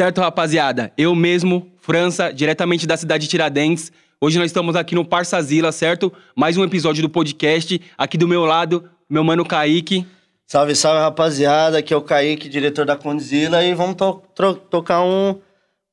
[0.00, 0.90] Certo, rapaziada?
[0.96, 3.92] Eu mesmo, França, diretamente da cidade de Tiradentes.
[4.18, 6.10] Hoje nós estamos aqui no Parsazila, certo?
[6.34, 7.78] Mais um episódio do podcast.
[7.98, 10.06] Aqui do meu lado, meu mano Kaique.
[10.46, 11.76] Salve, salve, rapaziada.
[11.76, 13.62] Aqui é o Kaique, diretor da Condzilla.
[13.62, 14.22] E vamos to
[14.70, 15.38] tocar um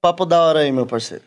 [0.02, 1.26] papo da hora aí, meu parceiro.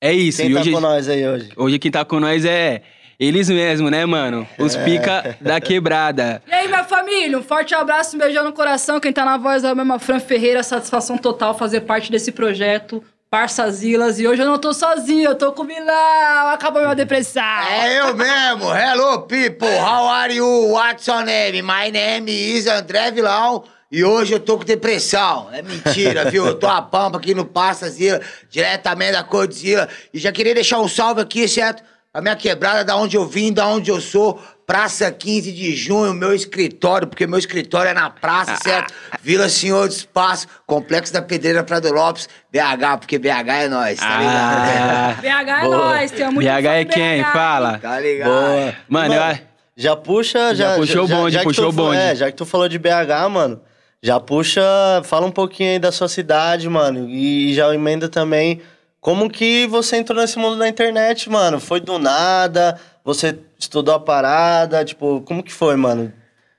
[0.00, 0.42] É isso.
[0.42, 1.50] Quem e tá hoje, com nós aí hoje?
[1.56, 2.82] hoje quem tá com nós é
[3.20, 4.48] eles mesmo, né, mano?
[4.58, 4.82] Os É.
[4.82, 6.42] pica da quebrada.
[6.48, 8.98] E aí, minha família, um forte abraço, um beijão no coração.
[8.98, 13.04] Quem tá na voz é o mesmo Fran Ferreira, satisfação total fazer parte desse projeto,
[13.30, 14.18] Parçazilas.
[14.18, 17.42] E hoje eu não tô sozinho, eu tô com o Milão, acabou minha depressão.
[17.70, 18.74] É eu mesmo.
[18.74, 19.68] Hello, people.
[19.68, 20.72] How are you?
[20.72, 21.62] What's your name?
[21.62, 23.62] My name is André Vilão.
[23.92, 25.48] E hoje eu tô com depressão.
[25.52, 26.46] É mentira, viu?
[26.46, 29.88] Eu tô a pampa aqui no Passazila, diretamente da Codzilla.
[30.14, 31.82] E já queria deixar um salve aqui, certo?
[32.12, 34.42] A minha quebrada, da onde eu vim, da onde eu sou.
[34.66, 38.92] Praça 15 de junho, meu escritório, porque meu escritório é na praça, certo?
[39.22, 44.18] Vila Senhor do Espaço, Complexo da Pedreira Prado Lopes, BH, porque BH é nós, tá
[44.18, 45.20] ligado?
[45.22, 45.76] BH é boa.
[45.76, 47.24] nós, tem muito BH é quem?
[47.24, 47.78] Fala.
[47.78, 48.28] Tá ligado?
[48.28, 48.74] Boa.
[48.88, 49.38] Mano, eu...
[49.76, 50.70] Já puxa, já.
[50.70, 51.96] Já puxou o bonde, que puxou tu, o bonde.
[51.96, 53.60] É, já que tu falou de BH, mano,
[54.02, 54.60] já puxa,
[55.04, 57.08] fala um pouquinho aí da sua cidade, mano.
[57.08, 58.60] E já emenda também
[59.00, 61.58] como que você entrou nesse mundo da internet, mano.
[61.58, 66.12] Foi do nada, você estudou a parada, tipo, como que foi, mano?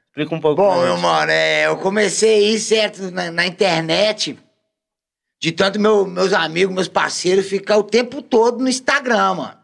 [0.07, 0.61] Explica um pouco.
[0.61, 4.37] Bom, meu mano, é, eu comecei aí, certo, na, na internet,
[5.39, 9.57] de tanto meu- meus amigos, meus parceiros, ficar o tempo todo no Instagram, mano.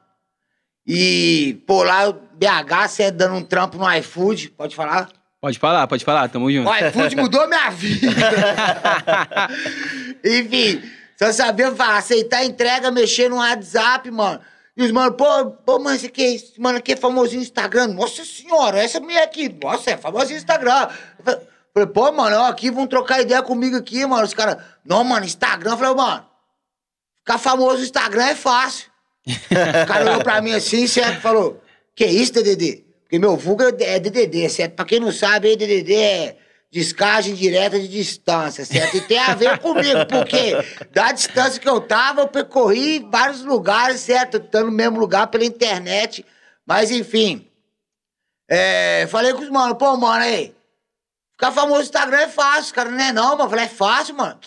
[0.85, 5.09] E, pô, lá, BH, você dando um trampo no iFood, pode falar?
[5.41, 6.69] Pode falar, pode falar, tamo junto.
[6.69, 8.07] O iFood mudou minha vida.
[10.23, 10.81] Enfim,
[11.17, 14.39] só sabia aceitar entrega, mexer no WhatsApp, mano.
[14.75, 17.87] E os mano, pô, pô, mano, esse é- esse mano aqui é famosinho Instagram.
[17.87, 20.87] Nossa senhora, essa mulher aqui, nossa, é famosinho Instagram.
[21.73, 24.23] Falei, pô, mano, ó, aqui vão trocar ideia comigo aqui, mano.
[24.23, 25.71] Os caras, não, mano, Instagram.
[25.71, 26.25] Eu falei, mano,
[27.19, 28.91] ficar famoso no Instagram é fácil.
[29.27, 31.21] O cara olhou pra mim assim, certo?
[31.21, 31.61] Falou,
[31.95, 32.85] que isso, DDD?
[33.03, 34.75] Porque meu vulgo é DDD, certo?
[34.75, 36.37] Pra quem não sabe, DDD é
[36.71, 38.97] descagem direta de distância, certo?
[38.97, 40.53] E tem a ver comigo, porque
[40.91, 44.37] da distância que eu tava, eu percorri vários lugares, certo?
[44.37, 46.25] Estando no mesmo lugar pela internet.
[46.65, 47.49] Mas, enfim,
[48.49, 50.55] é, falei com os mano, pô, mano, aí,
[51.31, 53.49] ficar famoso no Instagram é fácil, cara, não é não, mano.
[53.49, 54.39] Falei, é fácil, mano.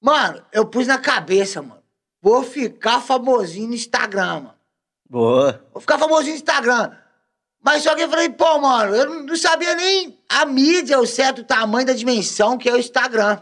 [0.00, 1.82] Mano, eu pus na cabeça, mano.
[2.20, 4.54] Vou ficar famosinho no Instagram, mano.
[5.08, 5.62] Boa.
[5.72, 6.90] Vou ficar famosinho no Instagram.
[7.64, 11.42] Mas só que eu falei, pô, mano, eu não- sabia nem a mídia, o certo
[11.42, 13.38] tamanho da dimensão que é o Instagram.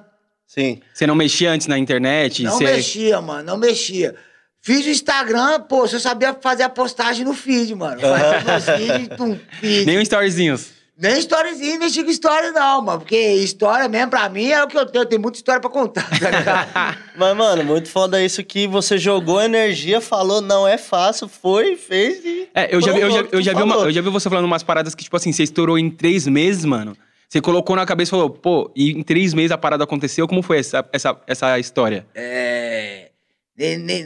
[0.47, 0.81] Sim.
[0.95, 2.43] Você não mexia antes na internet?
[2.45, 2.65] Não você...
[2.65, 4.15] mexia, mano, não mexia.
[4.61, 8.01] Fiz o Instagram, pô, só sabia fazer a postagem no feed, mano.
[8.01, 9.87] Fazia meus vídeos, tum, feed.
[9.87, 10.69] Nem um storyzinhos.
[10.99, 13.01] Nem storyzinho, nem chico história, não, mano.
[13.01, 15.03] Porque história mesmo, pra mim, é o que eu tenho.
[15.03, 16.99] Eu tenho muita história pra contar, tá ligado?
[17.17, 22.25] Mas, mano, muito foda isso que você jogou energia, falou, não é fácil, foi, fez
[22.25, 22.49] e.
[22.55, 24.45] É, eu já, vi, eu, já, eu, já vi uma- eu já vi você falando
[24.45, 26.97] umas paradas que, tipo assim, você estourou em três meses, mano.
[27.29, 30.29] Você colocou na cabeça e falou, pô, e em três meses a parada aconteceu.
[30.29, 32.07] Como foi essa, essa, essa história?
[32.15, 33.11] É.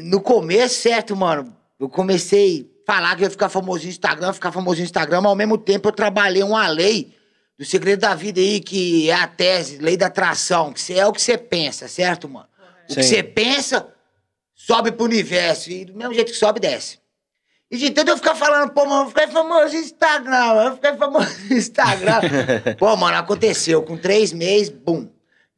[0.04, 1.52] No começo, certo, mano?
[1.78, 5.30] Eu comecei falar que eu ia ficar famosinho no Instagram, ficar famosinho no Instagram, mas
[5.30, 7.12] ao mesmo tempo eu trabalhei uma lei
[7.58, 11.12] do segredo da vida aí, que é a tese, lei da atração, que é o
[11.12, 12.46] que você pensa, certo, mano?
[12.84, 13.08] O que Sim.
[13.08, 13.88] você pensa
[14.54, 15.70] sobe pro universo.
[15.70, 16.98] E do mesmo jeito que sobe, desce.
[17.68, 20.96] E de tanto eu ficar falando, pô, mano, eu fiquei famoso no Instagram, eu fiquei
[20.96, 22.20] famoso no Instagram.
[22.78, 23.82] pô, mano, aconteceu.
[23.82, 25.08] Com três meses, bum,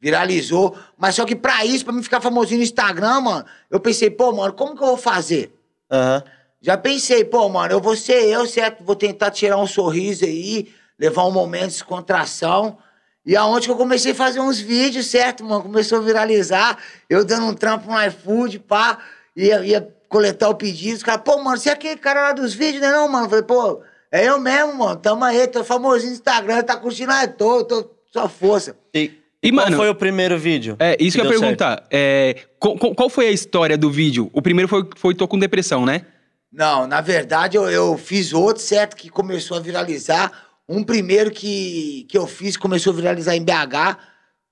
[0.01, 0.77] viralizou.
[0.97, 4.33] Mas só que pra isso, pra mim ficar famosinho no Instagram, mano, eu pensei, pô,
[4.33, 5.53] mano, como que eu vou fazer?
[5.91, 6.25] Aham.
[6.61, 8.83] Já pensei, pô, mano, eu vou ser eu, certo?
[8.83, 12.79] Vou tentar tirar um sorriso aí, levar um momento de descontração.
[13.25, 15.63] E aonde que eu comecei a fazer uns vídeos, certo, mano?
[15.63, 18.99] Começou a viralizar, eu dando um trampo no iFood, pá,
[19.37, 20.97] ia, ia coletar o pedido.
[20.97, 23.27] Os caras, pô, mano, você é aquele cara lá dos vídeos, né, não, mano?
[23.27, 27.13] Eu falei, pô, é eu mesmo, mano, tamo aí, tô famosinho no Instagram, tá curtindo,
[27.13, 28.75] ah, tô, tô, só força.
[28.95, 29.13] E,
[29.43, 30.75] E, e qual mano, foi o primeiro vídeo?
[30.81, 31.85] É, isso que eu ia perguntar.
[31.91, 34.29] É, qual, qual- qual foi a história do vídeo?
[34.33, 36.03] O primeiro foi, foi Tô com Depressão, né?
[36.51, 40.33] Não, na verdade eu, eu fiz outro, certo, que começou a viralizar.
[40.69, 43.99] Um primeiro que, que eu fiz, começou a viralizar em BH,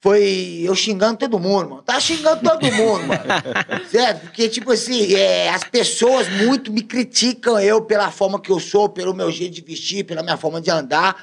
[0.01, 1.83] foi eu xingando todo mundo, mano.
[1.83, 3.23] Tá xingando todo mundo, mano.
[3.91, 4.21] certo?
[4.23, 8.89] Porque, tipo assim, é, as pessoas muito me criticam eu pela forma que eu sou,
[8.89, 11.17] pelo meu jeito de vestir, pela minha forma de andar.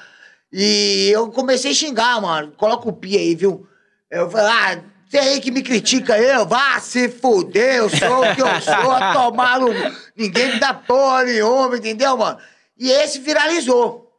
[0.52, 2.52] E eu comecei a xingar, mano.
[2.58, 3.68] Coloca o pi aí, viu?
[4.12, 4.84] Eu falei, ah,
[5.14, 8.92] você aí que me critica eu, vá se fuder, eu sou o que eu sou,
[8.92, 9.68] a tomar no...
[10.16, 12.40] Ninguém me dá porra nenhuma, entendeu, mano?
[12.76, 14.12] E esse viralizou.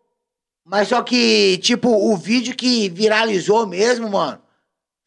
[0.65, 4.41] Mas só que, tipo, o vídeo que viralizou mesmo, mano,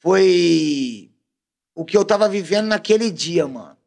[0.01, 1.09] foi
[1.73, 3.77] o que eu tava vivendo naquele dia, mano.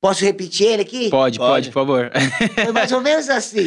[0.00, 1.08] Posso repetir ele aqui?
[1.08, 1.66] Pode, pode, Pode.
[1.68, 2.10] por favor.
[2.64, 3.64] Foi mais ou menos assim.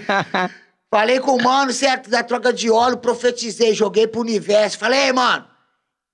[0.90, 2.08] Falei com o mano, certo?
[2.08, 4.78] Da troca de óleo, profetizei, joguei pro universo.
[4.78, 5.49] Falei, "Ei, mano,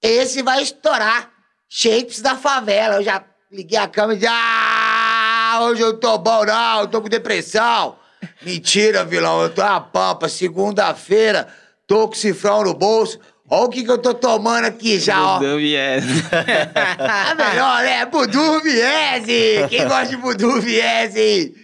[0.06, 1.31] esse vai estourar.
[1.69, 2.97] Shapes da favela.
[2.97, 7.03] Eu já liguei a câmera e disse, ah, hoje eu tô bom, não, eu tô
[7.03, 7.97] com depressão.
[8.43, 10.29] Mentira, vilão, eu tô na pampa.
[10.29, 11.49] Segunda-feira,
[11.87, 13.19] tô com cifrão no bolso.
[13.49, 15.41] Olha o que, que eu tô tomando aqui já, ó.
[15.41, 16.05] Não, yes.
[16.99, 18.05] Ah, melhor, né?
[18.06, 19.69] Budu Viese!
[19.69, 21.55] Quem gosta de Budu Viese?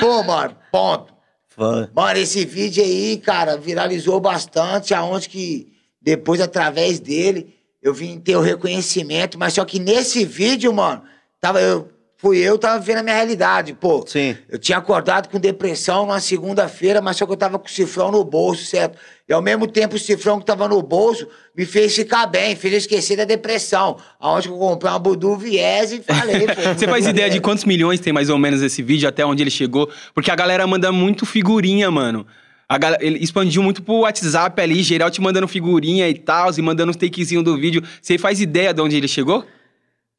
[0.00, 1.12] Pô, mano, ponto.
[1.48, 1.88] Foi.
[1.94, 5.68] Mano, esse vídeo aí, cara, viralizou bastante, aonde que
[6.00, 11.02] depois, através dele, eu vim ter o reconhecimento, mas só que nesse vídeo, mano,
[11.40, 11.88] tava eu,
[12.20, 14.04] fui eu, tava vendo a minha realidade, pô.
[14.06, 14.36] Sim.
[14.46, 18.12] Eu tinha acordado com depressão numa segunda-feira, mas só que eu tava com o cifrão
[18.12, 18.98] no bolso, certo?
[19.26, 22.74] E ao mesmo tempo o cifrão que tava no bolso me fez ficar bem, fez
[22.74, 23.96] eu esquecer da depressão.
[24.18, 26.60] Aonde que eu comprei uma Budu Viese e falei, pô.
[26.76, 29.50] Você faz ideia de quantos milhões tem mais ou menos esse vídeo, até onde ele
[29.50, 29.88] chegou?
[30.12, 32.26] Porque a galera manda muito figurinha, mano.
[32.70, 36.62] A galera, ele expandiu muito pro WhatsApp ali, geral te mandando figurinha e tal, e
[36.62, 37.82] mandando uns takezinho do vídeo.
[38.00, 39.44] Você faz ideia de onde ele chegou?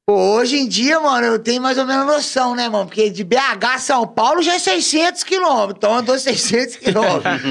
[0.06, 2.88] Pô, hoje em dia, mano, eu tenho mais ou menos noção, né, mano?
[2.88, 5.77] Porque de BH a São Paulo já é 600 quilômetros.
[5.77, 7.42] Então andou 600 quilômetros.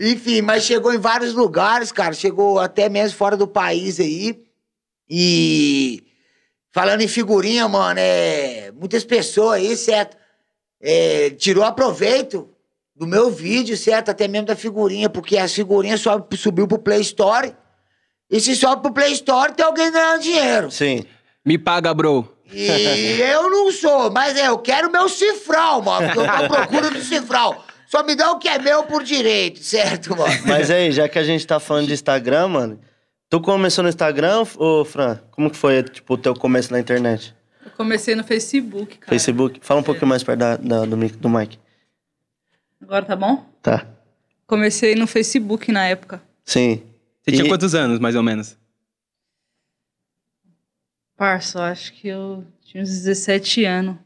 [0.00, 2.14] Enfim, mas chegou em vários lugares, cara.
[2.14, 4.42] Chegou até mesmo fora do país aí.
[5.06, 6.02] E
[6.72, 8.72] falando em figurinha, mano, é.
[8.72, 10.16] Muitas pessoas aí, certo?
[10.80, 12.55] É, tirou aproveito
[12.96, 14.08] do meu vídeo, certo?
[14.10, 17.54] Até mesmo da figurinha, porque as figurinhas só subiu pro Play Store.
[18.30, 20.70] E se sobe pro Play Store, tem alguém ganhando dinheiro.
[20.70, 21.04] Sim.
[21.44, 22.32] Me paga, bro.
[22.52, 22.66] E
[23.20, 26.90] eu não sou, mas é, eu quero meu cifrão, mano, porque eu tô à procura
[26.90, 27.56] do cifrão.
[27.88, 30.34] Só me dá o que é meu por direito, certo, mano?
[30.46, 32.80] Mas aí, já que a gente tá falando de Instagram, mano,
[33.30, 35.20] tu começou no Instagram, ô Fran?
[35.30, 37.34] Como que foi, tipo, o teu começo na internet?
[37.64, 39.08] Eu comecei no Facebook, cara.
[39.10, 39.58] Facebook?
[39.62, 41.58] Fala um pouquinho mais perto da, da- do, do mic.
[42.82, 43.44] Agora tá bom?
[43.62, 43.86] Tá.
[44.46, 46.22] Comecei no Facebook na época.
[46.44, 46.82] Sim.
[47.22, 48.56] Você tinha E- quantos anos, mais ou menos?
[51.16, 53.96] Parça, acho que eu tinha uns 17 anos.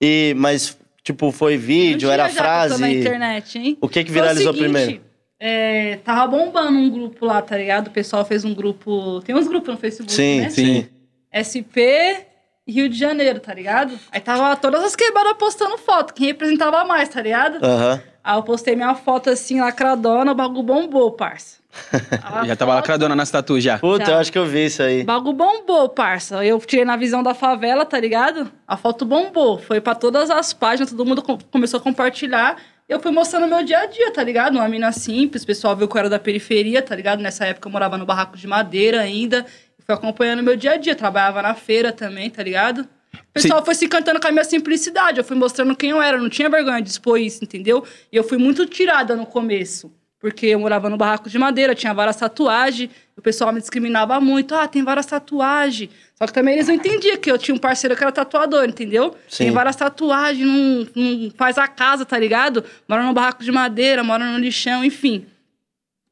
[0.00, 2.80] E, mas, tipo, foi vídeo, era frase.
[2.80, 3.76] na internet, hein?
[3.80, 5.02] O que que viralizou seguinte, primeiro?
[5.40, 7.88] É, tava bombando um grupo lá, tá ligado?
[7.88, 9.20] O pessoal fez um grupo.
[9.22, 10.50] Tem uns grupos no Facebook, Sim, né?
[10.50, 10.88] sim.
[11.34, 12.26] SP e
[12.68, 13.98] Rio de Janeiro, tá ligado?
[14.12, 17.64] Aí tava todas as quebradas postando foto, quem representava mais, tá ligado?
[17.64, 18.00] Aham.
[18.22, 21.58] Aí eu postei minha foto assim, lacradona, o bagulho bombou, parça.
[22.22, 23.78] A já tava foto- lacradona nas tatuas já.
[23.78, 24.12] Puta, Já.
[24.12, 25.02] eu acho que eu vi isso aí.
[25.04, 26.44] Bagulho bombou, parça.
[26.44, 28.50] Eu tirei na visão da favela, tá ligado?
[28.66, 29.58] A foto bombou.
[29.58, 32.56] Foi pra todas as páginas, todo mundo com- começou a compartilhar.
[32.86, 34.54] Eu fui mostrando meu dia a dia, tá ligado?
[34.56, 37.20] Uma mina simples, o pessoal viu que eu era da periferia, tá ligado?
[37.20, 39.46] Nessa época eu morava no barraco de madeira ainda.
[39.90, 42.80] Fui acompanhando meu dia a dia, trabalhava na feira também, tá ligado?
[43.14, 45.16] O pessoal foi se encantando com a minha simplicidade.
[45.16, 47.82] Eu fui mostrando quem eu era, eu não tinha vergonha de expor isso, entendeu?
[48.12, 49.90] E eu fui muito tirada no começo.
[50.20, 54.54] Porque eu morava no barraco de madeira, tinha várias tatuagens, o pessoal me discriminava muito.
[54.54, 55.88] Ah, tem várias tatuagens.
[56.16, 59.16] Só que também eles não entendiam que eu tinha um parceiro que era tatuador, entendeu?
[59.26, 59.44] Sim.
[59.44, 62.62] Tem várias tatuagens, não, não faz a casa, tá ligado?
[62.86, 65.24] Mora no barraco de madeira, mora no lixão, enfim.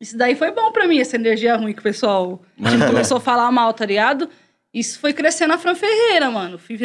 [0.01, 3.21] Isso daí foi bom pra mim, essa energia ruim que o pessoal tipo, começou a
[3.21, 4.29] falar mal, tá ligado?
[4.73, 6.59] Isso foi crescendo a Fran Ferreira, mano.
[6.59, 6.77] Fui,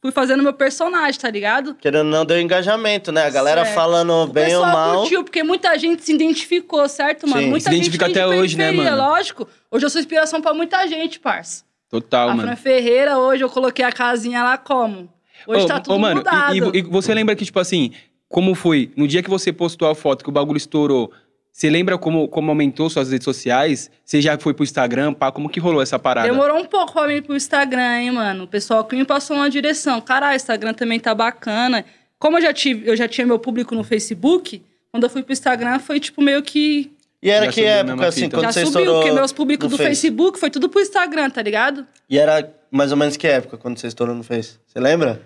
[0.00, 1.74] fui fazendo meu personagem, tá ligado?
[1.76, 3.24] Querendo não, deu engajamento, né?
[3.24, 3.74] A galera Certo.
[3.74, 5.00] falando O bem ou mal.
[5.00, 7.42] curtiu, porque muita gente se identificou, certo, mano?
[7.44, 8.96] Sim, muita se gente identifica de até hoje, né, mano?
[8.96, 9.48] Lógico.
[9.70, 11.64] Hoje eu sou inspiração pra muita gente, parça.
[11.88, 12.48] Total, a mano.
[12.48, 15.08] Fran Ferreira, hoje eu coloquei a casinha lá como?
[15.46, 16.54] Hoje Ô, tá ô, tudo mano, mudado.
[16.54, 17.92] E, e- e você lembra que, tipo assim,
[18.28, 18.90] como foi?
[18.96, 21.10] No dia que você postou a foto que o bagulho estourou,
[21.54, 23.88] você lembra como, como aumentou suas redes sociais?
[24.04, 25.30] Você já foi pro Instagram, pá?
[25.30, 26.28] Como que rolou essa parada?
[26.28, 28.42] Demorou um pouco pra mim ir pro Instagram, hein, mano.
[28.42, 30.00] O pessoal que me passou uma direção.
[30.00, 31.84] Caralho, o Instagram também tá bacana.
[32.18, 35.32] Como eu já, tive, eu já tinha meu público no Facebook, quando eu fui pro
[35.32, 36.90] Instagram foi tipo meio que.
[37.22, 39.70] E era Já que época, assim, quando já você subiu, estourou porque meus públicos no
[39.70, 39.90] do Face?
[39.90, 41.86] Facebook foi tudo pro Instagram, tá ligado?
[42.10, 44.58] E era mais ou menos que época, quando você estourou no Face?
[44.66, 45.22] Você lembra?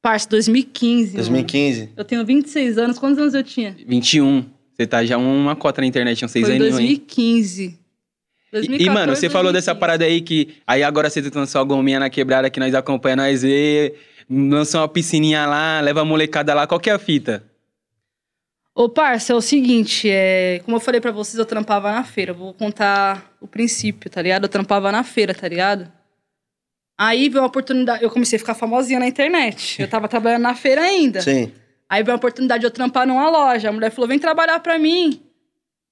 [0.00, 1.08] Parça, 2015.
[1.08, 1.16] mano.
[1.18, 1.90] 2015.
[1.94, 2.98] Eu tenho 26 anos.
[2.98, 3.76] Quantos anos eu tinha?
[3.86, 4.58] 21.
[4.80, 6.58] Você tá já uma cota na internet, uns seis em hein?
[6.58, 7.64] 2015.
[7.64, 9.78] E, 2014, e, mano, você falou dessa 2015.
[9.78, 10.56] parada aí que...
[10.66, 13.94] Aí agora você lançou a gominha na quebrada que nós acompanhamos, nós vê...
[14.30, 16.66] Lançou uma piscininha lá, leva a molecada lá.
[16.66, 17.44] Qual que é a fita?
[18.74, 20.62] Ô, parça, é o seguinte, é...
[20.64, 22.32] como eu falei pra vocês, eu trampava na feira.
[22.32, 24.44] Vou contar o princípio, tá ligado?
[24.44, 25.92] Eu trampava na feira, tá ligado?
[26.96, 29.82] Aí veio uma oportunidade, eu comecei a ficar famosinha na internet.
[29.82, 31.20] Eu tava trabalhando na feira ainda.
[31.20, 31.52] Sim.
[31.90, 33.68] Aí veio uma oportunidade de eu trampar numa loja.
[33.68, 35.20] A mulher falou, vem trabalhar pra mim.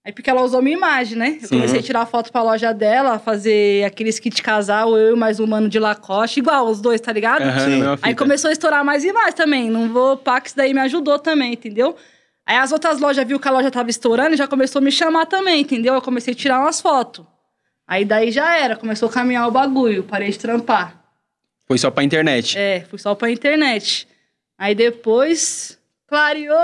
[0.05, 1.38] Aí porque ela usou minha imagem, né?
[1.43, 1.57] Eu Sim.
[1.57, 5.47] comecei a tirar foto pra loja dela, fazer aqueles kit casal, eu e mais um
[5.47, 7.45] mano de Lacoste, igual os dois, tá ligado?
[7.45, 9.69] Mesma Aí começou a estourar mais e mais também.
[9.69, 11.97] Não vou pá, que isso daí me ajudou também, entendeu?
[12.47, 14.93] Aí as outras lojas viu que a loja tava estourando e já começou a me
[14.93, 15.95] chamar também, entendeu?
[15.95, 17.26] Eu comecei a tirar umas fotos.
[17.87, 20.95] Aí daí já era, começou a caminhar o bagulho, parei de trampar.
[21.67, 22.57] Foi só pra internet.
[22.57, 24.09] É, fui só pra internet.
[24.57, 25.77] Aí depois.
[26.08, 26.56] Clareou!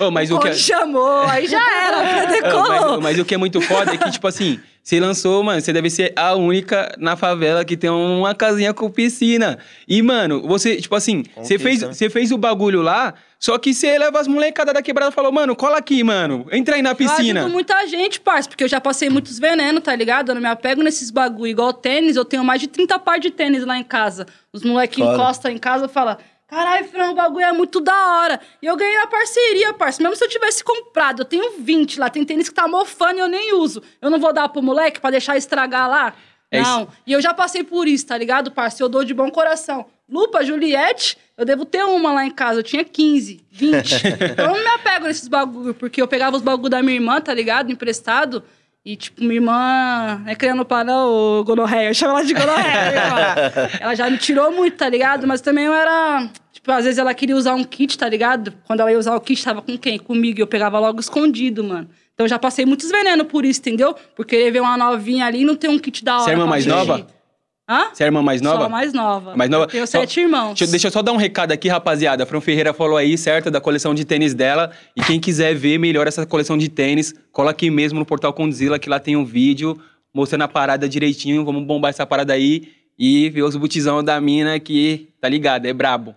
[0.00, 3.00] Ô, mas o que é- chamou, aí já era, Ah, mas, decolou.
[3.00, 5.88] mas o que é muito foda é que, tipo assim, você lançou, mano, você deve
[5.88, 9.58] ser a única na favela que tem uma casinha com piscina.
[9.86, 11.94] E, mano, você, tipo assim, você fez, Conquista.
[11.94, 15.30] você fez o bagulho lá, só que você leva as molecadas da quebrada e falou,
[15.30, 17.40] mano, cola aqui, mano, entra aí na Eu piscina.
[17.40, 20.30] ajudo muita gente, parça, porque eu já passei muitos venenos, tá ligado?
[20.30, 21.46] Eu não me apego nesses bagulho.
[21.50, 24.26] Igual tênis, eu tenho mais de 30 par de tênis lá em casa.
[24.52, 26.16] Os moleques encostam em casa e falam.
[26.52, 28.38] Caralho, Fran, o bagulho é muito da hora.
[28.60, 30.02] E eu ganhei a parceria, parça.
[30.02, 32.10] Mesmo se eu tivesse comprado, eu tenho 20 lá.
[32.10, 33.82] Tem tênis que tá mofando e eu nem uso.
[34.02, 36.12] Eu não vou dar pro moleque pra deixar estragar lá?
[36.50, 36.88] É não.
[37.06, 38.82] E eu já passei por isso, tá ligado, parça?
[38.82, 39.86] Eu dou de bom coração.
[40.06, 42.58] Lupa, Juliette, eu devo ter uma lá em casa.
[42.58, 43.94] Eu tinha 15, 20.
[44.32, 47.18] então eu não me apego nesses bagulho, porque eu pegava os bagulho da minha irmã,
[47.18, 47.72] tá ligado?
[47.72, 48.44] Emprestado.
[48.84, 52.34] E, tipo, minha irmã, não é criando para não, ô, gonorreia, eu chamo ela de
[52.34, 53.70] gonorreia.
[53.80, 55.24] Ela já me tirou muito, tá ligado?
[55.24, 58.52] Mas também eu era, tipo, às vezes ela queria usar um kit, tá ligado?
[58.66, 60.00] Quando ela ia usar o kit, tava com quem?
[60.00, 61.88] Comigo, e eu pegava logo escondido, mano.
[62.12, 63.94] Então eu já passei muitos venenos por isso, entendeu?
[64.16, 66.32] Por querer ver uma novinha ali e não ter um kit da hora Você é
[66.32, 67.06] irmã mais nova?
[67.72, 67.86] Hã?
[67.92, 68.56] Você é a irmã mais nova?
[68.58, 69.34] Sou a mais nova.
[69.36, 69.64] Mais nova?
[69.64, 70.48] Eu tenho Só- sete irmãos.
[70.48, 72.24] Deixa, eu- deixa eu só dar um recado aqui, rapaziada.
[72.24, 74.70] A Fran Ferreira falou aí, certo, da coleção de tênis dela.
[74.94, 78.78] E quem quiser ver melhor essa coleção de tênis, cola aqui mesmo no portal Condzilla,
[78.78, 79.80] que lá tem um vídeo
[80.12, 81.44] mostrando a parada direitinho.
[81.44, 85.72] Vamos bombar essa parada aí e ver os botizão da mina que, tá ligado, é
[85.72, 86.14] brabo.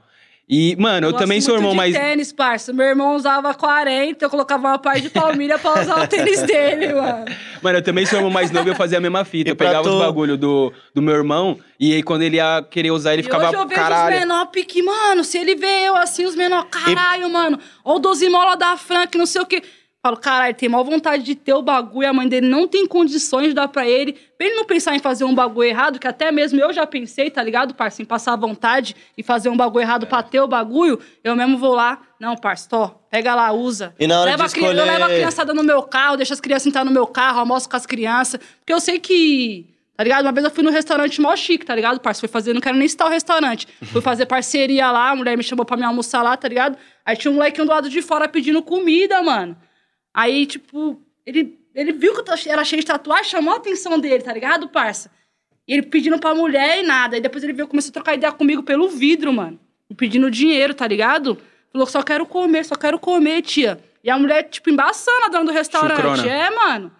[0.47, 1.95] E, mano, eu, gosto também sou muito irmão de mais.
[1.95, 2.71] tênis, parça.
[2.71, 6.93] Meu irmão usava 40, eu colocava uma par de palmilha pra usar o tênis dele,
[6.93, 7.25] mano.
[7.63, 9.49] Mano, eu também sou irmão mais novo e eu fazia a mesma fita.
[9.49, 12.63] E Eu pegava os tu- bagulho do, do meu irmão e aí quando ele ia
[12.69, 13.45] querer usar, ele E ficava.
[13.47, 14.13] hoje eu vejo caralho.
[14.13, 17.99] os menor pique, mano, se ele vê eu assim, os menor, caralho, mano, ó o
[17.99, 19.63] 12 mola da Frank, não sei o quê.
[20.05, 23.47] Falo, caralho, tem maior vontade de ter o bagulho, a mãe dele não tem condições
[23.47, 24.13] de dar pra ele.
[24.37, 27.31] Pra ele não pensar em fazer um bagulho errado, que até mesmo eu já pensei,
[27.31, 28.03] tá ligado, parça?
[28.03, 31.73] Em passar vontade e fazer um bagulho errado pra ter o bagulho, eu mesmo vou
[31.73, 31.99] lá.
[32.19, 33.95] Não, parça, tó, pega lá, usa.
[33.99, 36.17] E na hora Leva de a criança- Eu escolher- levo a criançada no meu carro,
[36.17, 38.39] deixo as crianças entrar no meu carro, almoço com as crianças.
[38.59, 40.23] Porque eu sei que Tá ligado?
[40.25, 42.19] Uma vez eu fui no restaurante mó chique, tá ligado, parça?
[42.19, 43.65] Fui fazer, não quero nem citar o restaurante.
[43.93, 46.77] Fui fazer parceria lá, a mulher me chamou pra me almoçar lá, tá ligado?
[47.05, 49.55] Aí tinha um molequinho do lado de fora pedindo comida, mano.
[50.15, 53.99] Aí, tipo, ele, ele viu que eu ta- era cheio de tatuagem, chamou a atenção
[53.99, 55.11] dele, tá ligado, parça?
[55.67, 57.15] E ele pedindo pra mulher e nada.
[57.17, 59.59] Aí depois ele veio, começou a trocar ideia comigo pelo vidro, mano.
[59.97, 61.37] Pedindo dinheiro, tá ligado?
[61.71, 63.77] Falou, só quero comer, só quero comer, tia.
[64.01, 65.95] E a mulher, tipo, embaçando a dona do restaurante.
[65.97, 66.25] Chucrona.
[66.31, 66.91] É, mano.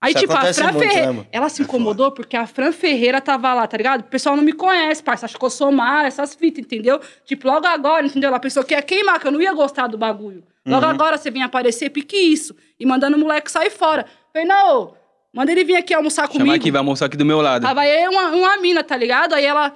[0.00, 1.12] Aí, Isso tipo, a Fran muito, né, Ferreira.
[1.12, 1.26] mano?
[1.32, 4.02] ela se incomodou porque a Fran Ferreira tava lá, tá ligado?
[4.02, 5.26] O pessoal não me conhece, parça.
[5.26, 7.00] Acho que eu sou Mara, essas fitas, entendeu?
[7.24, 8.28] Tipo, logo agora, entendeu?
[8.28, 10.44] Ela pensou que ia queimar, que eu não ia gostar do bagulho.
[10.68, 10.90] Logo Uhum.
[10.92, 12.54] agora você vem aparecer, pique isso.
[12.78, 14.06] E mandando o moleque sair fora.
[14.32, 14.94] Falei, não,
[15.32, 16.44] manda ele vir aqui almoçar comigo.
[16.46, 17.62] Chama aqui, vai almoçar aqui do meu lado.
[17.62, 19.34] Tava aí uma, uma mina, tá ligado?
[19.34, 19.72] Aí ela,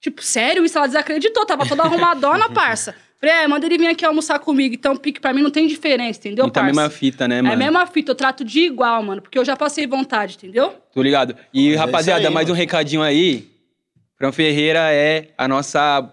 [0.00, 0.76] tipo, sério isso?
[0.78, 2.94] Ela desacreditou, tava toda arrumadona, parça.
[3.18, 4.74] Falei, é, manda ele vir aqui almoçar comigo.
[4.74, 6.80] Então, pique pra mim não tem diferença, entendeu, Então a parça?
[6.80, 7.54] mesma fita, né, É mano?
[7.54, 9.22] a mesma fita, eu trato de igual, mano.
[9.22, 10.74] Porque eu já passei vontade, entendeu?
[10.92, 11.34] Tô ligado.
[11.52, 12.58] E, Mas é rapaziada, aí, mais um mano.
[12.60, 13.48] recadinho aí.
[14.18, 16.12] Fran Ferreira é a nossa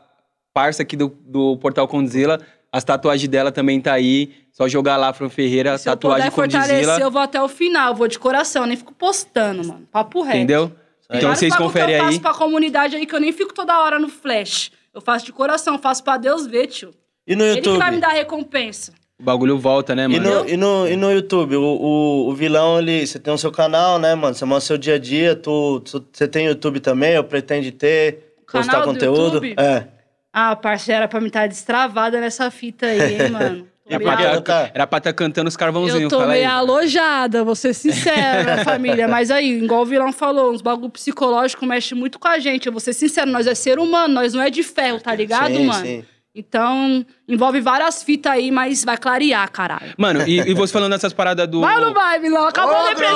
[0.53, 2.39] parça aqui do, do Portal Condzilla.
[2.73, 4.31] As tatuagens dela também tá aí.
[4.51, 7.89] Só jogar lá, Fran Ferreira, Se eu tatuagem puder fortalecer, eu vou até o final.
[7.91, 9.87] Eu vou de coração, nem fico postando, mano.
[9.91, 10.37] Papo reto.
[10.37, 10.63] Entendeu?
[11.09, 11.17] aí.
[11.17, 12.05] Então Vários vocês conferem que eu aí.
[12.07, 14.71] faço pra comunidade aí que eu nem fico toda hora no flash.
[14.93, 16.91] Eu faço de coração, faço pra Deus ver, tio.
[17.27, 17.77] E no Ele que YouTube?
[17.79, 18.91] vai me dar recompensa.
[19.19, 20.43] O bagulho volta, né, E mano?
[20.43, 23.51] no, e, no, e no YouTube, o, o, o vilão, ele, você tem o seu
[23.51, 24.33] canal, né, mano?
[24.35, 28.33] Você mostra seu dia a dia, tu, tu- você tem YouTube também, ou pretende ter,
[28.47, 29.21] Canal postar do conteúdo?
[29.45, 29.55] YouTube?
[29.57, 29.87] É.
[30.33, 33.67] Ah, parceiro, era pra me estar destravada nessa fita aí, hein, mano.
[33.85, 34.41] Era pra Tá.
[34.41, 39.07] tá, era pra tá cantando os carvãozinhos, Eu tô meio alojada, vou ser sincera, família.
[39.07, 42.65] Mas aí, igual o vilão falou, uns bagulho psicológico mexe muito com a gente.
[42.65, 45.53] Eu vou ser sincero, nós é ser humano, nós não é de ferro, tá ligado,
[45.55, 45.85] Sim, mano?
[45.85, 46.05] sim.
[46.35, 49.93] Então, envolve várias fitas aí, mas vai clarear, caralho.
[49.95, 51.61] Mano, e, e você falando dessas paradas do.
[51.61, 52.47] Vai ou não vai, vilão?
[52.47, 53.15] Acabou a depressão!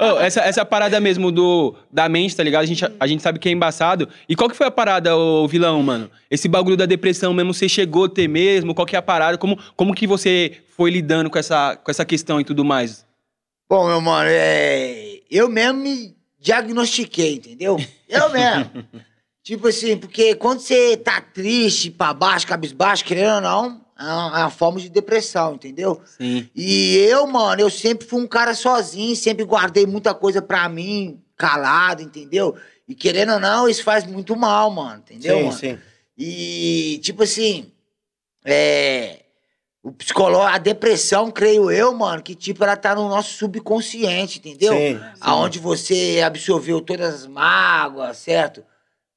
[0.00, 2.62] Ô, essa, essa parada mesmo do, da mente, tá ligado?
[2.62, 4.08] A gente, a gente sabe que é embaçado.
[4.26, 6.10] E qual que foi a parada, ô vilão, mano?
[6.30, 8.74] Esse bagulho da depressão mesmo, você chegou a ter mesmo?
[8.74, 9.36] Qual que é a parada?
[9.36, 13.04] Como, como que você foi lidando com essa, com essa questão e tudo mais?
[13.68, 15.20] Bom, meu mano, é...
[15.30, 17.76] eu mesmo me diagnostiquei, entendeu?
[18.08, 18.70] Eu mesmo.
[19.50, 24.38] tipo assim, porque quando você tá triste, pra baixo, cabisbaixo, querendo ou não, é uma,
[24.38, 26.00] é uma forma de depressão, entendeu?
[26.04, 26.48] Sim.
[26.54, 31.20] E eu, mano, eu sempre fui um cara sozinho, sempre guardei muita coisa pra mim,
[31.36, 32.54] calado, entendeu?
[32.86, 35.58] E querendo ou não, isso faz muito mal, mano, entendeu, sim, mano?
[35.58, 35.78] sim.
[36.16, 37.72] E, tipo assim,
[38.44, 39.16] é.
[39.82, 44.74] O psicológico, a depressão, creio eu, mano, que tipo, ela tá no nosso subconsciente, entendeu?
[44.74, 45.20] Sim, sim.
[45.20, 48.62] Aonde você absorveu todas as mágoas, certo?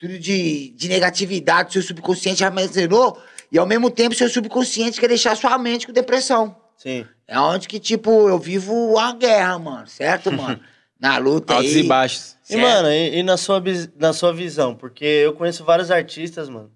[0.03, 3.17] Tudo de, de negatividade, seu subconsciente armazenou,
[3.49, 6.57] e ao mesmo tempo seu subconsciente quer deixar sua mente com depressão.
[6.75, 7.05] Sim.
[7.25, 10.59] É onde que, tipo, eu vivo a guerra, mano, certo, mano?
[10.99, 11.79] Na luta Altos aí.
[11.79, 12.35] e baixos.
[12.43, 12.61] E, certo?
[12.61, 13.63] mano, e, e na, sua,
[13.97, 14.75] na sua visão?
[14.75, 16.69] Porque eu conheço vários artistas, mano,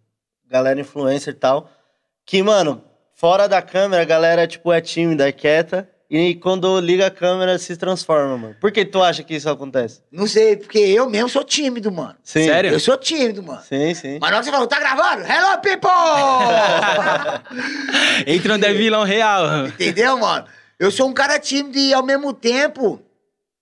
[0.50, 1.69] galera influencer e tal,
[2.25, 2.81] que, mano,
[3.13, 7.58] fora da câmera, a galera, tipo, é tímida, é quieta, e quando liga a câmera
[7.58, 8.56] se transforma, mano.
[8.62, 10.02] Por que tu acha que isso acontece?
[10.10, 12.16] Não sei, porque eu mesmo sou tímido, mano.
[12.24, 12.46] Sim.
[12.46, 12.72] Sério?
[12.72, 13.62] Eu sou tímido, mano.
[13.62, 14.18] Sim, sim.
[14.22, 15.24] Mas na hora que você falou, tá gravando?
[15.24, 15.90] Hello, people!
[18.26, 19.68] Entra no vilão real.
[19.68, 20.48] Entendeu, mano?
[20.80, 23.02] Eu sou um cara tímido e ao mesmo tempo,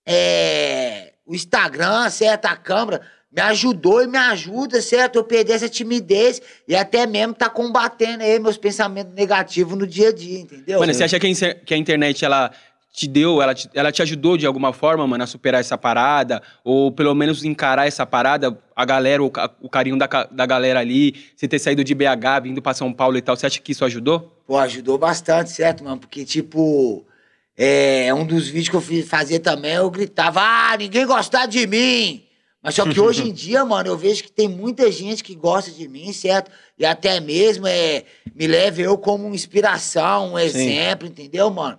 [0.06, 2.46] é, o Instagram, certo?
[2.46, 3.00] A câmera
[3.36, 5.16] me ajudou e me ajuda, certo?
[5.16, 10.08] Eu perder essa timidez e até mesmo tá combatendo aí meus pensamentos negativos no dia
[10.08, 10.80] a dia, entendeu?
[10.80, 12.50] Mano, você acha que a, internet, ela
[12.90, 16.40] te deu, ela te, ela te ajudou de alguma forma, mano, a superar essa parada?
[16.64, 18.58] Ou pelo menos encarar essa parada?
[18.74, 22.62] A galera, o, o carinho da, da galera ali, você ter saído de BH, vindo
[22.62, 24.40] pra São Paulo e tal, você acha que isso ajudou?
[24.46, 25.98] Pô, ajudou bastante, certo, mano?
[25.98, 27.04] Porque, tipo,
[27.54, 31.66] é um dos vídeos que eu fiz fazer também, eu gritava, ah, ninguém gostar de
[31.66, 32.25] mim.
[32.66, 35.70] Mas só que hoje em dia, mano, eu vejo que tem muita gente que gosta
[35.70, 36.50] de mim, certo?
[36.76, 38.02] E até mesmo é,
[38.34, 41.78] me leva eu como inspiração, um exemplo, entendeu, mano?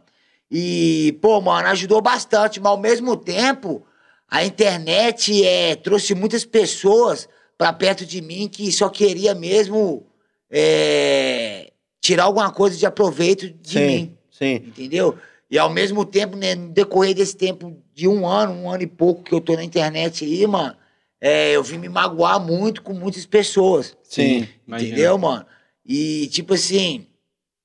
[0.49, 3.85] E, pô, mano, ajudou bastante, mas ao mesmo tempo,
[4.29, 7.27] a internet é, trouxe muitas pessoas
[7.57, 10.07] pra perto de mim que só queria mesmo
[10.49, 14.53] é, tirar alguma coisa de aproveito de sim, mim, sim.
[14.65, 15.17] entendeu?
[15.51, 18.87] E ao mesmo tempo, né, no decorrer desse tempo de um ano, um ano e
[18.87, 20.75] pouco que eu tô na internet aí, mano,
[21.19, 23.97] é, eu vim me magoar muito com muitas pessoas.
[24.03, 24.91] Sim, imagina.
[24.91, 25.43] Entendeu, mano?
[25.83, 27.07] E, tipo assim,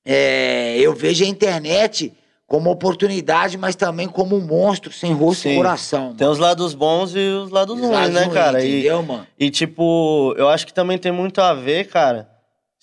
[0.03, 2.11] é, eu vejo a internet
[2.47, 5.51] como oportunidade, mas também como um monstro sem rosto Sim.
[5.51, 6.15] e coração.
[6.15, 8.63] Tem os lados bons e os lados Os ruins, lados né, ruins, cara?
[8.65, 9.27] E, Entendeu, mano?
[9.39, 12.27] e, tipo, eu acho que também tem muito a ver, cara,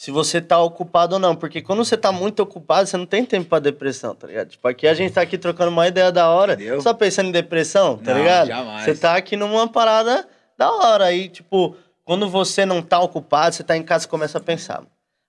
[0.01, 1.37] se você tá ocupado ou não.
[1.37, 4.49] Porque quando você tá muito ocupado, você não tem tempo pra depressão, tá ligado?
[4.49, 6.55] Tipo, aqui a gente tá aqui trocando uma ideia da hora.
[6.55, 6.81] Entendeu?
[6.81, 8.47] Só pensando em depressão, tá Não, ligado?
[8.47, 8.85] jamais.
[8.87, 11.05] Você tá aqui numa parada da hora.
[11.05, 14.83] Aí, tipo, quando você não tá ocupado, você tá em casa e começa a pensar.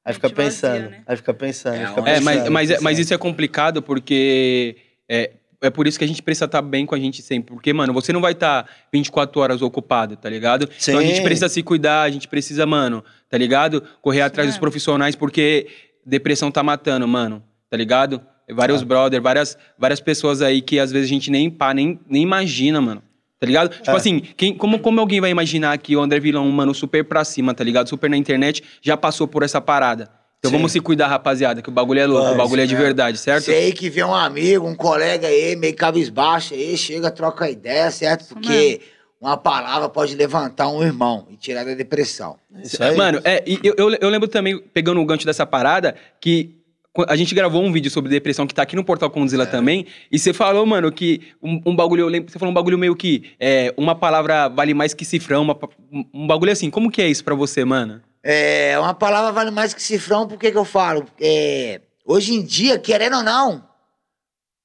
[0.05, 0.89] Aí fica vazia, pensando.
[0.89, 1.03] né?
[1.05, 1.75] Aí fica pensando.
[1.75, 2.83] É, aí fica onde- É, pensando, mas, mas, pensando.
[2.85, 4.77] mas isso é complicado porque
[5.09, 7.53] é, é por isso que a gente precisa estar bem com a gente sempre.
[7.53, 10.63] Porque, mano, você não vai estar 24 horas ocupado, tá ligado?
[10.81, 11.07] Então a Sim.
[11.07, 13.83] gente precisa se cuidar, a gente precisa, mano, tá ligado?
[14.01, 14.61] Correr atrás dos mesmo.
[14.61, 15.67] profissionais porque
[16.05, 18.21] depressão tá matando, mano, tá ligado?
[18.49, 22.23] Vários brother, várias, várias pessoas aí que às vezes a gente nem pá, nem, nem
[22.23, 23.01] imagina, mano.
[23.39, 23.69] Tá ligado?
[23.69, 23.95] Tipo É.
[23.95, 27.23] assim, quem, como, como alguém vai imaginar que o André Vilão, um mano, super pra
[27.23, 27.87] cima, tá ligado?
[27.87, 30.09] Super na internet, já passou por essa parada.
[30.41, 30.57] Então Sim.
[30.57, 32.77] vamos se cuidar, rapaziada, que o bagulho é louco, o Vamos, bagulho é de é.
[32.77, 33.51] verdade, certo?
[33.51, 38.25] Aí que vê um amigo, um colega aí, meio cabisbaixo aí, chega, troca ideia, certo?
[38.27, 38.81] Porque
[39.21, 42.37] uma palavra pode levantar um irmão e tirar da depressão.
[42.63, 42.97] Isso aí.
[42.97, 46.55] Mano, é, e eu, eu, eu lembro também, pegando o gancho dessa parada, que
[46.91, 49.85] qu- a gente gravou um vídeo sobre depressão que tá aqui no Portal Condzilla também,
[50.11, 52.95] e você falou, mano, que um, um bagulho, eu lembro, você falou um bagulho meio
[52.95, 55.55] que é, uma palavra vale mais que cifrão, uma
[55.93, 56.71] um, um bagulho assim.
[56.71, 58.01] Como que é isso pra você, mano?
[58.23, 61.07] É, uma palavra vale mais que cifrão, por que que eu falo?
[61.19, 63.67] É, hoje em dia, querendo ou não,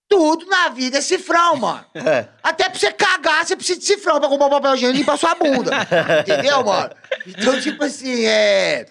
[0.09, 1.85] tudo na vida é cifrão, mano.
[1.95, 2.29] É.
[2.43, 5.17] Até pra você cagar, você precisa de cifrão pra comprar um papel higiênico e limpar
[5.17, 5.73] sua bunda.
[6.21, 6.95] Entendeu, mano?
[7.27, 8.87] Então, tipo assim, é.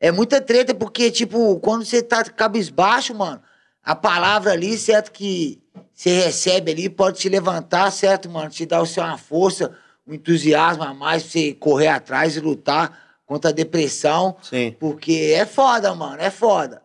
[0.00, 3.42] É muita treta, porque, tipo, quando você tá cabisbaixo, mano,
[3.84, 5.60] a palavra ali, certo, que
[5.92, 8.48] você recebe ali, pode te levantar, certo, mano?
[8.48, 9.76] Te dar o seu uma força,
[10.06, 14.36] um entusiasmo a mais pra você correr atrás e lutar contra a depressão.
[14.42, 14.74] Sim.
[14.80, 16.82] Porque é foda, mano, é foda.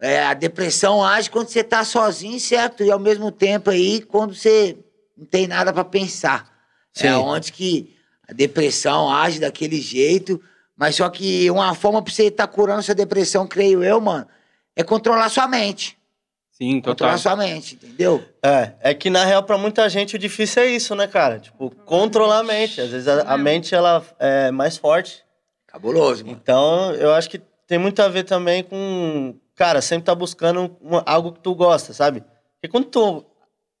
[0.00, 2.82] É, a depressão age quando você tá sozinho, certo?
[2.82, 4.76] E ao mesmo tempo aí, quando você
[5.16, 6.50] não tem nada pra pensar.
[6.92, 7.08] Sim.
[7.08, 7.94] É onde que
[8.26, 10.40] a depressão age daquele jeito.
[10.76, 14.26] Mas só que uma forma pra você estar curando essa depressão, creio eu, mano,
[14.74, 15.96] é controlar sua mente.
[16.50, 16.92] Sim, total.
[17.10, 18.24] Controlar sua mente, entendeu?
[18.42, 21.38] É, é que na real, pra muita gente, o difícil é isso, né, cara?
[21.38, 22.80] Tipo, controlar a mente.
[22.80, 25.24] Às vezes a, a mente, ela é mais forte.
[25.74, 26.38] Cabuloso, mano.
[26.40, 31.02] Então, eu acho que tem muito a ver também com, cara, sempre tá buscando uma-
[31.04, 32.20] algo que tu gosta, sabe?
[32.20, 33.24] Porque quando tu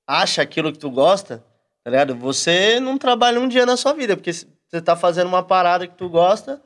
[0.04, 1.44] acha aquilo que tu gosta,
[1.84, 2.16] tá ligado?
[2.16, 5.94] Você não trabalha um dia na sua vida, porque você tá fazendo uma parada que
[5.94, 6.60] tu gosta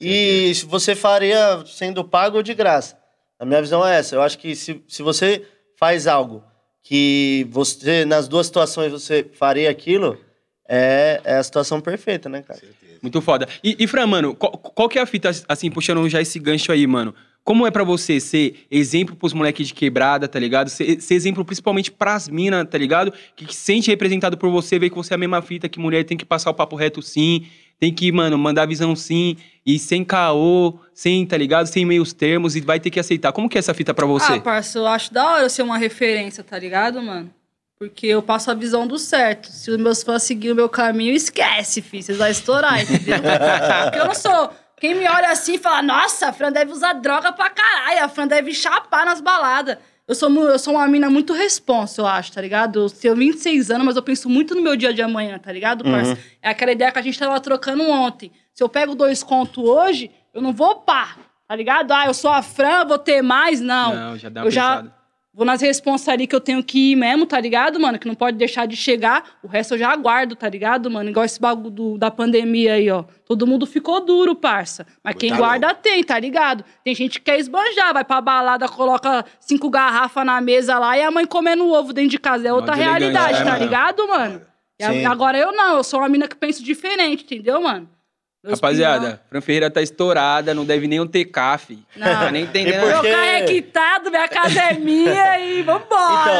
[0.00, 2.96] e você faria sendo pago ou de graça.
[3.38, 4.14] A minha visão é essa.
[4.14, 5.46] Eu acho que se, se você
[5.78, 6.42] faz algo
[6.82, 10.18] que você, nas duas situações, você faria aquilo,
[10.74, 12.58] é, é a situação perfeita, né, cara?
[13.02, 13.46] Muito foda.
[13.62, 16.72] E, e Fran, mano, qual, qual que é a fita, assim, puxando já esse gancho
[16.72, 17.14] aí, mano?
[17.44, 20.70] Como é pra você ser exemplo pros moleques de quebrada, tá ligado?
[20.70, 23.12] Ser, ser exemplo principalmente pras minas, tá ligado?
[23.36, 25.78] Que, que se sente representado por você, vê que você é a mesma fita, que
[25.78, 27.46] mulher tem que passar o papo reto sim,
[27.78, 31.66] tem que, mano, mandar visão sim, e sem caô, sem, tá ligado?
[31.66, 33.32] Sem meios termos, e vai ter que aceitar.
[33.32, 34.32] Como que é essa fita pra você?
[34.32, 37.30] Ah, parça, eu acho da hora eu ser uma referência, tá ligado, mano?
[37.82, 39.50] Porque eu passo a visão do certo.
[39.50, 42.00] Se os meus fãs seguirem o meu caminho, esquece, filho.
[42.00, 43.16] Vocês vão estourar, entendeu?
[43.82, 44.52] Porque eu não sou.
[44.78, 48.08] Quem me olha assim e fala, nossa, a Fran deve usar droga pra caralho, a
[48.08, 49.78] Fran deve chapar nas baladas.
[50.06, 52.82] Eu sou, eu sou uma mina muito responsa, eu acho, tá ligado?
[52.82, 55.82] Eu tenho 26 anos, mas eu penso muito no meu dia de amanhã, tá ligado,
[55.82, 56.16] parça?
[56.40, 58.30] É aquela ideia que a gente tava trocando ontem.
[58.54, 61.16] Se eu pego dois contos hoje, eu não vou pá,
[61.48, 61.90] tá ligado?
[61.90, 63.92] Ah, eu sou a Fran, vou ter mais, não.
[63.92, 65.01] Não, já dá uma eu já pensada.
[65.34, 67.98] Vou nas responsas ali que eu tenho que ir mesmo, tá ligado, mano?
[67.98, 69.24] Que não pode deixar de chegar.
[69.42, 71.08] O resto eu já aguardo, tá ligado, mano?
[71.10, 73.04] Igual esse bagulho do- da pandemia aí, ó.
[73.24, 74.86] Todo mundo ficou duro, parça.
[75.02, 76.64] Mas quem guarda tem, tá ligado?
[76.84, 81.02] Tem gente que quer esbanjar, vai pra balada, coloca cinco garrafas na mesa lá e
[81.02, 82.46] a mãe comendo ovo dentro de casa.
[82.46, 83.64] É outra realidade, né, tá mano?
[83.64, 84.42] ligado, mano?
[84.80, 85.04] Sim.
[85.06, 87.88] agora eu não, eu sou uma mina que penso diferente, entendeu, mano?
[88.44, 91.78] Rapaziada, Fran Ferreira tá estourada, não deve nem um TK, fi.
[91.94, 92.06] Não.
[92.06, 92.82] Tá nem entendendo.
[92.82, 95.86] E Meu Porque- carro é quitado, minha casa é minha e vambora.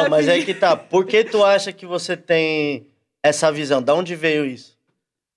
[0.01, 0.33] Então, mas filho.
[0.33, 0.77] aí que tá.
[0.77, 2.87] Por que tu acha que você tem
[3.23, 3.81] essa visão?
[3.81, 4.77] Da onde veio isso?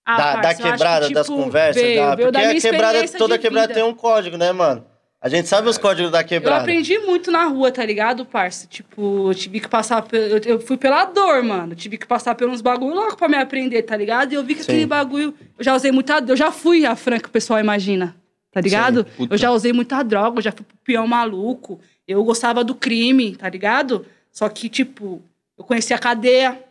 [0.07, 1.81] Ah, da, parça, da acho que, quebrada, das tipo, conversas?
[1.81, 2.15] veio, da...
[2.15, 4.85] veio Porque da minha a quebrada, toda quebrada tem um código, né, mano?
[5.25, 6.61] A gente sabe os códigos da Eu quebrada.
[6.61, 8.67] aprendi muito na rua, tá ligado, parça?
[8.67, 10.03] Tipo, eu tive que passar...
[10.03, 11.71] pe- Eu, eu fui pela dor, mano.
[11.71, 14.31] Eu tive que passar uns bagulho louco pra me aprender, tá ligado?
[14.33, 14.71] E eu vi que Sim.
[14.73, 15.33] aquele bagulho...
[15.57, 16.23] Eu já usei muita...
[16.27, 18.15] Eu já fui a Fran que o pessoal imagina,
[18.51, 19.03] tá ligado?
[19.03, 19.33] puta.
[19.33, 21.79] eu já usei muita droga, eu já fui pro peão maluco.
[22.07, 24.05] Eu gostava do crime, tá ligado?
[24.31, 25.23] Só que, tipo,
[25.57, 26.61] eu conheci a cadeia.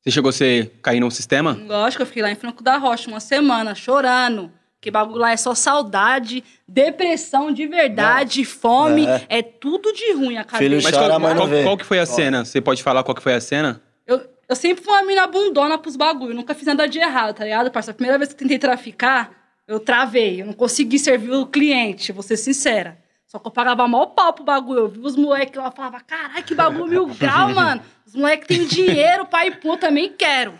[0.00, 1.60] Você chegou a ser, cair no sistema?
[1.66, 4.48] Lógico, eu fiquei lá em Franco da Rocha uma semana, chorando.
[4.80, 9.06] Que bagulho lá é só saudade, depressão de verdade, fome.
[9.28, 9.42] É.
[9.42, 10.70] tudo de ruim a cadeia.
[10.70, 12.44] Filho Mas Chora, qual, mas qual- qual que foi a cena?
[12.44, 13.82] Você pode falar qual que foi a cena?
[14.06, 17.44] Eu, eu sempre fui uma mina bundona pros bagulho, nunca fiz nada de errado, tá
[17.44, 17.90] ligado, parça?
[17.90, 19.30] A primeira vez que eu tentei traficar,
[19.68, 22.98] eu travei, eu não consegui servir o cliente, vou ser sincera.
[23.26, 24.80] Só que eu pagava mal pau pro bagulho.
[24.80, 27.80] Eu vi os moleques lá, eu falava, caralho, que bagulho mil grau, mano.
[28.04, 30.54] Os moleques têm dinheiro, pai e pô, também quero.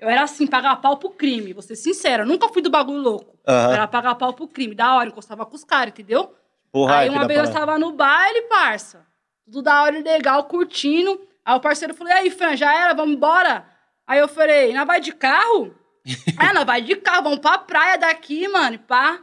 [0.00, 2.22] Eu era assim, pagar pau pro crime, vou ser sincera.
[2.22, 3.38] Eu nunca fui do bagulho louco.
[3.46, 6.34] Eu era pagar pau pro crime, da hora, encostava com os caras, entendeu?
[6.72, 9.06] O Aí uma vez eu estava no baile, parça.
[9.44, 11.20] Tudo da hora legal, curtindo.
[11.44, 12.94] Aí o parceiro falou: e aí, Fran, já era?
[12.94, 13.66] Vamos embora?
[14.06, 15.74] Aí eu falei: nós vai de carro?
[16.40, 18.76] é, nós vai de carro, vamos pra praia daqui, mano.
[18.76, 19.20] E pá.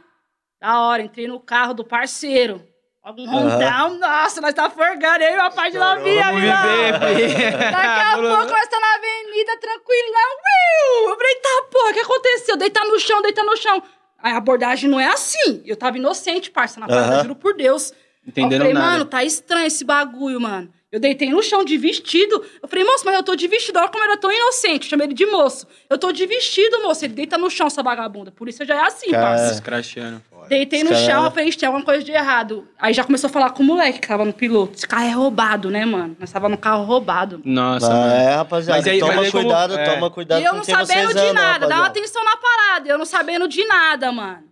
[0.60, 2.67] Da hora, entrei no carro do parceiro.
[3.08, 6.46] Algum rondão, nossa, nós tá forgando aí, uma parte da novinha, meu.
[6.46, 10.30] Daqui a pouco nós tá na avenida, tranquilão.
[10.44, 11.08] Uiu!
[11.08, 12.56] Eu falei, tá, porra, o que aconteceu?
[12.58, 13.82] Deitar no chão, deitar no chão.
[14.22, 15.62] A abordagem não é assim.
[15.64, 17.22] Eu tava inocente, parça, na parada, Aham.
[17.22, 17.94] juro por Deus.
[18.26, 18.86] Entendendo eu falei, nada.
[18.90, 20.70] mano, tá estranho esse bagulho, mano.
[20.92, 22.44] Eu deitei no chão de vestido.
[22.62, 23.78] Eu falei, moço, mas eu tô de vestido.
[23.78, 24.84] Olha como eu era tão inocente.
[24.84, 25.66] Eu chamei ele de moço.
[25.88, 27.06] Eu tô de vestido, moço.
[27.06, 28.30] Ele deita no chão, essa vagabunda.
[28.30, 29.36] Por isso eu já é assim, Cara.
[29.36, 29.54] parça.
[29.54, 30.22] Escrachando.
[30.48, 32.66] Deitei no cara- chão, eu falei, "Ixi, tem alguma coisa de errado.
[32.78, 34.74] Aí já começou a falar com o moleque que tava no piloto.
[34.76, 36.16] Esse carro é roubado, né, mano?
[36.18, 37.40] Nós tava no carro roubado.
[37.44, 38.12] Nossa, Ah, mano.
[38.14, 38.78] é, rapaziada.
[38.80, 39.94] Mas aí- toma mas aí como- cuidado, é.
[39.94, 42.36] toma cuidado E eu com não quem sabendo vocês de andam, nada, dá atenção na
[42.36, 42.88] parada.
[42.88, 44.44] Eu não sabendo de nada, mano.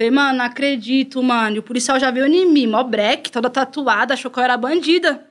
[0.00, 1.56] Falei, mano, não acredito, mano.
[1.56, 4.56] E o policial já veio em mim, mó breque, toda tatuada, achou que eu era
[4.56, 5.24] bandida.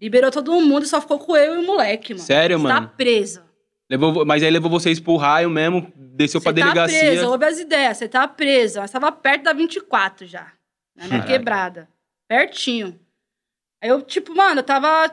[0.00, 2.24] Liberou todo mundo e só ficou com eu e o moleque, mano.
[2.24, 2.80] Sério, Você mano?
[2.80, 3.42] Tá presa.
[3.90, 7.00] Levou, mas aí levou vocês pro raio mesmo, desceu pra Você tá delegacia.
[7.00, 8.80] presa, ouve as ideias, você tá presa.
[8.82, 10.52] Nós tava perto da 24 já,
[10.94, 11.88] na minha quebrada.
[12.28, 12.98] Pertinho.
[13.82, 15.12] Aí eu, tipo, mano, eu tava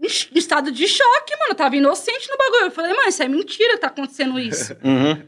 [0.00, 1.50] em estado de choque, mano.
[1.50, 2.64] Eu tava inocente no bagulho.
[2.66, 4.74] Eu falei, mano, isso é mentira que tá acontecendo isso.
[4.82, 5.22] Uhum.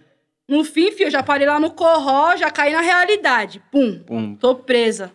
[0.48, 3.62] No fim, filho, eu já parei lá no corró, já caí na realidade.
[3.70, 4.34] Pum, Pum.
[4.34, 5.12] tô presa.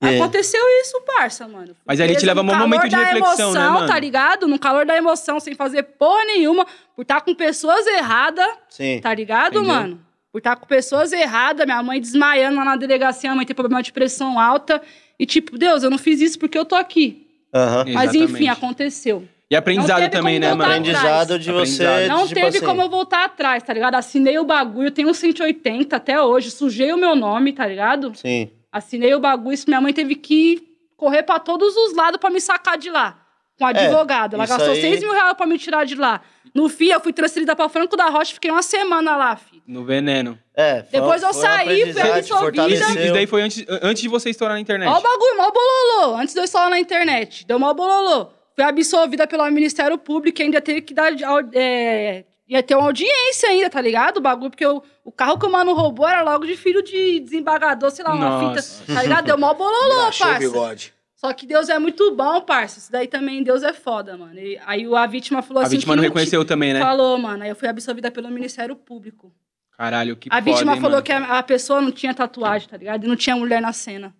[0.00, 0.16] Aí?
[0.16, 1.74] Aconteceu isso, parça, mano.
[1.84, 3.86] Mas aí ele te leva no um momento calor de da reflexão, né, emoção, mano?
[3.86, 4.46] tá ligado?
[4.46, 9.00] No calor da emoção, sem fazer porra nenhuma, por estar com pessoas erradas, Sim.
[9.00, 9.74] tá ligado, Entendeu?
[9.74, 10.00] mano?
[10.30, 13.82] Por estar com pessoas erradas, minha mãe desmaiando lá na delegacia, minha mãe tem problema
[13.82, 14.82] de pressão alta.
[15.18, 17.26] E tipo, Deus, eu não fiz isso porque eu tô aqui.
[17.54, 17.86] Aham.
[17.94, 19.26] Mas enfim, aconteceu.
[19.50, 20.62] E aprendizado também, né, mano?
[20.62, 20.78] atrás.
[20.80, 21.86] Aprendizado de você.
[21.86, 22.18] Aprendizado.
[22.18, 23.94] Não tipo teve assim, como eu voltar atrás, tá ligado?
[23.94, 28.12] Assinei o bagulho, tenho um 180 até hoje, sujei o meu nome, tá ligado?
[28.14, 28.50] Sim.
[28.76, 30.62] Assinei o bagulho, isso minha mãe teve que
[30.96, 33.22] correr pra todos os lados pra me sacar de lá.
[33.58, 34.34] com advogado.
[34.34, 36.20] Ela É, isso gastou aí- 6 mil reais pra me tirar de lá.
[36.54, 39.62] No fim, eu fui transferida pra Franco da Rocha, fiquei uma semana lá, fi.
[39.66, 40.38] No veneno.
[40.54, 42.68] É, foi- Depois eu foi um saí, fui absorvida.
[42.68, 44.86] Isso daí foi antes, antes de você estourar na internet.
[44.90, 46.16] Ó o bagulho, mó bololô.
[46.18, 47.46] Antes de eu instalar na internet.
[47.46, 48.28] Deu mó bololô.
[48.54, 51.10] Fui absolvida pelo Ministério Público e ainda teve que dar.
[51.54, 54.18] É, ia ter uma audiência ainda, tá ligado?
[54.18, 57.20] O bagulho, porque o, o carro que o mano roubou era logo de filho de
[57.20, 58.62] desembargador, sei lá, uma Nossa.
[58.84, 58.94] fita.
[58.94, 59.24] Tá ligado?
[59.26, 60.38] Deu mó bololô, parça.
[60.38, 60.94] bigode.
[61.16, 62.78] Só que Deus é muito bom, parça.
[62.78, 64.38] Isso daí também, Deus é foda, mano.
[64.38, 65.76] E aí o- a vítima falou A assim.
[65.76, 66.80] vítima que não reconheceu também, né?
[66.80, 67.42] Falou, mano.
[67.42, 69.32] Aí eu fui absolvida pelo Ministério Público.
[69.76, 71.02] Caralho, que a foda, vítima hein, falou mano?
[71.02, 73.04] que a, a pessoa não tinha tatuagem, tá ligado?
[73.04, 74.14] E não tinha mulher na cena.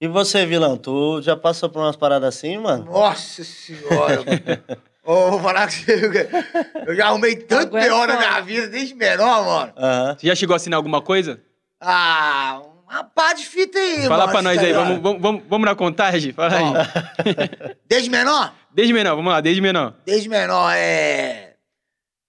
[0.00, 2.84] E você, vilão, tu já passou por umas paradas assim, mano?
[2.86, 4.80] Nossa senhora, mano.
[5.02, 6.28] Ô, vou falar que você...
[6.86, 9.72] Eu já arrumei tanto Agora pior na minha vida, desde menor, mano.
[9.76, 10.16] Aham.
[10.18, 11.40] Você já chegou a assinar alguma coisa?
[11.80, 14.32] Ah, uma pá de fita aí, Fala mano.
[14.32, 16.32] pra nós aí, vamos, vamos, vamos, vamos na contagem?
[16.32, 17.74] Fala aí.
[17.88, 18.52] Desde menor?
[18.72, 19.94] Desde menor, vamos lá, desde menor.
[20.04, 21.54] Desde menor, é...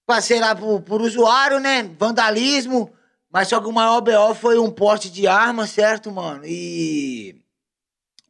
[0.06, 1.90] Passei lá por, por usuário, né?
[2.00, 2.92] Vandalismo.
[3.32, 6.44] Mas só que o maior BO foi um porte de arma, certo, mano?
[6.46, 7.36] E...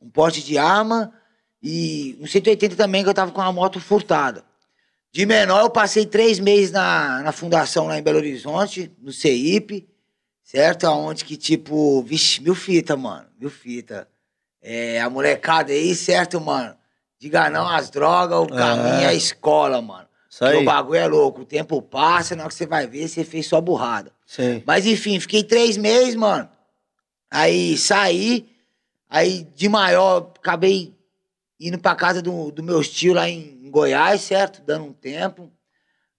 [0.02, 1.14] Um porte de arma
[1.62, 4.44] e um 180 também, que eu tava com uma moto furtada.
[5.12, 9.88] De menor, eu passei três meses na, na fundação lá em Belo Horizonte, no CIP,
[10.42, 10.88] certo?
[10.88, 14.08] Aonde que, tipo, vixe, mil fita, mano, mil fita.
[14.62, 16.76] É, a molecada aí, certo, mano?
[17.20, 20.08] Diga não às drogas, o caminho é a escola, mano.
[20.30, 20.62] Isso Porque aí.
[20.62, 23.46] o bagulho é louco, o tempo passa, na hora que você vai ver, você fez
[23.46, 24.14] só burrada.
[24.26, 24.64] Sim.
[24.66, 26.50] Mas enfim, fiquei três meses, mano.
[27.30, 28.48] Aí saí,
[29.10, 30.96] aí de maior, acabei
[31.68, 34.62] indo pra casa do, do meu tio lá em, em Goiás, certo?
[34.64, 35.52] Dando um tempo.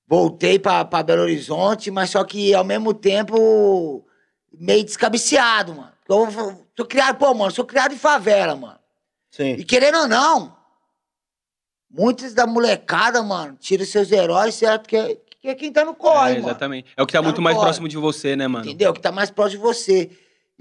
[0.07, 4.05] Voltei pra, pra Belo Horizonte, mas só que ao mesmo tempo
[4.53, 5.93] meio descabiciado, mano.
[6.09, 6.31] Eu
[6.77, 8.79] sou criado, pô, mano, sou criado em favela, mano.
[9.31, 9.53] Sim.
[9.55, 10.55] E querendo ou não,
[11.91, 14.87] muitos da molecada, mano, tiram seus heróis, certo?
[14.89, 16.49] Que é, que é quem tá no corre, É, mano.
[16.49, 16.93] exatamente.
[16.97, 17.67] É o que tá Tá muito mais corre.
[17.67, 18.67] próximo de você, né, mano?
[18.67, 18.93] Entendeu?
[18.93, 20.11] Que tá mais próximo de você.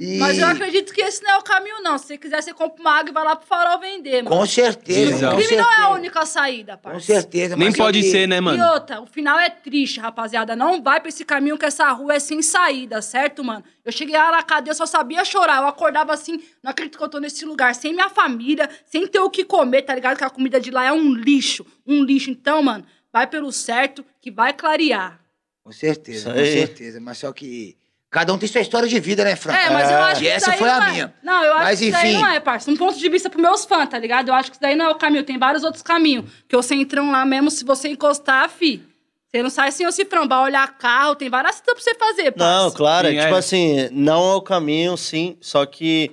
[0.04, 0.18] E...
[0.18, 1.96] Mas eu acredito que esse não é o caminho, não.
[2.00, 4.36] Se você quiser, você compra uma água e vai lá pro farol vender, mano.
[4.36, 5.28] Com certeza.
[5.28, 5.90] O Com crime não é a certeza.
[5.90, 7.06] única saída, Com parça.
[7.06, 7.56] certeza.
[7.56, 8.66] Nem pode eu- ser, né, E mano?
[8.74, 10.56] outra, o final é triste, rapaziada.
[10.56, 13.64] Não vai pra esse caminho que essa rua é sem saída, certo, mano?
[13.86, 15.62] Eu cheguei lá na cadeia, eu só sabia chorar.
[15.62, 19.20] Eu acordava assim, não acredito que eu tô nesse lugar, sem minha família, sem ter
[19.20, 20.18] o que comer, tá ligado?
[20.18, 22.32] Que a comida de lá é um lixo, um lixo.
[22.32, 22.84] Então, mano,
[23.14, 25.20] vai pelo certo que vai clarear.
[25.64, 27.00] Com certeza, com certeza.
[27.00, 27.78] Mas só que
[28.12, 29.54] cada um tem sua história de vida, né, Fran?
[29.54, 30.92] É, mas eu acho que E isso essa daí foi não a é.
[30.92, 31.14] minha.
[31.24, 32.22] Não, eu acho Mas, que isso daí enfim.
[32.22, 32.70] não é, parça.
[32.70, 34.28] Um ponto de vista pros meus fãs, tá ligado?
[34.28, 35.24] Eu acho que isso daí não é o caminho.
[35.24, 36.30] Tem vários outros caminhos.
[36.48, 38.84] Que você entrão lá mesmo, se você encostar, fi,
[39.32, 40.28] você não sai sem o cifrão.
[40.28, 42.64] Vai olhar carro, tem várias coisas pra você fazer, parça.
[42.64, 43.40] Não, claro, Sim, é tipo é.
[43.40, 46.12] assim, não é o caminho, sim, só que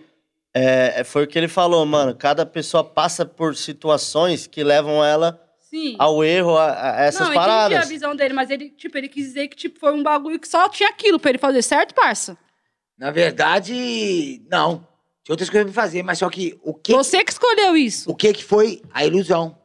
[0.54, 2.14] é, foi o que ele falou, mano.
[2.14, 5.96] Cada pessoa passa por situações que levam ela Sim.
[5.98, 7.78] ao erro, a, a essas não, entendi paradas.
[7.78, 10.48] a visão dele, mas ele, tipo, ele quis dizer que, tipo, foi um bagulho que
[10.48, 12.36] só tinha aquilo pra ele fazer, certo, parça?
[12.96, 14.86] Na verdade, não.
[15.22, 18.10] Tinha outras coisas pra fazer, mas só que o que, Você que escolheu isso.
[18.10, 19.56] o que que foi a ilusão?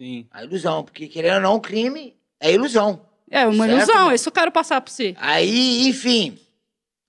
[0.00, 0.26] Sim.
[0.30, 0.82] A ilusão.
[0.84, 3.00] Porque, querendo ou não, o crime é ilusão.
[3.30, 5.14] É uma Certo, ilusão, isso eu quero passar pra você.
[5.18, 6.38] Aí, enfim,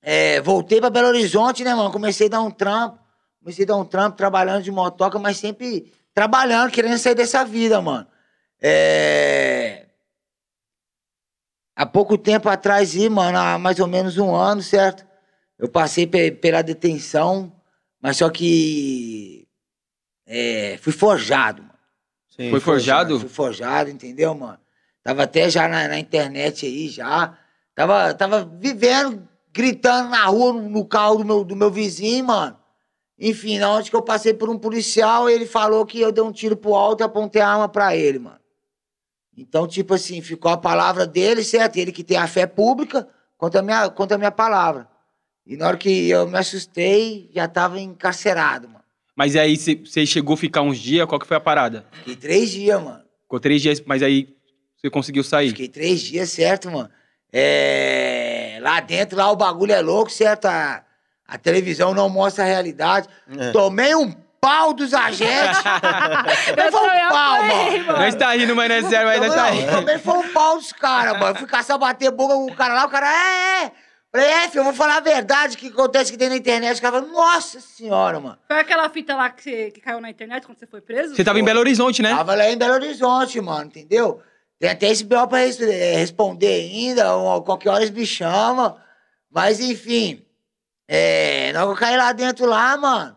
[0.01, 1.91] é, voltei pra Belo Horizonte, né, mano?
[1.91, 2.99] Comecei a dar um trampo.
[3.39, 7.81] Comecei a dar um trampo trabalhando de motoca, mas sempre trabalhando, querendo sair dessa vida,
[7.81, 8.07] mano.
[8.61, 9.85] É...
[11.75, 15.05] Há pouco tempo atrás, aí, mano, há mais ou menos um ano, certo?
[15.59, 17.51] Eu passei pe- pela detenção,
[18.01, 19.47] mas só que
[20.25, 21.73] é, fui forjado, mano.
[22.35, 22.49] Sim.
[22.49, 23.19] Foi forjado?
[23.19, 24.59] Fui forjado, entendeu, mano?
[25.03, 27.37] Tava até já na, na internet aí, já.
[27.75, 32.57] Tava, tava vivendo, gritando na rua, no, no carro do meu, do meu vizinho, mano.
[33.19, 36.31] Enfim, na onde que eu passei por um policial, ele falou que eu dei um
[36.31, 38.39] tiro pro alto e apontei a arma pra ele, mano.
[39.37, 41.77] Então, tipo assim, ficou a palavra dele, certo?
[41.77, 44.87] Ele que tem a fé pública contra a minha, contra a minha palavra.
[45.45, 48.83] E na hora que eu me assustei, já tava encarcerado, mano.
[49.15, 51.85] Mas aí você- chegou a ficar uns dias, qual que foi a parada?
[51.91, 53.01] Fiquei três dias, mano.
[53.23, 54.35] Ficou três dias, mas aí
[54.75, 55.49] você conseguiu sair.
[55.49, 56.89] Fiquei três dias, certo, mano?
[57.31, 58.57] É...
[58.61, 60.45] Lá dentro, lá o bagulho é louco, certo?
[60.45, 60.83] A,
[61.27, 63.07] a televisão não mostra a realidade.
[63.37, 63.51] É.
[63.51, 65.57] Tomei um pau dos agentes.
[66.57, 67.85] Eu foi um pau, mano.
[67.99, 69.71] Nós tá rindo, mas não é sério, mas nós tá Também- rindo.
[69.71, 71.35] Também foi um pau dos caras, mano.
[71.37, 73.71] Fui caçar, bater boca com o cara lá, o cara, é, é.
[74.09, 76.77] Falei, é, filho, eu vou falar a verdade que acontece aqui dentro da internet.
[76.77, 78.37] O cara falou, nossa senhora, mano.
[78.47, 81.13] Foi aquela fita lá que, você- que caiu na internet quando você foi preso?
[81.15, 82.15] Você tava em Belo Horizonte, né?
[82.15, 84.21] Tava lá em Belo Horizonte, mano, entendeu?
[84.59, 85.27] Tem até esse B.O.
[85.27, 88.75] pra res- eh, responder ainda, ou qualquer hora eles me chamam.
[89.29, 90.25] Mas, enfim,
[90.87, 93.16] é, na hora que eu caí lá dentro lá, mano,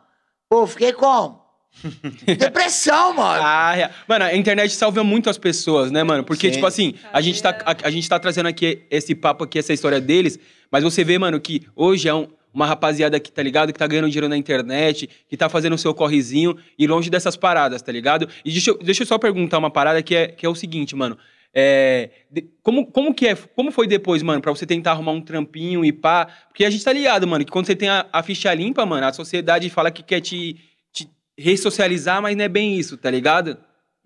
[0.50, 1.40] pô, fiquei como?
[2.36, 3.42] Depressão, mano.
[3.42, 6.24] Ah, rea- mano, a internet salva muito as pessoas, né, mano?
[6.24, 6.54] Porque, Sim.
[6.54, 9.72] tipo assim, a gente, tá, a, a gente tá trazendo aqui esse papo aqui, essa
[9.72, 10.38] história deles,
[10.70, 13.72] mas você vê, mano, que hoje é um- uma rapaziada que, tá ligado?
[13.72, 17.36] Que tá ganhando dinheiro na internet, que tá fazendo o seu correzinho e longe dessas
[17.36, 18.28] paradas, tá ligado?
[18.44, 20.96] E deixa eu, deixa eu só perguntar uma parada que é, que é o seguinte,
[20.96, 21.16] mano.
[21.52, 23.34] É, de- como, como que é?
[23.34, 26.26] Como foi depois, mano, pra você tentar arrumar um trampinho e pá?
[26.48, 29.06] Porque a gente tá ligado, mano, que quando você tem a, a ficha limpa, mano,
[29.06, 30.56] a sociedade fala que quer te,
[30.92, 33.58] te ressocializar, mas não é bem isso, tá ligado?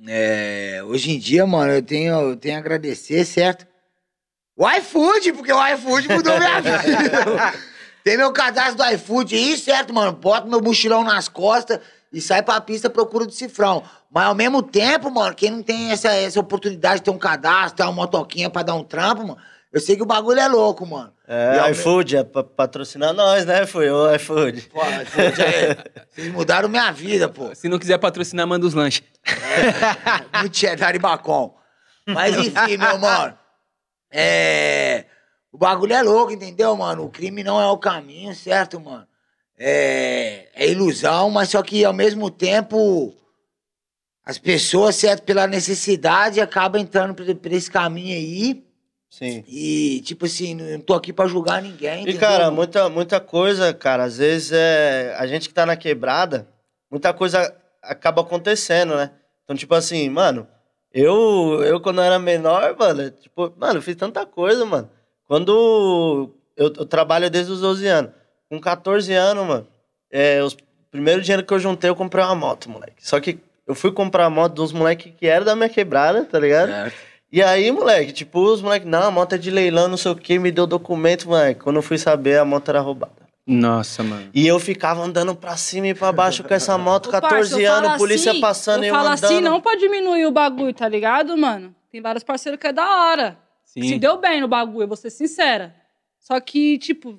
[0.09, 3.67] É, hoje em dia, mano, eu tenho, eu tenho a agradecer, certo?
[4.57, 6.81] O iFood, porque o iFood mudou minha vida.
[8.05, 10.13] Tem meu cadastro do iFood aí, certo, mano?
[10.13, 11.81] Boto meu mochilão nas costas
[12.13, 13.83] e sai pra pista procura do cifrão.
[14.15, 17.77] Mas ao mesmo tempo, mano, quem não tem essa, essa oportunidade de ter um cadastro,
[17.79, 19.37] ter uma motoquinha pra dar um trampo, mano,
[19.73, 21.13] eu sei que o bagulho é louco, mano.
[21.27, 24.71] E É, iFood, é pra patrocinar nós, né, foi o iFood.
[24.73, 25.77] Pô, iFood é-
[26.13, 27.53] Vocês mudaram minha vida, pô.
[27.57, 29.03] Se não quiser patrocinar, manda os lanches.
[30.41, 31.53] Muito cheddar e bacon.
[32.07, 33.37] Mas enfim, meu mano.
[34.13, 35.07] É.
[35.53, 37.05] O bagulho é louco, entendeu, mano?
[37.07, 39.07] O crime não é o caminho, certo, mano?
[39.59, 43.13] É, é ilusão, mas só que ao mesmo tempo
[44.25, 48.65] as pessoas, certo, pela necessidade, acabam entrando por, por esse caminho aí.
[49.11, 49.45] Sim.
[49.47, 51.99] E, tipo assim, não tô aqui pra julgar ninguém.
[51.99, 55.15] E, entendeu, cara, muita, muita coisa, cara, às vezes é.
[55.19, 56.49] A gente que tá na quebrada,
[56.91, 59.11] muita coisa acaba acontecendo, né?
[59.45, 60.49] Então, tipo assim, mano,
[60.93, 64.91] eu, eu quando era menor, mano, tipo, mano, eu fiz tanta coisa, mano.
[65.29, 68.11] Quando eu, eu trabalho desde os 12 anos.
[68.49, 69.69] Com 14 anos, mano,
[70.11, 70.57] é, os
[70.91, 73.07] primeiro dinheiro que eu juntei, eu comprei uma moto, moleque.
[73.07, 76.39] Só que eu fui comprar a moto dos moleques que era da minha quebrada, tá
[76.39, 76.71] ligado?
[76.71, 76.97] Certo.
[77.33, 80.17] E aí, moleque, tipo, os moleques, não, a moto é de leilão, não sei o
[80.17, 81.61] que, me deu documento, moleque.
[81.61, 83.25] Quando eu fui saber, a moto era roubada.
[83.47, 84.31] Nossa, mano.
[84.33, 87.73] E eu ficava andando pra cima e pra baixo com essa moto, Ô, 14 parça,
[87.73, 89.25] anos, polícia assim, passando e eu eu falo andando.
[89.25, 91.75] assim não pra diminuir o bagulho, tá ligado, mano?
[91.91, 93.37] Tem vários parceiros que é da hora.
[93.65, 93.83] Sim.
[93.83, 95.75] Se deu bem no bagulho, eu vou ser sincera.
[96.21, 97.19] Só que, tipo,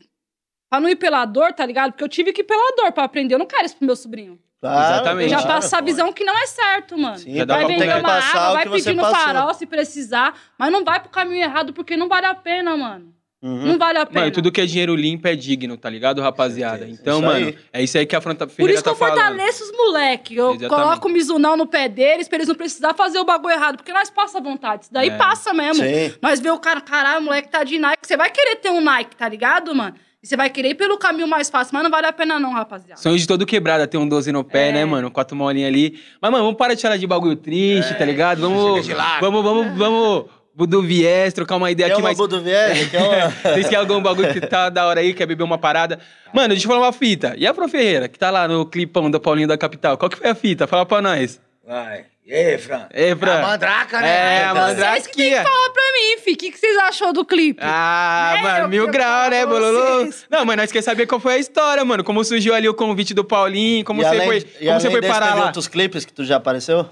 [0.69, 1.91] pra não ir pela dor, tá ligado?
[1.91, 3.35] Porque eu tive que ir pela dor pra aprender.
[3.35, 4.39] Eu não quero isso pro meu sobrinho.
[4.73, 5.29] Claro, Exatamente.
[5.29, 5.85] Já passa essa pô.
[5.85, 7.17] visão que não é certo, mano.
[7.17, 9.19] Sim, Já dá vai vender uma água, vai que pedir no passou.
[9.19, 13.13] farol se precisar, mas não vai pro caminho errado porque não vale a pena, mano.
[13.41, 13.63] Uhum.
[13.63, 14.21] Não vale a pena.
[14.21, 16.87] Mano, tudo que é dinheiro limpo é digno, tá ligado, rapaziada?
[16.87, 17.57] Então, Isso mano, aí.
[17.71, 19.15] é isso aí que a Fronta Por Ferreira isso que tá eu falando.
[19.19, 20.35] fortaleço os moleques.
[20.35, 20.69] Eu Exatamente.
[20.83, 23.75] coloco o Mizunão no pé deles pra eles não precisar fazer o bagulho errado.
[23.77, 24.85] Porque nós passa vontade.
[24.85, 25.17] Isso daí É.
[25.17, 25.83] passa mesmo.
[25.83, 26.13] Sim.
[26.23, 28.07] Nós vê o cara, caralho, o moleque tá de Nike.
[28.07, 29.93] Você vai querer ter um Nike, tá ligado, mano?
[30.25, 31.75] E você vai querer ir pelo caminho mais fácil.
[31.75, 32.99] Mas não vale a pena não, rapaziada.
[32.99, 34.71] Sonho de todo quebrada ter um 12 no pé, É.
[34.71, 35.11] né, mano?
[35.11, 35.99] Quatro molinhas ali.
[36.19, 38.41] Mas, mano, vamos parar de falar de bagulho triste, tá ligado?
[38.41, 38.87] Vamos.
[39.21, 40.25] Vamos, vamos, vamos.
[40.55, 42.17] Budu Viés, trocar uma ideia Quer aqui uma mais.
[42.17, 42.89] Budovier?
[42.89, 43.29] Quer uma...
[43.29, 45.99] Vocês querem algum bagulho que tá da hora aí, quer beber uma parada?
[46.33, 47.35] Mano, deixa eu falar uma fita.
[47.37, 49.95] E a Pro Ferreira, que tá lá no clipão da Paulinho da Capital?
[49.95, 50.65] Qual que foi a fita?
[50.65, 51.39] Fala pra nós.
[51.67, 52.05] Vai.
[52.25, 52.87] E aí, Fran?
[52.91, 53.37] É, Fran.
[53.37, 54.39] A mandraca, né?
[54.39, 54.93] É, a mandraca.
[54.95, 56.31] Vocês que tem que falar pra mim, fi.
[56.31, 57.59] O que, que vocês achou do clipe?
[57.61, 60.09] Ah, É, mano, eu mil quero grau, falar né, Bololô?
[60.31, 62.03] Não, mas nós queremos saber qual foi a história, mano.
[62.03, 64.87] Como surgiu ali o convite do Paulinho, como E você além- foi, e como você
[64.87, 65.45] além foi desse, parar teve lá.
[65.45, 66.89] outros clipes que tu já apareceu?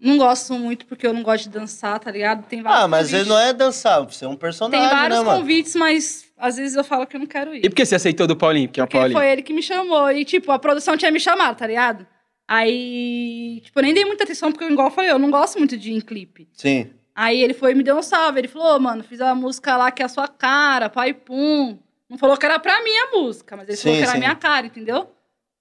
[0.00, 2.42] Não gosto muito porque eu não gosto de dançar, tá ligado?
[2.46, 3.20] Tem vários Ah, mas convites.
[3.20, 5.38] ele não é dançar, você é um personagem, Tem vários né, mano?
[5.40, 7.58] convites, mas às vezes eu falo que eu não quero ir.
[7.62, 8.68] E por que você aceitou do Paulinho?
[8.68, 9.18] Porque é o Porque Paulinho.
[9.20, 10.10] foi ele que me chamou.
[10.10, 12.06] E, tipo, a produção tinha me chamado, tá ligado?
[12.52, 15.76] Aí, tipo, eu nem dei muita atenção, porque, igual eu falei, eu não gosto muito
[15.76, 16.48] de ir em clipe.
[16.52, 16.90] Sim.
[17.14, 18.40] Aí ele foi e me deu um salve.
[18.40, 21.78] Ele falou, "Ô, mano, fiz a música lá que é a sua cara, pai pum.
[22.08, 24.14] Não falou que era pra mim a música, mas ele falou Sim, que era a
[24.14, 24.18] sim.
[24.18, 25.08] minha cara, entendeu?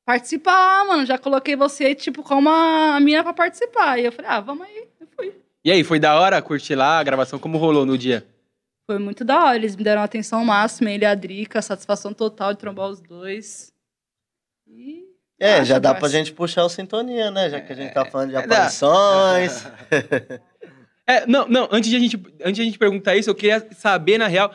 [0.03, 1.05] Participa lá, mano.
[1.05, 3.99] Já coloquei você, tipo, como a mina pra participar.
[3.99, 4.87] E eu falei, ah, vamos aí.
[4.99, 5.31] Eu fui.
[5.63, 7.37] E aí, foi da hora curtir lá a gravação?
[7.37, 8.25] Como rolou no dia?
[8.87, 9.55] Foi muito da hora.
[9.57, 13.71] Eles me deram atenção máxima, ele e a Drica, satisfação total de trombar os dois.
[15.39, 17.49] É, Acha, já dá pra gente puxar o sintonia, né?
[17.49, 19.65] Já que a gente tá falando de É, aparições.
[21.07, 23.65] É, não, não, antes de, a gente, antes de a gente perguntar isso, eu queria
[23.75, 24.53] saber, na real,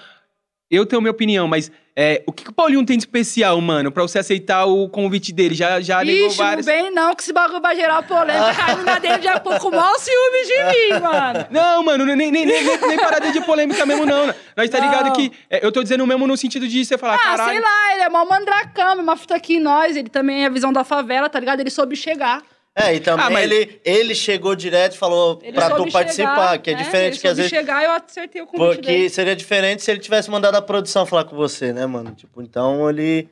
[0.70, 3.92] eu tenho minha opinião, mas é, o que, que o Paulinho tem de especial, mano,
[3.92, 5.54] pra você aceitar o convite dele?
[5.54, 6.66] Já, já ligou Ixi, não vários...
[6.66, 8.64] vem não, que esse bagulho vai gerar polêmica.
[8.72, 11.46] A mina dele já ficou com o maior ciúme de mim, mano.
[11.50, 14.26] Não, mano, nem, nem, nem, nem, nem parada de polêmica mesmo, não.
[14.56, 14.86] Nós tá Não.
[14.88, 15.30] ligado que.
[15.48, 17.50] é, eu tô dizendo mesmo no sentido de você falar, Ah, caralho.
[17.52, 19.96] sei lá, ele é mó mandracão, uma fita aqui em nós.
[19.96, 21.60] Ele também é a visão da favela, tá ligado?
[21.60, 22.42] Ele soube chegar.
[22.76, 26.34] É, e também Ah, mas- ele, ele chegou direto e falou Ele pra tu participar,
[26.50, 26.82] chegar, que é né?
[26.82, 27.50] diferente ele que às vezes.
[27.50, 29.08] chegar eu acertei o convite Porque dele.
[29.10, 32.10] seria diferente se ele tivesse mandado a produção falar com você, né, mano?
[32.12, 33.28] Tipo, então ele.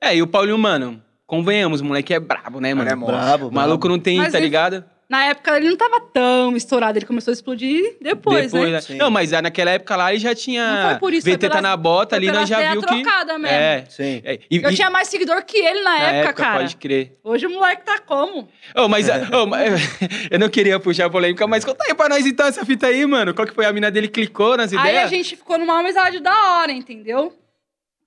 [0.00, 2.88] É, e o Paulinho, mano, convenhamos, o moleque é brabo, né, mano?
[2.90, 3.06] Ele é.
[3.06, 4.82] Brabo, O maluco não tem, Mas tá ele- ligado?
[5.10, 8.66] Na época ele não tava tão estourado, ele começou a explodir depois, né?
[8.70, 8.80] né?
[8.80, 8.94] Sim.
[8.96, 10.86] Não, mas ah, naquela época lá ele já Não tinha.
[10.90, 12.94] foi por isso, foi VT tá pelas- na bota ali, nós pelas já viu que.
[12.94, 13.46] mesmo.
[13.48, 13.84] É.
[13.88, 14.22] Sim.
[14.24, 16.60] é, e- Eu e- tinha mais seguidor que ele na, na época, cara.
[16.60, 17.18] Pode crer.
[17.24, 18.48] Hoje o moleque tá como?
[18.76, 19.80] Ô, mas, ô, mas-
[20.30, 23.04] eu não queria puxar a polêmica, mas conta aí pra nós então essa fita aí,
[23.04, 23.34] mano.
[23.34, 23.66] Qual que foi?
[23.66, 25.04] A mina dele clicou nas Aí ideias?
[25.04, 27.36] a gente ficou numa amizade da hora, entendeu?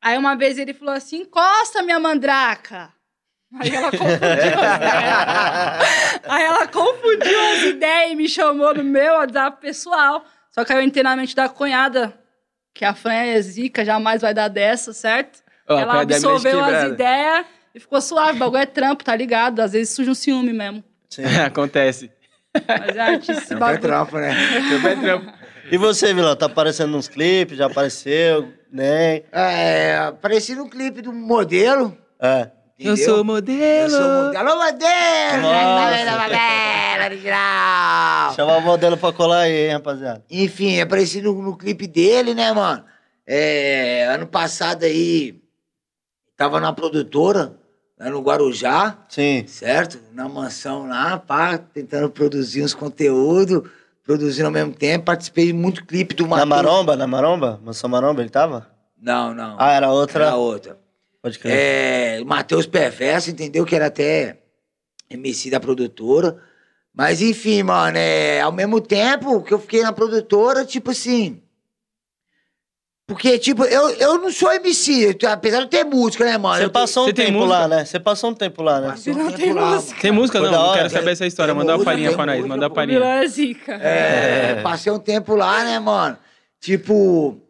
[0.02, 2.93] Aí uma vez ele falou assim: encosta, minha mandraca.
[3.60, 6.22] Aí ela confundiu as ideias.
[6.28, 10.26] Aí ela confundiu as ideias e me chamou no meu WhatsApp pessoal.
[10.52, 12.14] Só que aí eu entrei na mente da cunhada,
[12.74, 15.44] que a Fran é zica, jamais vai dar dessa, certo?
[15.68, 18.38] A ela é absorveu as ideias e ficou suave.
[18.38, 19.60] O bagulho é trampo, tá ligado?
[19.60, 20.84] Às vezes surge um ciúme mesmo.
[21.10, 21.24] Sim.
[21.46, 22.12] Acontece.
[22.68, 23.82] Mas é artista, é bagulho.
[23.82, 24.32] trampo, né?
[24.86, 25.34] É trampo.
[25.72, 27.58] E você, Vilão, tá aparecendo nos clipes?
[27.58, 28.54] Já apareceu?
[28.72, 29.24] Nem?
[29.32, 31.98] É, apareci no clipe do modelo.
[32.20, 32.50] É.
[32.80, 33.06] Eu entendeu?
[33.06, 33.90] sou Eu modelo.
[33.90, 34.38] sou modelo.
[34.38, 35.42] Alô, modelo!
[35.42, 36.12] Nossa.
[36.12, 38.34] Alô, modelo original!
[38.36, 40.24] Chamar o modelo pra colar aí, hein, rapaziada.
[40.30, 42.84] Enfim, apareci no, no clipe dele, né, mano?
[43.28, 45.40] É, ano passado aí,
[46.36, 47.54] tava na produtora,
[48.00, 49.46] lá no Guarujá, Sim.
[49.48, 50.00] certo?
[50.12, 53.70] Na mansão lá, pá, tentando produzir uns conteúdos,
[54.04, 55.06] produzindo ao mesmo tempo.
[55.06, 56.50] Participei de muito clipe do Na Matheus.
[56.50, 56.96] Maromba?
[56.96, 57.60] Na Maromba?
[57.64, 58.68] Mansão Maromba ele tava?
[59.00, 59.56] Não, não.
[59.60, 60.26] Ah, era outra?
[60.26, 60.83] Era outra.
[61.24, 61.54] Pode crer.
[61.58, 63.66] É, Matheus Perverso, entendeu?
[63.66, 64.40] Que era até
[65.10, 66.38] MC da produtora.
[66.94, 71.42] Mas enfim, mano, é, ao mesmo tempo que eu fiquei na produtora, tipo assim.
[73.08, 76.62] Porque, tipo, eu, eu não sou MC, apesar de ter música, né, mano?
[76.64, 77.54] Você passou um tempo música?
[77.54, 77.86] lá, né?
[77.86, 78.96] Você passou um tempo lá, né?
[79.08, 79.90] um Não tem lá, música.
[79.92, 80.02] mano.
[80.02, 80.40] Tem música?
[80.40, 81.54] Não, não quero saber essa história.
[81.54, 83.00] Tem Manda uma palhinha pra nós, música, manda uma O palhinha.
[83.00, 83.74] vilão é zica.
[83.76, 86.18] É, passei um tempo lá, né, mano?
[86.62, 87.42] Tipo,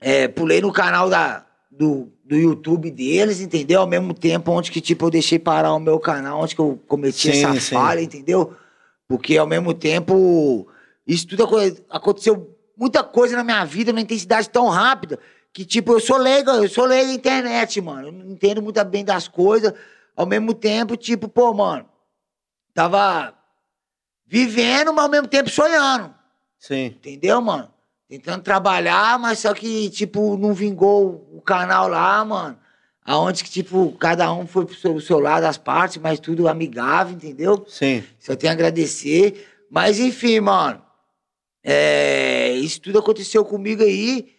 [0.00, 3.80] é, pulei no canal da, do, do YouTube deles, entendeu?
[3.80, 6.80] Ao mesmo tempo, onde que, tipo, eu deixei parar o meu canal, onde que eu
[6.86, 7.74] cometi Sim, essa sim.
[7.74, 8.54] falha, entendeu?
[9.08, 10.68] Porque ao mesmo tempo,
[11.04, 11.56] isso tudo aco-
[11.90, 15.18] aconteceu muita coisa na minha vida, numa intensidade tão rápida,
[15.52, 18.06] que, tipo, eu sou leigo, eu sou leigo na internet, mano.
[18.06, 19.74] Eu não entendo muito bem das coisas.
[20.14, 21.84] Ao mesmo tempo, tipo, pô, mano,
[22.72, 23.34] tava
[24.24, 26.14] vivendo, mas ao mesmo tempo sonhando.
[26.60, 26.84] Sim.
[26.86, 27.68] Entendeu, mano?
[28.10, 32.58] Tentando trabalhar, mas só que, tipo, não vingou o canal lá, mano.
[33.04, 37.14] Aonde que, tipo, cada um foi pro seu, seu lado, as partes, mas tudo amigável,
[37.14, 37.64] entendeu?
[37.68, 38.02] Sim.
[38.18, 39.46] Só tenho a agradecer.
[39.70, 40.82] Mas, enfim, mano.
[41.62, 44.34] É, isso tudo aconteceu comigo aí.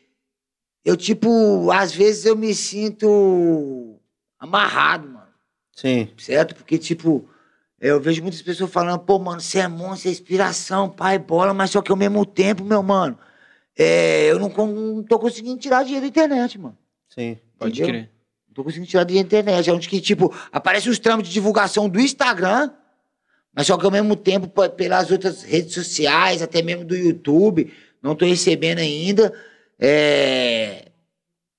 [0.84, 3.98] Eu, tipo, às vezes eu me sinto
[4.38, 5.28] amarrado, mano
[5.74, 6.10] Sim.
[6.18, 6.56] certo?
[6.56, 7.26] Porque, tipo,
[7.80, 11.54] eu vejo muitas pessoas falando, pô, mano, você é monstro, você é inspiração, pai, bola,
[11.54, 13.18] mas só que ao mesmo tempo, meu mano,
[13.78, 16.78] é, eu não, não tô conseguindo tirar dinheiro da internet, mano.
[17.10, 17.38] Sim.
[17.58, 18.02] Pode Entendeu?
[18.02, 18.12] crer.
[18.48, 19.70] Não tô conseguindo tirar dinheiro da internet.
[19.70, 22.72] É onde que, tipo, aparece os trâmites de divulgação do Instagram,
[23.54, 28.16] mas só que ao mesmo tempo, pelas outras redes sociais, até mesmo do YouTube, não
[28.16, 29.34] tô recebendo ainda.
[29.80, 30.86] É.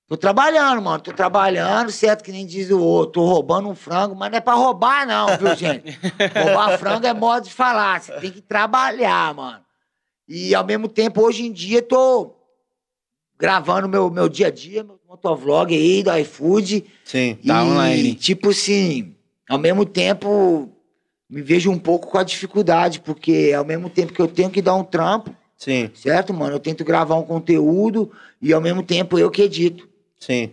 [0.07, 0.99] Tô trabalhando, mano.
[1.01, 2.23] Tô trabalhando, certo?
[2.23, 3.13] Que nem diz o outro.
[3.13, 5.99] Tô roubando um frango, mas não é pra roubar, não, viu, gente?
[6.37, 8.01] Roubar frango é modo de falar.
[8.01, 9.63] Você tem que trabalhar, mano.
[10.27, 12.33] E ao mesmo tempo, hoje em dia, tô
[13.37, 16.85] gravando meu, meu dia a dia, meu motovlog aí do iFood.
[17.03, 17.37] Sim.
[17.45, 18.15] Tá e, online.
[18.15, 19.15] Tipo assim,
[19.49, 20.69] ao mesmo tempo,
[21.29, 24.61] me vejo um pouco com a dificuldade, porque ao mesmo tempo que eu tenho que
[24.61, 25.89] dar um trampo, Sim.
[25.93, 26.55] certo, mano?
[26.55, 28.11] Eu tento gravar um conteúdo
[28.41, 29.87] e ao mesmo tempo eu que edito.
[30.19, 30.51] Sim.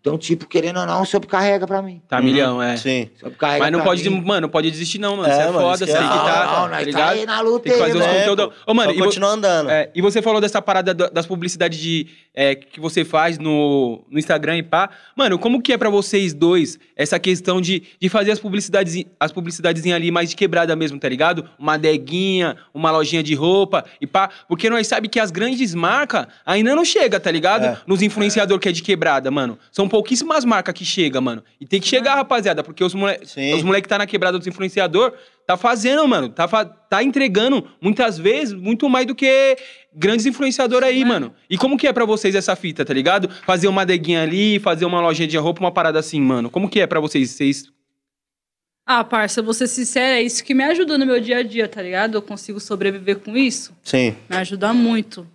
[0.00, 2.00] Então, tipo, querendo ou não, sobrecarrega pra mim.
[2.08, 2.74] Tá milhão, é.
[2.76, 3.10] Sim.
[3.20, 4.20] Sobrecarrega Mas não pra pode, mim.
[4.24, 5.28] mano, não pode desistir não, mano.
[5.30, 6.80] É, Você é, mano, foda, isso você tem é que tá, Não, tá nós tá
[6.84, 7.10] ligado?
[7.12, 8.12] aí na luta Tem que fazer aí, os mano.
[8.18, 8.56] É, conteúdos.
[8.66, 9.70] Ô, mano, Só e vo- continua andando.
[9.70, 14.02] É, e você falou dessa parada da- das publicidades de, é, que você faz no,
[14.10, 14.88] no Instagram e pá.
[15.14, 19.32] Mano, como que é pra vocês dois essa questão de, de fazer as publicidades as
[19.32, 21.44] publicidades ali mais de quebrada mesmo, tá ligado?
[21.58, 24.30] Uma adeguinha, uma lojinha de roupa e pá.
[24.48, 27.66] Porque nós sabemos que as grandes marcas ainda não chegam, tá ligado?
[27.66, 27.76] É.
[27.86, 29.58] Nos influenciadores que é de quebrada, mano.
[29.70, 31.44] São pouquíssimas marcas que chegam, mano.
[31.60, 34.46] E tem que chegar, rapaziada, porque os moleques os moleque que tá na quebrada dos
[34.46, 35.12] influenciador
[35.46, 36.30] tá fazendo, mano.
[36.30, 39.56] Tá, fa- tá entregando, muitas vezes, muito mais do que
[39.94, 41.34] grandes influenciadores aí, mano.
[41.50, 43.28] E como que é pra vocês essa fita, tá ligado?
[43.44, 46.48] Fazer uma adeguinha ali, fazer uma lojinha de roupa, uma parada assim, mano.
[46.48, 47.30] Como que é pra vocês?
[47.30, 47.64] Vocês...
[48.86, 51.42] Ah, parça, eu vou ser sincera, é isso que me ajuda no meu dia a
[51.42, 52.14] dia, tá ligado?
[52.16, 53.76] Eu consigo sobreviver com isso.
[53.84, 54.16] Sim.
[54.28, 55.26] Me ajuda muito.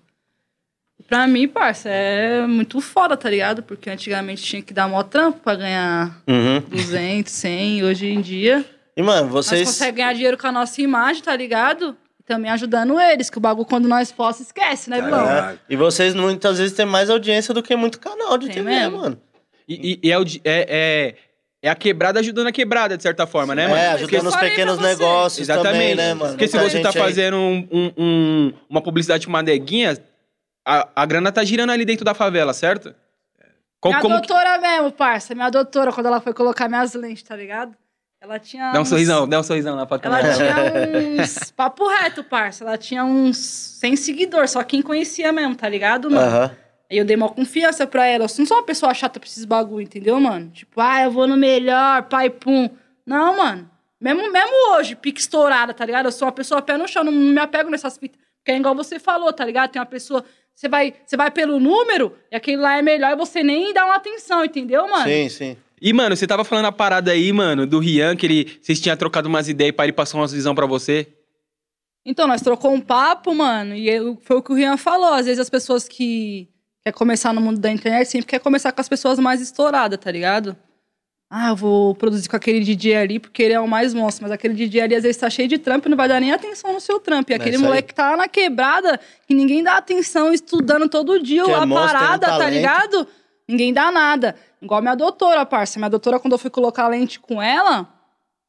[1.07, 3.61] Pra mim, parça, é muito foda, tá ligado?
[3.61, 6.59] Porque antigamente tinha que dar mó trampo pra ganhar Uhum.
[6.69, 7.83] 200, 100.
[7.83, 8.65] Hoje em dia,
[8.97, 9.67] E, mano, nós vocês.
[9.67, 11.95] conseguimos ganhar dinheiro com a nossa imagem, tá ligado?
[12.19, 15.29] E também ajudando eles, que o bagulho quando nós posta, esquece, né, vilão?
[15.29, 15.55] É.
[15.69, 18.97] E vocês muitas vezes têm mais audiência do que muito canal de Tem TV, mesmo.
[18.97, 19.21] mano.
[19.67, 21.15] E, e- e é, é, é,
[21.61, 23.77] é a quebrada ajudando a quebrada, de certa forma, né, mano?
[23.79, 25.95] É, ajudando os pequenos negócios também, Exatamente.
[25.97, 26.31] né, mano?
[26.31, 29.95] Porque se você tá fazendo um- um- um- uma publicidade com uma adeguinha,
[30.65, 32.93] a, a grana tá girando ali dentro da favela, certo?
[33.79, 35.35] Qual- minha como que- doutora mesmo, parça.
[35.35, 37.75] Minha doutora, quando ela foi colocar minhas lentes, tá ligado?
[38.19, 38.71] Ela tinha.
[38.71, 40.35] Dá um uns- sorrisão, dá um sorrisão lá pra Ela câmera.
[40.35, 41.51] tinha uns.
[41.55, 42.63] Papo reto, parça.
[42.63, 46.25] Ela tinha uns 100 seguidores, só quem conhecia mesmo, tá ligado, mano?
[46.27, 46.51] Aham.
[46.91, 48.25] Aí eu dei uma confiança pra ela.
[48.25, 50.49] Eu não sou uma pessoa chata pra esses bagulho, entendeu, mano?
[50.49, 52.69] Tipo, ah, eu vou no melhor, pai, pum.
[53.05, 53.69] Não, mano.
[53.99, 56.05] Mesmo, mesmo hoje, pique estourada, tá ligado?
[56.05, 58.19] Eu sou uma pessoa pé no chão, não me apego nessas fitas.
[58.39, 59.71] Porque é igual você falou, tá ligado?
[59.71, 60.23] Tem uma pessoa.
[60.55, 63.85] Você vai, você vai pelo número, e aquele lá é melhor e você nem dá
[63.85, 65.03] uma atenção, entendeu, mano?
[65.03, 65.57] Sim, sim.
[65.81, 68.95] E, mano, você tava falando a parada aí, mano, do Rian, que ele, vocês tinham
[68.95, 71.07] trocado umas ideias e para ele passou umas visão pra você.
[72.05, 75.13] Então, nós trocou um papo, mano, e eu- foi o que o Rian falou.
[75.13, 76.47] Às vezes as pessoas que
[76.83, 80.09] quer começar no mundo da internet sempre quer começar com as pessoas mais estouradas, tá
[80.11, 80.55] ligado?
[81.29, 84.23] Ah, eu vou produzir com aquele DJ ali porque ele é o mais monstro.
[84.23, 86.31] Mas aquele DJ ali às vezes tá cheio de trampo e não vai dar nem
[86.31, 87.31] atenção no seu trampo.
[87.31, 91.21] E É aquele moleque que tá lá na quebrada, que ninguém dá atenção estudando todo
[91.21, 93.07] dia Que é tem um parada, tá ligado?
[93.47, 94.35] Ninguém dá nada.
[94.61, 95.79] Igual minha doutora, parça.
[95.79, 97.87] Minha doutora, quando eu fui colocar a lente com ela,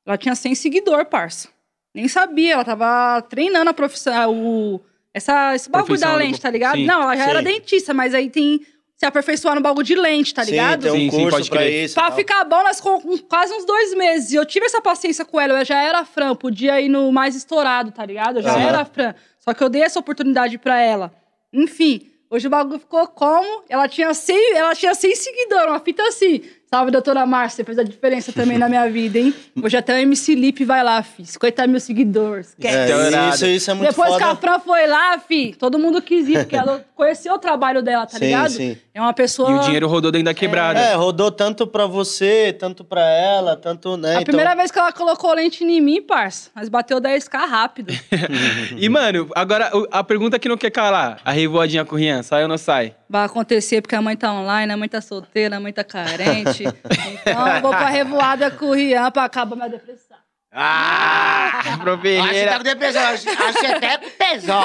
[0.07, 1.49] ela tinha 100 seguidor, parça.
[1.95, 4.81] Nem sabia, ela tava treinando a profissão, o,
[5.15, 6.77] essa, esse bagulho da lente, tá ligado?
[6.77, 7.31] Sim, Não, ela já sim.
[7.31, 8.61] era dentista, mas aí tem
[8.97, 10.85] se aperfeiçoar no bagulho de lente, tá ligado?
[10.85, 11.95] Sim, tem um Sim, sim, curso pode pra isso.
[11.95, 12.17] Pra tal.
[12.17, 14.33] ficar bom, nós ficamos com quase uns dois meses.
[14.33, 15.61] E eu tive essa paciência com ela.
[15.61, 18.39] Eu já era fran, podia ir no mais estourado, tá ligado?
[18.39, 18.69] Eu já Aham.
[18.69, 19.15] era fran.
[19.39, 21.13] Só que eu dei essa oportunidade pra ela.
[21.53, 23.65] Enfim, hoje o bagulho ficou como?
[23.69, 26.43] Ela tinha 100, ela tinha 100 seguidores, uma fita assim.
[26.69, 29.33] Salve, doutora Márcia, fez a diferença também na minha vida, hein?
[29.63, 31.25] Hoje até o MC Lipe vai lá, fi.
[31.25, 32.49] 50 mil seguidores.
[32.49, 32.77] Esquece.
[32.77, 33.35] É, Estourado.
[33.37, 34.35] isso, isso é muito Depois que a.
[34.35, 38.19] Fran foi lá, fi, todo mundo quis ir, porque ela conheceu o trabalho dela, tá
[38.19, 38.51] Sim, ligado?
[38.51, 38.77] sim.
[38.93, 39.51] É uma pessoa.
[39.51, 40.81] E o dinheiro rodou dentro da quebrada.
[40.81, 44.17] É, rodou tanto pra você, tanto pra ela, tanto, né?
[44.17, 47.95] A primeira vez que ela colocou lente em mim, parça, mas bateu 10k rápido.
[48.77, 52.43] E, mano, agora a pergunta que não quer calar: a revoadinha com o Rian, sai
[52.43, 52.95] ou não sai?
[53.09, 56.65] Vai acontecer porque a mãe tá online, a mãe tá solteira, a mãe tá carente.
[56.65, 60.17] então eu vou pra revoada com o Rian pra acabar minha depressão.
[60.53, 61.77] Ah!
[61.83, 63.03] Pro Acho que tá Ferreira, com depressão.
[63.03, 64.63] Acho, acho que até com tesão.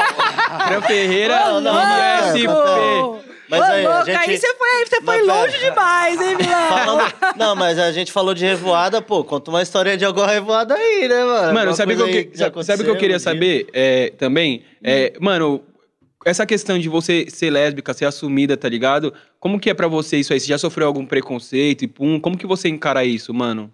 [0.68, 3.20] Pro Ferreira, Ô, não, louco!
[3.20, 3.32] SP.
[3.50, 5.42] Mas Ô, aí, a louco, gente- aí você foi, você foi Não, pera.
[5.42, 6.68] longe demais, hein, Milão?
[6.70, 10.74] Falando- Não, mas a gente falou de revoada, pô, conta uma história de alguma revoada
[10.74, 11.54] aí, né, mano?
[11.54, 14.64] Mano, sabe o que, aí que- sabe, que eu queria um saber é, também?
[14.82, 15.62] É, mano,
[16.26, 19.14] essa questão de você ser lésbica, ser assumida, tá ligado?
[19.40, 20.40] Como que é pra você isso aí?
[20.40, 22.20] Você já sofreu algum preconceito e pum?
[22.20, 23.72] Como que você encara isso, mano?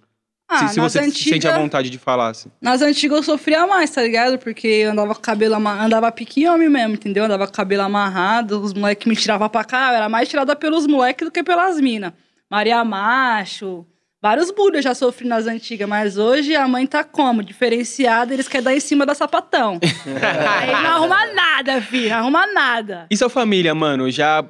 [0.50, 2.50] Ah, se se você se sente antigas- vontade de falar, assim.
[2.62, 4.40] Nas antigas eu sofria mais, tá ligado?
[4.40, 7.26] Porque eu andava com cabelo amarrado, andava pique homem mesmo, entendeu?
[7.26, 10.88] Andava com cabelo amarrado, os moleques me tiravam pra cá, eu era mais tirada pelos
[10.88, 12.14] moleques do que pelas minas.
[12.50, 13.86] Maria Macho,
[14.22, 17.44] vários bullying eu já sofri nas antigas, mas hoje a mãe tá como?
[17.44, 19.80] Diferenciada, eles querem dar em cima da sapatão.
[20.60, 23.08] Aí não arruma nada, filho, não arruma nada.
[23.10, 24.44] E sua família, mano, já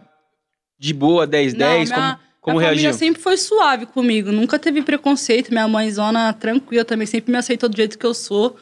[0.79, 1.89] de boa, 10, 10?
[1.89, 2.83] Não, minha- como como minha reagiu?
[2.91, 5.49] família sempre foi suave comigo, nunca teve preconceito.
[5.49, 8.55] Minha mãezona tranquila também, sempre me aceitou do jeito que eu sou.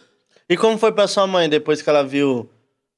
[0.49, 2.49] E como foi pra sua mãe depois que ela viu,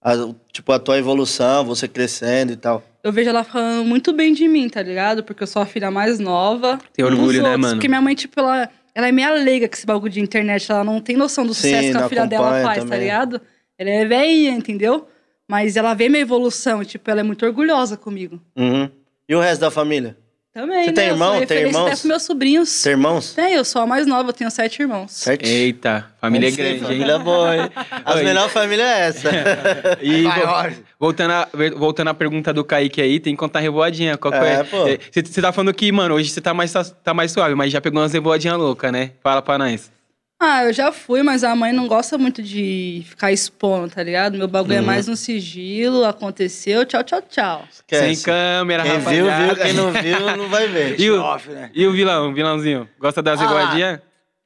[0.07, 2.81] a, tipo, a tua evolução, você crescendo e tal?
[3.03, 5.21] Eu vejo ela falando muito bem de mim, tá ligado?
[5.21, 6.79] Porque eu sou a filha mais nova.
[6.93, 7.75] Tem orgulho, né, mano?
[7.75, 10.71] Porque minha mãe, tipo, ela, ela é meio leiga com esse bagulho de internet.
[10.71, 12.99] Ela não tem noção do Sim, sucesso que a filha dela faz, tá também.
[13.01, 13.41] ligado?
[13.77, 15.07] Ela é velhinha, entendeu?
[15.45, 18.41] Mas ela vê minha evolução, tipo, ela é muito orgulhosa comigo.
[18.55, 18.89] Uhum.
[19.27, 20.17] E o resto da família?
[20.57, 20.93] Também, Você né?
[20.93, 21.45] tem irmão?
[21.45, 21.99] Tem irmãos?
[21.99, 22.81] até meus sobrinhos.
[22.81, 23.33] Tem irmãos?
[23.35, 25.11] Tem, eu sou a mais nova, eu tenho sete irmãos.
[25.11, 25.45] Certo?
[25.45, 26.91] Eita, família é Vamos grande, ser, hein?
[26.97, 27.69] Família boa, hein?
[28.03, 29.29] As melhores famílias é essa.
[30.01, 30.73] E Maior.
[30.99, 34.17] voltando, a, voltando à pergunta do Kaique aí, tem que contar a revoadinha.
[34.17, 34.63] Qual que É, é?
[34.63, 34.77] pô.
[35.11, 38.01] Você tá falando que, mano, hoje você tá mais, tá mais suave, mas já pegou
[38.01, 39.11] umas revoadinhas loucas, né?
[39.21, 39.91] Fala pra nós.
[40.39, 44.37] Ah, eu já fui, mas a mãe não gosta muito de ficar expondo, tá ligado?
[44.37, 44.85] Meu bagulho é Uhum.
[44.85, 47.67] mais no sigilo, aconteceu, tchau, tchau, tchau.
[47.71, 48.15] Esquece.
[48.17, 49.55] Sem câmera, Quem viu, rapaziada.
[49.55, 49.63] viu.
[49.63, 50.99] Quem não viu, não vai ver.
[50.99, 51.71] E o, Off, né?
[51.73, 52.87] e o vilão, o vilãozinho?
[52.99, 53.99] Gosta das Ah, revoadinhas?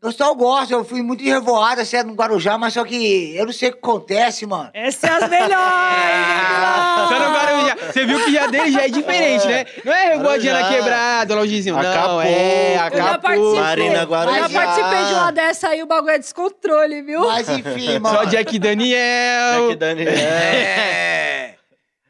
[0.03, 3.53] Eu só gosto, eu fui muito revoada, certo, no Guarujá, mas só que eu não
[3.53, 4.71] sei o que acontece, mano.
[4.73, 5.51] Essas é as melhores,
[7.07, 7.77] Só no Guarujá.
[7.93, 9.63] Você viu que já dele já é diferente, né?
[9.85, 11.75] Não é revoadinha na quebrada, longezinho.
[11.75, 12.21] Não, Acapulco.
[12.21, 13.21] é Eu já acapulco.
[13.21, 13.59] participei.
[13.61, 14.37] Marina Guarujá.
[14.39, 17.19] Eu já participei de uma dessa aí, o bagulho é descontrole, viu?
[17.21, 18.17] Mas enfim, mano.
[18.17, 19.67] Só Jack Daniel.
[19.69, 20.13] Jack Daniel.
[20.17, 21.55] É.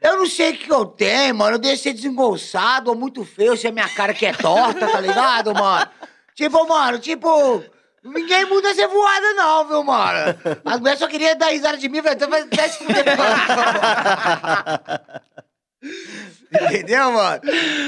[0.00, 1.56] Eu não sei o que eu tenho, mano.
[1.56, 4.98] Eu devo ser desengolçado ou muito feio, se a minha cara que é torta, tá
[4.98, 5.86] ligado, mano?
[6.34, 7.62] Tipo, mano, tipo.
[8.04, 10.36] Ninguém muda essa voada, não, viu, mano?
[10.64, 12.14] As mulheres só queriam dar risada de mim, velho.
[12.16, 13.04] Então vai vai se fuder.
[16.54, 17.40] Entendeu, mano?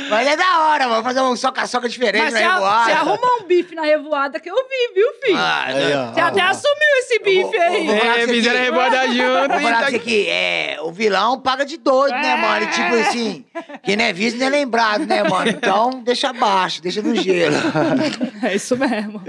[0.08, 1.02] Mas é da hora, mano.
[1.02, 2.84] Fazer um soca-soca diferente Mas na revoada.
[2.86, 5.36] você arrumou um bife na revoada que eu vi, viu, filho?
[5.36, 6.12] Ah, Aí, ó.
[6.12, 7.86] você até assumiu esse bife aí.
[7.86, 9.50] vou falar É, fizeram a revoada junto.
[9.50, 12.64] Vou falar tá pra você que é, o vilão paga de doido, né, mano?
[12.64, 13.44] E tipo assim,
[13.84, 15.50] quem não é visto não é lembrado, né, mano?
[15.50, 17.56] Então, deixa abaixo, deixa no gelo.
[18.42, 19.22] É isso mesmo.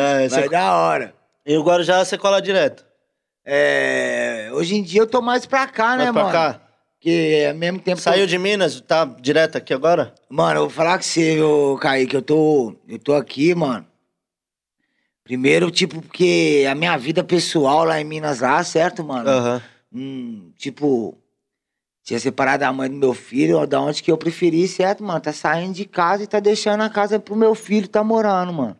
[0.00, 0.48] É, Vai você...
[0.48, 1.14] da hora.
[1.44, 2.86] E o Guarujá você cola direto.
[3.44, 6.32] É, hoje em dia eu tô mais pra cá, né, Vai pra mano?
[6.32, 6.60] cá.
[6.94, 7.96] Porque ao mesmo tempo.
[7.96, 10.14] que Saiu eu- de Minas, tá direto aqui agora?
[10.28, 12.74] Mano, eu vou falar com você, ô Kaique, eu tô.
[12.88, 13.86] Eu tô aqui, mano.
[15.24, 19.28] Primeiro, tipo, porque a minha vida pessoal lá em Minas lá, certo, mano?
[19.28, 19.62] Aham.
[19.92, 21.16] Hum, tipo,
[22.04, 25.20] tinha separado a mãe do meu filho, da onde que eu preferi, certo, mano?
[25.20, 28.76] Tá saindo de casa e tá deixando a casa pro meu filho tá morando, mano.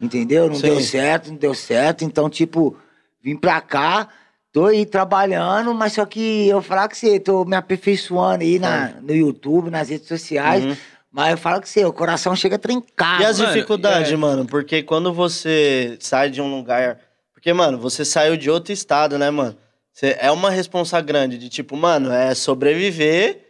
[0.00, 0.48] Entendeu?
[0.48, 0.62] Não Sim.
[0.62, 2.04] deu certo, não deu certo.
[2.04, 2.76] Então, tipo,
[3.20, 4.08] vim pra cá,
[4.52, 8.94] tô aí trabalhando, mas só que eu falar que você, tô me aperfeiçoando aí na,
[9.00, 10.64] no YouTube, nas redes sociais.
[10.64, 10.76] Uhum.
[11.10, 13.20] Mas eu falo que você, o coração chega a trincar.
[13.20, 14.16] E as mano, dificuldades, é.
[14.16, 14.46] mano?
[14.46, 16.98] Porque quando você sai de um lugar.
[17.32, 19.56] Porque, mano, você saiu de outro estado, né, mano?
[19.92, 23.40] Você, é uma responsa grande de tipo, mano, é sobreviver,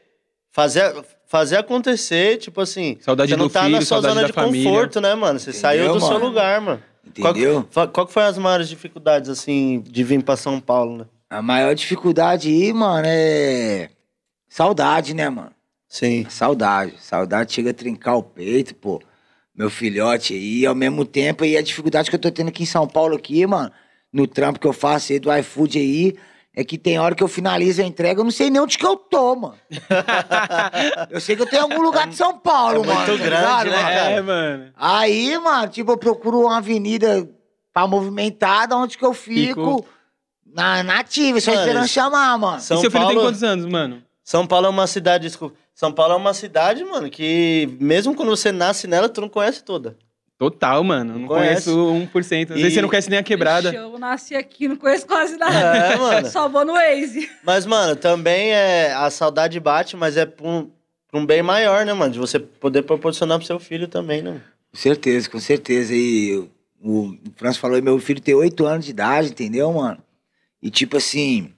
[0.50, 0.94] fazer,
[1.28, 2.96] fazer acontecer, tipo assim.
[3.00, 4.68] Saudade você não do tá filho, na sua zona de família.
[4.70, 5.38] conforto, né, mano?
[5.38, 6.26] Você saiu Entendeu, do seu mano?
[6.26, 6.82] lugar, mano.
[7.20, 7.66] Qual, que- Entendeu?
[7.70, 11.04] fa- qual que foi as maiores dificuldades, assim, de vir pra São Paulo, né?
[11.30, 13.90] A maior dificuldade aí, mano, é.
[14.48, 15.52] Saudade, né, mano?
[15.88, 16.26] Sim.
[16.28, 16.94] Saudade.
[17.00, 19.00] Saudade chega a trincar o peito, pô.
[19.54, 22.66] Meu filhote aí, ao mesmo tempo, e a dificuldade que eu tô tendo aqui em
[22.66, 23.70] São Paulo, aqui, mano,
[24.12, 26.14] no trampo que eu faço aí do iFood aí,
[26.60, 28.84] é que tem hora que eu finalizo a entrega, eu não sei nem onde que
[28.84, 29.54] eu tô, mano.
[31.10, 32.98] eu sei que eu em algum lugar de São Paulo, É mano.
[33.00, 33.98] muito tá grande, ligado, né, mano?
[33.98, 34.72] É, mano.
[34.76, 37.28] Aí, mano, tipo, eu procuro uma avenida
[37.72, 39.76] pra movimentada, onde que eu fico.
[39.78, 39.86] Fico.
[40.52, 42.60] Na, na ativa, só Mano, esperando chamar, mano.
[42.60, 44.02] São e seu filho tem Paulo- quantos anos, mano?
[44.24, 45.54] São Paulo é uma cidade, desculpa.
[45.74, 49.62] São Paulo é uma cidade, mano, que mesmo quando você nasce nela, tu não conhece
[49.62, 49.96] toda.
[50.38, 51.18] Total, mano.
[51.18, 51.68] Não Conhece.
[51.70, 52.52] conheço 1%.
[52.52, 53.68] Às E- vezes você não conhece nem a quebrada.
[53.70, 55.54] Ixi, eu nasci aqui, não conheço quase nada.
[55.76, 56.26] É, mano.
[56.30, 57.28] Só vou no Waze.
[57.42, 58.92] Mas, mano, também é.
[58.94, 60.70] A saudade bate, mas é pra um,
[61.10, 62.12] pra um bem maior, né, mano?
[62.12, 64.40] De você poder proporcionar pro seu filho também, né?
[64.70, 65.92] Com certeza, com certeza.
[65.92, 66.48] E
[66.80, 69.98] o, o Franço falou, meu filho tem oito anos de idade, entendeu, mano?
[70.62, 71.52] E tipo assim,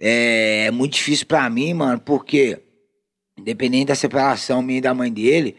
[0.00, 2.58] é, é muito difícil pra mim, mano, porque
[3.38, 5.56] independente da separação minha e da mãe dele,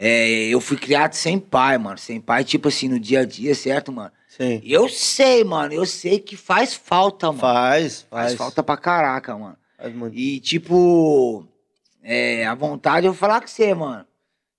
[0.00, 1.98] é, eu fui criado sem pai, mano.
[1.98, 4.12] Sem pai, tipo assim, no dia a dia, certo, mano?
[4.28, 4.60] Sim.
[4.62, 7.40] E Eu sei, mano, eu sei que faz falta, mano.
[7.40, 8.34] Faz, Faz faz.
[8.34, 9.56] falta pra caraca, mano.
[9.76, 10.16] Faz muito.
[10.16, 11.44] E, tipo,
[12.02, 14.06] é, a vontade eu vou falar com você, mano.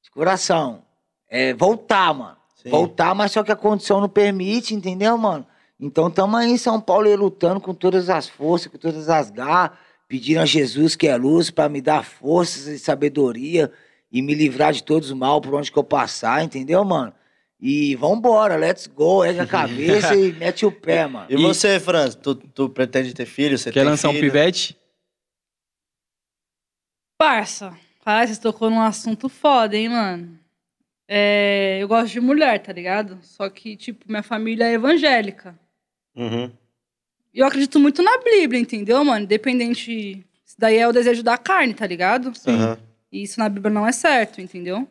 [0.03, 0.83] De coração.
[1.29, 2.35] É voltar, mano.
[2.61, 2.69] Sim.
[2.69, 5.47] Voltar, mas só que a condição não permite, entendeu, mano?
[5.79, 9.31] Então tamo aí em São Paulo aí lutando com todas as forças, com todas as
[9.31, 9.77] garras,
[10.09, 13.71] pedindo a Jesus que é luz pra me dar forças e sabedoria
[14.11, 17.13] e me livrar de todos os mal por onde que eu passar, entendeu, mano?
[17.59, 21.27] E vambora, let's go, ergue a cabeça e mete o pé, mano.
[21.29, 23.57] E, E- você, Franz, tu, tu pretende ter filho?
[23.57, 24.31] Você Quer tem lançar um filho?
[24.31, 24.77] pivete?
[27.17, 30.39] Parça, cara, você tocou num assunto foda, hein, mano?
[31.07, 33.19] É, eu gosto de mulher, tá ligado?
[33.23, 35.59] Só que, tipo, minha família é evangélica.
[36.15, 36.51] Uhum.
[37.33, 39.25] E eu acredito muito na Bíblia, entendeu, mano?
[39.25, 40.25] Independente.
[40.45, 42.31] Isso daí é o desejo da carne, tá ligado?
[42.47, 42.77] Aham.
[43.11, 44.87] E isso na Bíblia não é certo, entendeu?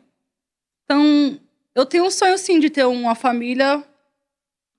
[0.85, 1.39] Então,
[1.75, 3.83] eu tenho um sonho, sim, de ter uma família,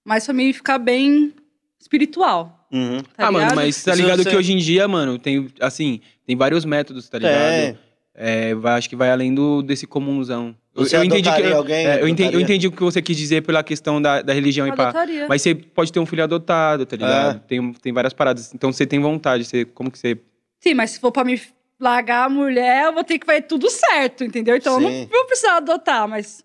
[0.04, 1.32] mas família ficar bem
[1.78, 2.68] espiritual.
[2.72, 3.00] Uhum.
[3.16, 6.64] Tá ah, mano, mas tá ligado que hoje em dia, mano, tem, assim, tem vários
[6.64, 7.34] métodos, tá ligado?
[7.34, 7.76] É.
[8.22, 10.54] É, vai- acho que vai além do, desse comunzão.
[10.74, 11.86] Eu, Você eu entendi que, adotaria alguém?
[11.86, 14.66] é, eu, entendi, eu entendi o que você quis dizer pela questão da, da religião
[14.66, 14.92] e pá.
[15.28, 17.36] Mas você pode ter um filho adotado, tá ligado?
[17.36, 17.40] É.
[17.40, 18.52] Tem, tem várias paradas.
[18.54, 19.44] Então você tem vontade.
[19.44, 20.18] Você, como que você.
[20.60, 21.40] Sim, mas se for pra me
[21.80, 24.56] largar a mulher, eu vou ter que fazer tudo certo, entendeu?
[24.56, 25.00] Então eu Sim.
[25.02, 26.44] não vou precisar adotar, mas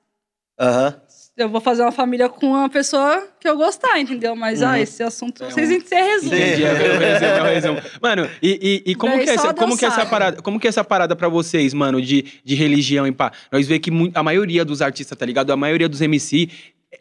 [0.60, 0.96] Aham.
[1.36, 4.36] eu vou fazer uma família com uma pessoa que eu gostar, entendeu?
[4.36, 4.68] Mas, Uhum.
[4.70, 6.30] ah, esse assunto, É vocês um- você resume.
[6.36, 6.44] Sim.
[6.44, 7.82] Entendi, é resumo, é resumo.
[8.02, 10.42] Mano, e, e, e como, Daí que é essa, como que é essa parada?
[10.42, 13.32] Como que é essa parada pra vocês, mano, de, de religião e pá?
[13.52, 15.52] Nós vê que a maioria dos artistas, tá ligado?
[15.52, 16.50] A maioria dos MC,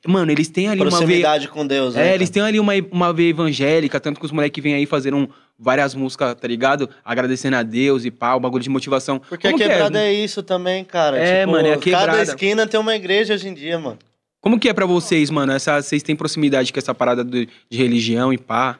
[0.07, 0.99] mano, eles têm ali uma veia.
[1.01, 2.11] Proximidade com Deus, né?
[2.11, 5.28] É, eles têm ali uma, uma veia evangélica, tanto que os moleques vêm aí fazendo
[5.59, 6.88] várias músicas, tá ligado?
[7.05, 9.18] Agradecendo a Deus e pá, o bagulho de motivação.
[9.20, 10.07] Porque como a que quebrada é?
[10.09, 11.16] é isso também, cara.
[11.18, 12.22] É, Tipo, mano, é a Cada quebrada.
[12.22, 13.99] esquina tem uma igreja hoje em dia, mano.
[14.40, 15.53] Como que é pra vocês, mano?
[15.53, 18.78] Essa, vocês têm proximidade com essa parada do- de religião e pá?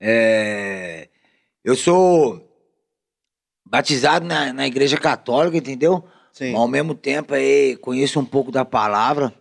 [0.00, 1.08] É,
[1.64, 2.42] eu sou
[3.68, 6.04] batizado na, na igreja católica, entendeu?
[6.32, 6.52] Sim.
[6.52, 9.32] Mas ao mesmo tempo aí conheço um pouco da palavra,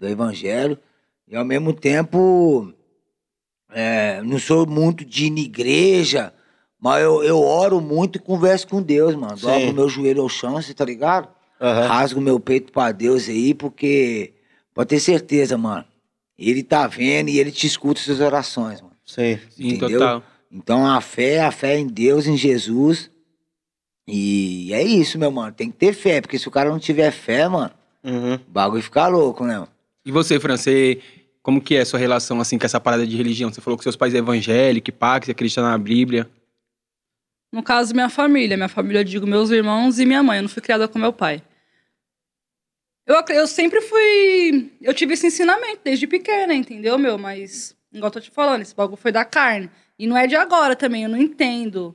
[0.00, 0.78] do evangelho,
[1.28, 2.72] e ao mesmo tempo
[3.70, 6.32] é, não sou muito de ir na igreja
[6.80, 9.36] Mas eu, eu oro muito e converso com Deus, mano.
[9.36, 9.46] Sim.
[9.46, 11.28] Dobro meu joelho ao chão, você tá ligado?
[11.60, 11.86] Aham.
[11.86, 14.32] Rasgo meu peito pra Deus aí, porque
[14.74, 15.84] pode ter certeza, mano.
[16.38, 18.96] Ele tá vendo e ele te escuta suas orações, mano.
[19.04, 19.38] Sim.
[19.50, 20.00] Sim, Entendeu?
[20.00, 20.22] total.
[20.50, 23.10] Então a fé, a fé em Deus, em Jesus.
[24.08, 25.52] E é isso, meu mano.
[25.52, 27.70] Tem que ter fé, porque se o cara não tiver fé, mano,
[28.02, 28.34] Uhum.
[28.36, 29.58] o bagulho fica louco, né?
[29.58, 29.68] mano?
[30.04, 31.00] E você, Fran, você,
[31.42, 33.52] como que é a sua relação, assim, com essa parada de religião?
[33.52, 36.28] Você falou que seus pais é evangélico, pá, que você acredita na Bíblia.
[37.52, 38.56] No caso, minha família.
[38.56, 40.38] Minha família, eu digo meus irmãos e minha mãe.
[40.38, 41.42] Eu não fui criada com meu pai.
[43.06, 44.72] Eu, eu sempre fui.
[44.80, 47.18] Eu tive esse ensinamento desde pequena, entendeu, meu?
[47.18, 49.68] Mas, igual eu tô te falando, esse bagulho foi da carne.
[49.98, 51.94] E não é de agora também, eu não entendo.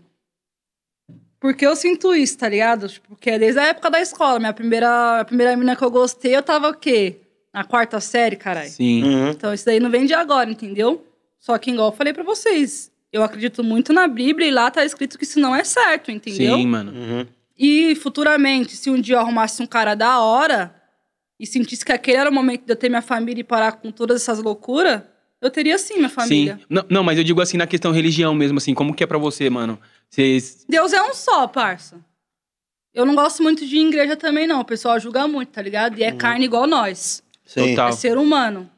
[1.39, 2.89] Porque eu sinto isso, tá ligado?
[2.89, 4.39] Tipo, Porque é desde a época da escola.
[4.39, 7.21] Minha primeira, a primeira menina que eu gostei, eu tava o quê?
[7.55, 8.69] Na quarta série, caralho.
[8.69, 9.01] Sim.
[9.01, 9.29] Uhum.
[9.29, 11.07] Então isso daí não vem de agora, entendeu?
[11.39, 14.83] Só que, igual eu falei pra vocês, eu acredito muito na Bíblia e lá tá
[14.83, 16.57] escrito que isso não é certo, entendeu?
[16.57, 16.91] Sim, mano.
[16.91, 17.25] Uhum.
[17.57, 20.75] E futuramente, se um dia eu arrumasse um cara da hora
[21.39, 23.89] e sentisse que aquele era o momento de eu ter minha família e parar com
[23.89, 25.01] todas essas loucuras,
[25.39, 26.57] eu teria sim minha família.
[26.57, 26.65] Sim.
[26.69, 29.17] Não, não, mas eu digo assim na questão religião mesmo, assim, como que é pra
[29.17, 29.79] você, mano?
[30.09, 30.65] Vocês.
[30.67, 32.03] Deus é um só, parça.
[32.93, 34.61] Eu não gosto muito de igreja também, não.
[34.61, 35.99] O pessoal julga muito, tá ligado?
[35.99, 37.21] E é carne igual nós.
[37.45, 37.69] Sim.
[37.69, 37.89] Total.
[37.89, 38.69] É ser humano.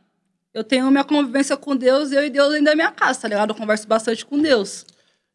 [0.53, 3.51] Eu tenho minha convivência com Deus, eu e Deus dentro da minha casa, tá ligado?
[3.51, 4.85] Eu converso bastante com Deus.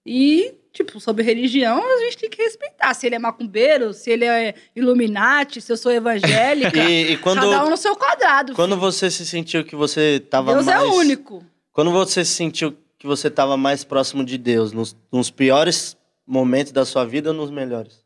[0.05, 2.93] E, tipo, sobre religião, a gente tem que respeitar.
[2.93, 6.77] Se ele é macumbeiro, se ele é Illuminati, se eu sou evangélica.
[6.83, 8.55] E, e quando, Cada um no seu quadrado.
[8.55, 8.81] quando filho.
[8.81, 10.83] você se sentiu que você tava Deus mais...
[10.83, 11.45] é único.
[11.73, 16.73] Quando você se sentiu que você tava mais próximo de Deus, nos, nos piores momentos
[16.73, 18.03] da sua vida ou nos melhores?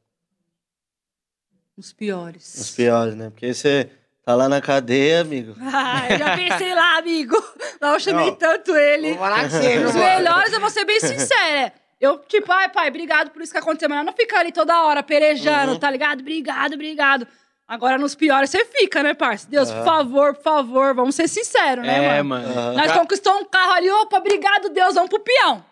[1.76, 2.54] Os piores.
[2.58, 3.30] Nos piores, né?
[3.30, 3.90] Porque você
[4.26, 5.54] tá lá na cadeia, amigo.
[5.72, 7.36] Ah, eu já pensei lá, amigo.
[7.80, 8.34] Lá eu chamei Não.
[8.34, 9.10] tanto ele.
[9.10, 11.72] Vou falar você, meu Os melhores, eu vou ser bem sincera.
[12.00, 13.88] Eu, tipo, ai, pai, obrigado por isso que aconteceu.
[13.88, 15.78] Mas eu não fica ali toda hora pelejando, Uhum.
[15.78, 16.20] tá ligado?
[16.20, 17.26] Obrigado, obrigado.
[17.68, 19.46] Agora, nos piores, você fica, né, parça?
[19.48, 19.78] Deus, Aham.
[19.78, 22.46] por favor, por favor, vamos ser sinceros, né, É, mano?
[22.46, 22.58] mano.
[22.60, 22.72] Aham.
[22.74, 25.64] Nós conquistamos um carro ali, opa, obrigado, Deus, vamos pro peão.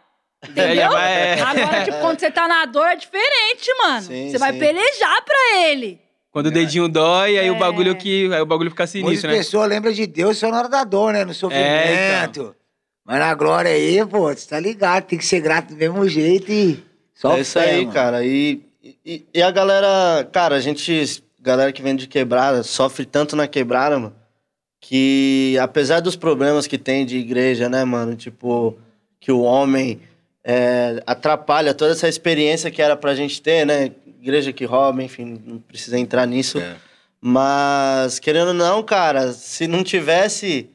[0.49, 0.75] Entendeu?
[0.77, 4.03] já vai- Agora, tipo, quando você tá na dor, é diferente, mano.
[4.03, 4.59] Sim, você vai sim.
[4.59, 6.01] pelejar pra ele.
[6.35, 7.59] Quando o dedinho dói, aí o É.
[7.61, 8.28] bagulho que.
[8.35, 9.37] Aí o bagulho fica Muitas sinistro, né?
[9.37, 11.24] pessoas lembram de Deus só na hora da dor, né?
[11.24, 11.64] No sofrimento.
[11.68, 12.53] É, então.
[13.07, 16.51] Mas na glória aí, pô, você tá ligado, tem que ser grato do mesmo jeito
[16.51, 16.82] e
[17.14, 17.93] só é isso aí, mano.
[17.93, 18.24] cara.
[18.26, 18.62] E,
[19.07, 23.47] e, e a galera, cara, a gente, galera que vem de quebrada, sofre tanto na
[23.47, 24.12] quebrada, mano,
[24.80, 28.76] que apesar dos problemas que tem de igreja, né, mano, tipo,
[29.20, 30.01] que o homem
[30.43, 33.91] é, atrapalha toda essa experiência que era pra gente ter, né,
[34.25, 36.59] igreja que rouba, enfim, não precisa entrar nisso.
[36.59, 36.77] É.
[37.20, 40.70] Mas, querendo ou não, cara, se não tivesse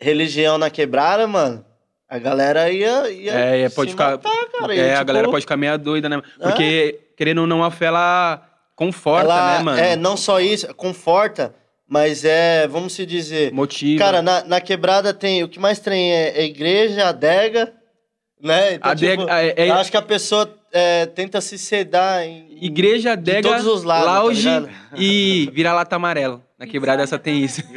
[0.00, 1.64] religião na quebrada, mano,
[2.08, 3.10] a galera ia.
[3.10, 4.10] ia É, é, se pode ficar.
[4.12, 4.74] matar, cara.
[4.74, 6.20] é, Ia, a tipo, galera pode ficar meio doida, né?
[6.40, 8.42] Porque, querendo ou não, a fé, ela
[8.74, 9.78] conforta, ela- né, mano?
[9.80, 11.54] É, não só isso, conforta,
[11.88, 13.52] mas é, vamos se dizer.
[13.52, 13.98] Motiva.
[14.04, 15.42] Cara, na, na quebrada tem.
[15.44, 17.72] O que mais tem é, é igreja, adega,
[18.40, 18.74] né?
[18.74, 22.46] Então, Adega- tipo, é- é- eu acho que a pessoa é, tenta se sedar em.
[22.60, 24.68] Igreja, adega, todos os lados, tá lounge ligado?
[24.96, 26.42] e vira-lata amarelo.
[26.58, 27.62] Na quebrada essa tem isso.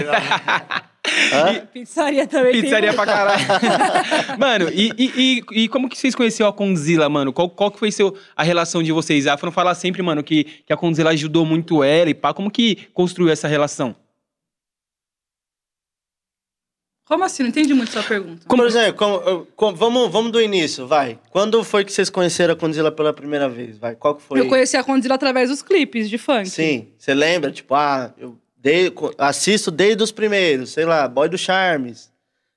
[1.34, 1.66] Hã?
[1.74, 3.44] Pizzaria também tem Pizzaria pra caralho.
[4.38, 7.34] mano, e, e, e, e como que vocês conheceram a Conzilla, mano?
[7.34, 9.28] Qual, qual que foi seu, a relação de vocês?
[9.28, 12.34] A Fran fala sempre, mano, que, que a Conzilla ajudou muito ela e pá.
[12.34, 13.96] Como que construiu essa relação?
[17.12, 17.44] Como assim?
[17.44, 18.46] Não entendi muito sua pergunta.
[18.48, 21.20] Por exemplo, como- como- vamos, vamos do início, vai.
[21.30, 23.78] Quando foi que vocês conheceram a Condzilla pela primeira vez?
[23.78, 24.40] Vai, qual que foi?
[24.40, 26.50] Eu conheci a Condzilla através dos clipes de funk.
[26.50, 27.52] Sim, você lembra?
[27.52, 32.10] Tipo, ah, eu dei- assisto desde os primeiros, sei lá, Boy do Charmes.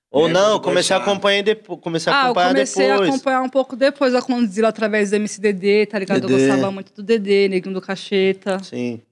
[0.09, 3.09] Ou É, não, comecei a acompanhar depois, comecei a Ah, eu acompanhar comecei depois.
[3.09, 6.21] a acompanhar um pouco depois a Condzilla através do MCDD, tá ligado?
[6.21, 6.33] DD.
[6.33, 8.63] Eu gostava muito do DD, Neguinho do Cacheta.
[8.63, 9.03] Sim.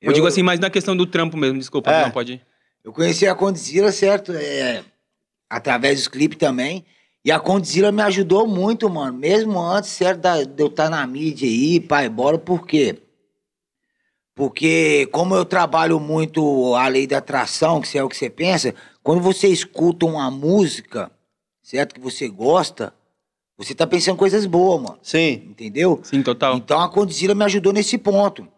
[0.00, 1.58] Eu, digo assim, mais na questão do trampo mesmo.
[1.58, 2.04] Desculpa, É.
[2.04, 2.40] não pode ir.
[2.84, 4.32] Eu conheci a Condzilla, certo?
[4.32, 4.84] É,
[5.48, 6.84] através dos clipes também.
[7.24, 9.16] E a Condzilla me ajudou muito, mano.
[9.16, 12.98] Mesmo antes, certo, da- de eu estar na mídia aí, pai, bora, por quê?
[14.34, 18.30] Porque como eu trabalho muito a lei da atração, que isso é o que você
[18.30, 21.10] pensa, quando você escuta uma música,
[21.62, 22.92] certo, que você gosta,
[23.56, 24.98] você tá pensando coisas boas, mano.
[25.02, 25.46] Sim.
[25.50, 26.00] Entendeu?
[26.02, 26.56] Sim, total.
[26.56, 28.48] Então a Condzilla me ajudou nesse ponto.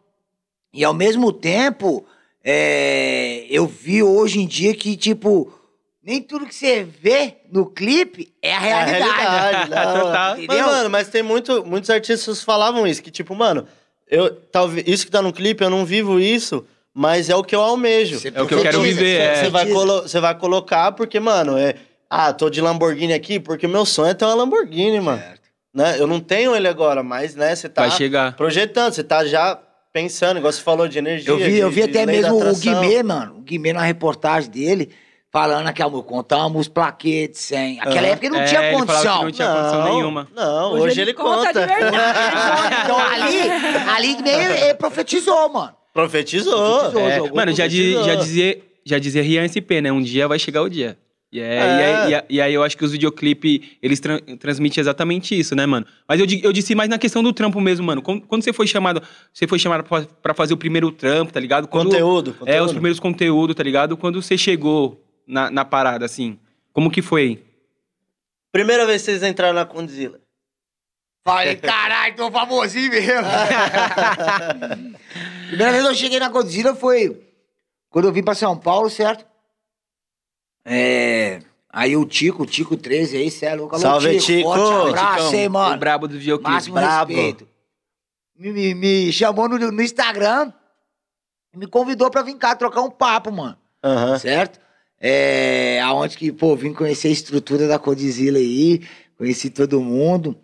[0.72, 2.04] E ao mesmo tempo,
[2.42, 5.52] é, eu vi hoje em dia que, tipo,
[6.02, 9.70] nem tudo que você vê no clipe é a É a realidade.
[9.70, 9.70] realidade,
[10.46, 10.46] não.
[10.56, 13.66] Mas, mano, mas tem muito, muitos artistas falavam isso, que tipo, mano,
[14.10, 17.54] eu, talvez, isso que tá no clipe, eu não vivo isso, mas é o que
[17.56, 18.18] eu almejo.
[18.20, 19.44] Você É o que eu quero viver, você é.
[19.44, 21.74] Você vai, colo- você vai colocar porque, mano, é.
[22.08, 25.18] Ah, tô de Lamborghini aqui porque meu sonho é ter uma Lamborghini, mano.
[25.20, 25.40] Certo.
[25.74, 25.96] né?
[25.98, 28.36] Eu não tenho ele agora, mas, né, você tá Vai chegar.
[28.36, 29.58] projetando, você tá já
[29.94, 31.30] pensando, igual você falou de energia.
[31.30, 32.54] Eu vi, de- eu vi até mesmo o.
[32.56, 33.36] Guimê, mano.
[33.38, 34.90] O Guimê na reportagem dele,
[35.30, 37.78] falando que amor, contamos plaquetes sem.
[37.80, 38.06] Aquela Aham.
[38.08, 39.22] época ele não É, tinha ele condição.
[39.22, 40.28] não tinha condição nenhuma.
[40.34, 41.52] Não, hoje, ele conta.
[41.52, 42.18] de verdade.
[42.84, 45.72] Então ali, ali Guimê, ele profetizou, mano.
[45.92, 46.52] Profetizou.
[46.80, 47.08] Profetizou.
[47.08, 48.04] É, jogou, mano, já, di- profetizou.
[48.04, 49.92] já dizia, já dizia Rian SP, né?
[49.92, 50.98] Um dia vai chegar o dia.
[51.34, 51.58] E, é, É.
[51.58, 55.36] e, aí, e aí- e aí eu acho que os videoclipes, eles tran- transmitem exatamente
[55.36, 55.84] isso, né, mano?
[56.08, 58.00] Mas eu, eu disse mais na questão do trampo mesmo, mano.
[58.00, 61.40] Quando, quando você foi chamado, você foi chamado pra, pra fazer o primeiro trampo, tá
[61.40, 61.66] ligado?
[61.66, 62.66] Quando- Conteúdo, É, conteúdo.
[62.66, 63.96] os primeiros conteúdos, tá ligado?
[63.96, 66.38] Quando você chegou na, na parada, assim.
[66.72, 67.42] Como que foi?
[68.52, 70.20] Primeira vez que vocês entraram na Condzilla.
[71.26, 73.08] Falei, caralho, tô famosinho mesmo.
[75.48, 77.20] Primeira vez que eu cheguei na Godzilla foi
[77.90, 79.24] quando eu vim pra São Paulo, certo?
[80.64, 81.40] É.
[81.68, 83.74] Aí o Tico, o Tico 13 aí, cê é louco.
[83.74, 84.42] Alô, Salve, Tico.
[84.44, 85.74] Forte abraço, Ticão, hein, mano.
[85.74, 86.50] O brabo do videoclipe.
[86.50, 87.12] Máximo brabo.
[87.12, 87.48] respeito.
[88.36, 90.52] Me, me, me chamou no, no Instagram
[91.52, 93.56] e me convidou pra vir cá trocar um papo, mano.
[94.18, 94.60] Certo?
[95.00, 98.80] É, aonde que, pô, vim conhecer a estrutura da Codizila aí,
[99.18, 100.36] conheci todo mundo.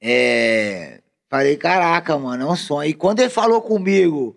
[0.00, 2.88] É, falei, caraca, mano, é um sonho.
[2.88, 4.36] E quando ele falou comigo,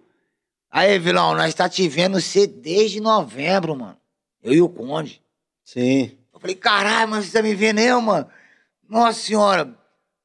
[0.72, 3.98] aí, vilão, nós tá te vendo ser desde novembro, mano.
[4.42, 5.22] Eu e o Conde.
[5.68, 6.12] Sim.
[6.34, 8.26] Eu falei, caralho, mano, você tá me vendo eu, mano?
[8.90, 9.68] Nossa senhora,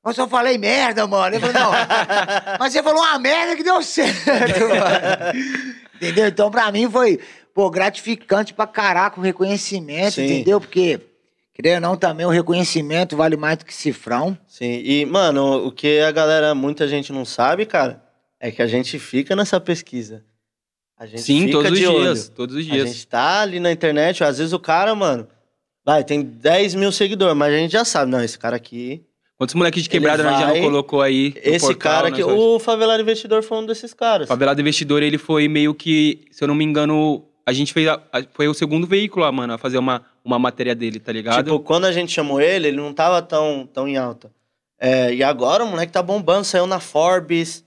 [0.00, 1.34] mas eu falei merda, mano.
[1.34, 1.72] Ele falou, não,
[2.60, 4.20] mas você falou uma merda que deu certo,
[4.70, 5.82] mano.
[5.96, 6.28] Entendeu?
[6.28, 7.18] Então, pra mim, foi,
[7.52, 10.26] pô, gratificante pra caraca o reconhecimento, Sim.
[10.26, 10.60] entendeu?
[10.60, 11.00] Porque,
[11.52, 14.38] querendo ou não, também o reconhecimento vale mais do que cifrão.
[14.46, 14.80] Sim.
[14.84, 18.00] E, mano, o que a galera, muita gente não sabe, cara,
[18.38, 20.24] é que a gente fica nessa pesquisa.
[21.02, 21.94] A gente Sim, fica todos os de dias.
[22.26, 22.30] olho.
[22.36, 22.88] Todos os A dias.
[22.88, 25.26] gente tá ali na internet, às vezes o cara, mano,
[25.84, 29.02] vai, tem 10 mil seguidores, mas a gente já sabe, não, esse cara aqui,
[29.36, 31.34] Quantos moleques de quebrada nós já não vai- colocou aí?
[31.42, 34.28] esse portal, cara né, que, o Favelado Investidor foi um desses caras.
[34.28, 37.88] Favelado Investidor, ele foi meio que, se eu não me engano, a gente fez.
[37.88, 41.10] a- a- foi o segundo veículo, lá, mano, a fazer uma, uma matéria dele, tá
[41.10, 41.42] ligado?
[41.42, 44.30] Tipo, quando a gente chamou ele, ele não tava tão, tão em alta.
[44.78, 47.64] É, e agora o moleque tá bombando, saiu na Forbes,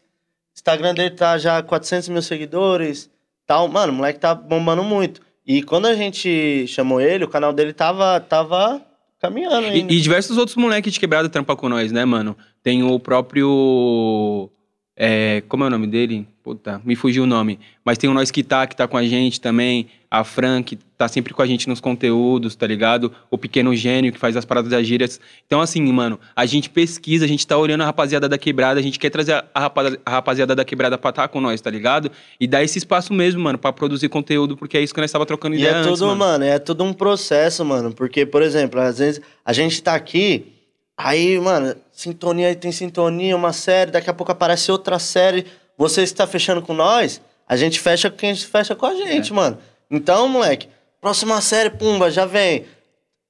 [0.55, 3.09] Instagram dele tá já 400 mil seguidores,
[3.45, 3.67] tal.
[3.67, 5.21] Mano, o moleque tá bombando muito.
[5.45, 8.81] E quando a gente chamou ele, o canal dele tava, tava
[9.19, 9.93] caminhando ainda.
[9.93, 12.35] E, e diversos outros moleques de quebrada trampam com nós, né, mano?
[12.63, 14.49] Tem o próprio.
[14.95, 16.27] é, como é o nome dele?
[16.43, 17.59] Puta, me fugiu o nome.
[17.83, 19.87] Mas tem o Nós Que Tá, que tá com a gente também.
[20.19, 23.11] A Fran, que tá sempre com a gente nos conteúdos, tá ligado?
[23.29, 25.19] O Pequeno Gênio, que faz as paradas das gírias.
[25.45, 28.83] Então, assim, mano, a gente pesquisa, a gente tá olhando a rapaziada da quebrada, a
[28.83, 32.09] gente quer trazer a, rapaziada, a rapaziada da quebrada pra estar com nós, tá ligado?
[32.39, 35.25] E dar esse espaço mesmo, mano, pra produzir conteúdo, porque é isso que nós tava
[35.25, 36.19] trocando E ideia é antes, tudo, mano.
[36.19, 37.91] mano, é tudo um processo, mano.
[37.93, 40.53] Porque, por exemplo, às vezes a gente tá aqui,
[40.97, 45.45] aí, mano, sintonia, aí tem sintonia, uma série, daqui a pouco aparece outra série.
[45.77, 49.35] Você está fechando com nós, a gente fecha com quem fecha com a gente, É.
[49.35, 49.57] mano.
[49.89, 50.67] Então, moleque,
[50.99, 52.65] próxima série, pumba, já vem.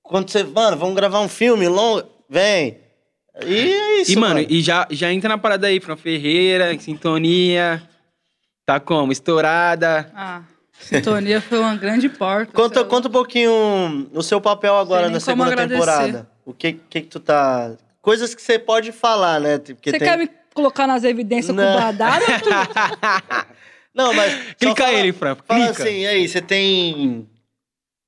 [0.03, 2.77] Quando você, mano, vamos gravar um filme longo, vem.
[3.45, 6.79] E é isso, E, mano, e já, já entra na parada aí, Fran Ferreira, em
[6.79, 7.81] sintonia.
[8.65, 9.11] Tá como?
[9.11, 10.09] Estourada.
[10.15, 10.41] Ah,
[10.79, 12.51] sintonia foi uma grande porta.
[12.53, 12.85] Conta, lá.
[12.87, 15.79] conta um pouquinho o seu papel agora na segunda agradecer.
[15.79, 16.29] temporada.
[16.45, 17.73] O que, que que tu tá...
[18.01, 19.57] Coisas que você pode falar, né?
[19.57, 20.07] Porque Você tem...
[20.07, 21.75] quer me colocar nas evidências com Não.
[21.75, 22.23] o Badara?
[23.95, 24.33] Não, mas...
[24.59, 25.35] Clica fala- ele, Fran.
[25.47, 25.83] Fala Clica.
[25.83, 27.27] assim, e aí, você tem...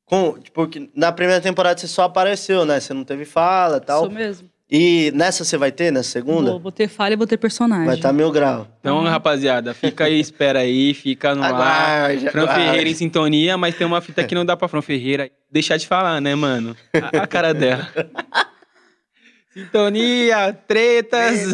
[0.05, 2.79] Com, tipo, que na primeira temporada você só apareceu, né?
[2.79, 4.03] Você não teve fala e tal.
[4.05, 4.49] Isso mesmo.
[4.69, 6.51] E nessa você vai ter, nessa segunda?
[6.51, 7.85] Vou, vou ter falha e vou ter personagem.
[7.85, 8.67] Vai estar mil grau.
[8.79, 11.53] Então, rapaziada, fica aí, espera aí, fica no ar.
[11.53, 12.65] Aguarde, Fran aguarde.
[12.65, 15.87] Ferreira em sintonia, mas tem uma fita que não dá pra Fran Ferreira deixar de
[15.87, 16.75] falar, né, mano?
[16.93, 17.87] A, a cara dela.
[19.53, 21.53] sintonia, tretas.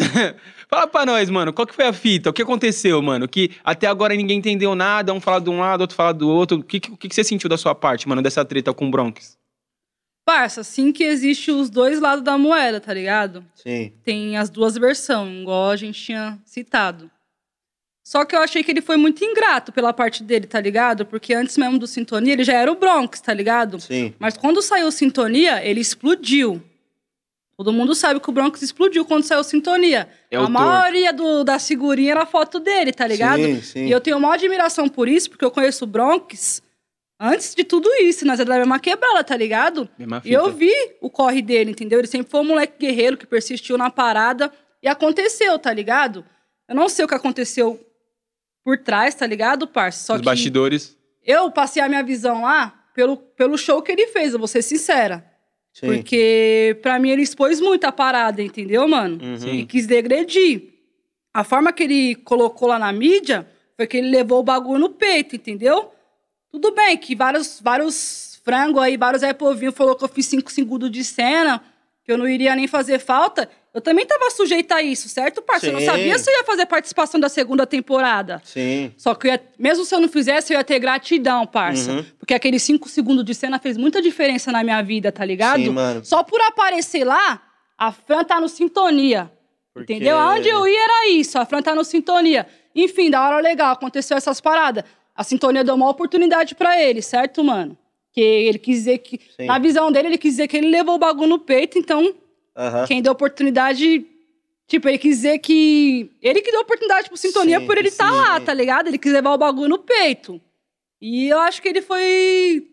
[0.74, 2.32] Fala pra nós, mano, qual que foi a fita?
[2.32, 3.28] O que aconteceu, mano?
[3.28, 6.58] Que até agora ninguém entendeu nada, um fala de um lado, outro fala do outro.
[6.58, 8.88] O que, que, o que que você sentiu da sua parte, mano, dessa treta com
[8.88, 9.38] o Bronx?
[10.26, 13.46] Parça, assim que existe os dois lados da moeda, tá ligado?
[13.54, 13.94] Sim.
[14.04, 17.08] Tem as duas versões, igual a gente tinha citado.
[18.04, 21.06] Só que eu achei que ele foi muito ingrato pela parte dele, tá ligado?
[21.06, 23.80] Porque antes mesmo do Sintonia, ele já era o Bronx, tá ligado?
[23.80, 24.16] Sim.
[24.18, 26.64] Mas quando saiu Sintonia, ele explodiu.
[27.56, 30.10] Todo mundo sabe que o Bronx explodiu quando saiu Sintonia.
[30.32, 33.44] É a maioria do, da figurinha era foto dele, tá ligado?
[33.44, 33.86] Sim, sim.
[33.86, 36.64] E eu tenho uma admiração por isso, porque eu conheço o Bronx
[37.20, 38.26] antes de tudo isso.
[38.26, 39.88] Nós era da mesma quebrada, tá ligado?
[40.26, 42.00] E eu vi o corre dele, entendeu?
[42.00, 44.52] Ele sempre foi um moleque guerreiro que persistiu na parada.
[44.82, 46.26] E aconteceu, tá ligado?
[46.68, 47.80] Eu não sei o que aconteceu
[48.64, 50.06] por trás, tá ligado, parça?
[50.06, 50.98] Só Os bastidores.
[51.24, 54.62] eu passei a minha visão lá pelo, pelo show que ele fez, eu vou ser
[54.62, 55.24] sincera.
[55.74, 55.88] Sim.
[55.88, 59.18] Porque, pra mim, ele expôs muito a parada, entendeu, mano?
[59.22, 59.54] Uhum.
[59.54, 60.70] E quis degredir.
[61.34, 64.90] A forma que ele colocou lá na mídia foi que ele levou o bagulho no
[64.92, 65.92] peito, entendeu?
[66.52, 70.92] Tudo bem que vários, vários frangos aí, vários repovinhos falou que eu fiz cinco segundos
[70.92, 71.64] de cena,
[72.06, 73.50] que eu não iria nem fazer falta.
[73.74, 75.66] Eu também tava sujeita a isso, certo, parça?
[75.68, 78.40] Eu não sabia se eu ia fazer participação da segunda temporada.
[78.46, 78.94] Sim.
[78.96, 81.92] Só que ia- mesmo se eu não fizesse, eu ia ter gratidão, parça.
[81.92, 82.06] Uhum.
[82.20, 85.64] Porque aqueles cinco segundos de cena fez muita diferença na minha vida, tá ligado?
[85.64, 86.06] Sim, mano.
[86.06, 87.42] Só por aparecer lá,
[87.76, 89.32] a Fran tá no sintonia.
[89.74, 90.20] Porque- Entendeu?
[90.20, 92.46] Aonde eu ia era isso, a Fran tá no sintonia.
[92.76, 94.84] Enfim, da hora legal, aconteceu essas paradas.
[95.16, 97.76] A sintonia deu uma oportunidade pra ele, certo, mano?
[98.12, 99.48] Que ele quis dizer que, Sim.
[99.48, 102.14] na visão dele, ele quis dizer que ele levou o bagulho no peito, então
[102.56, 102.86] Aham.
[102.88, 104.06] quem deu oportunidade.
[104.68, 106.10] Tipo, ele quis dizer que.
[106.22, 108.16] Ele que deu oportunidade pro Sintonia Sim, por ele estar sim.
[108.18, 108.88] lá, tá ligado?
[108.88, 110.40] Ele quis levar o bagulho no peito.
[111.02, 112.66] E eu acho que ele foi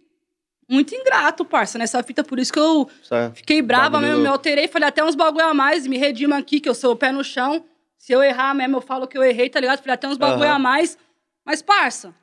[0.69, 2.23] muito ingrato, parça, nessa fita.
[2.23, 4.69] Por isso que eu Só- fiquei brava Bagulho- mesmo, me alterei.
[4.69, 7.25] Falei até uns bagulho a mais, me redima aqui, que eu sou o pé no
[7.25, 7.65] chão.
[7.99, 9.81] Se eu errar mesmo, eu falo que eu errei, tá ligado?
[9.81, 10.55] Falei até uns bagulho Aham.
[10.55, 10.97] a mais.
[11.45, 12.15] Mas, parça,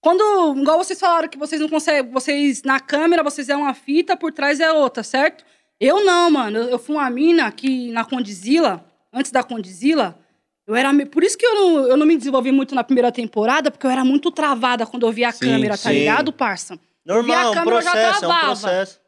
[0.00, 4.16] quando, igual vocês falaram que vocês não conseguem, vocês na câmera, vocês é uma fita,
[4.16, 5.44] por trás é outra, certo?
[5.80, 6.58] Eu não, mano.
[6.58, 10.18] Eu, eu fui uma mina aqui na Condizila, antes da Condizila,
[10.66, 10.92] eu era.
[10.92, 13.86] me- Por isso que eu não, eu não me desenvolvi muito na primeira temporada, porque
[13.86, 15.98] eu era muito travada quando eu via a Sim, câmera, tá sim.
[16.00, 16.78] ligado, parça?
[17.04, 19.00] Normal, é um câmera, eu já processo, é um processo.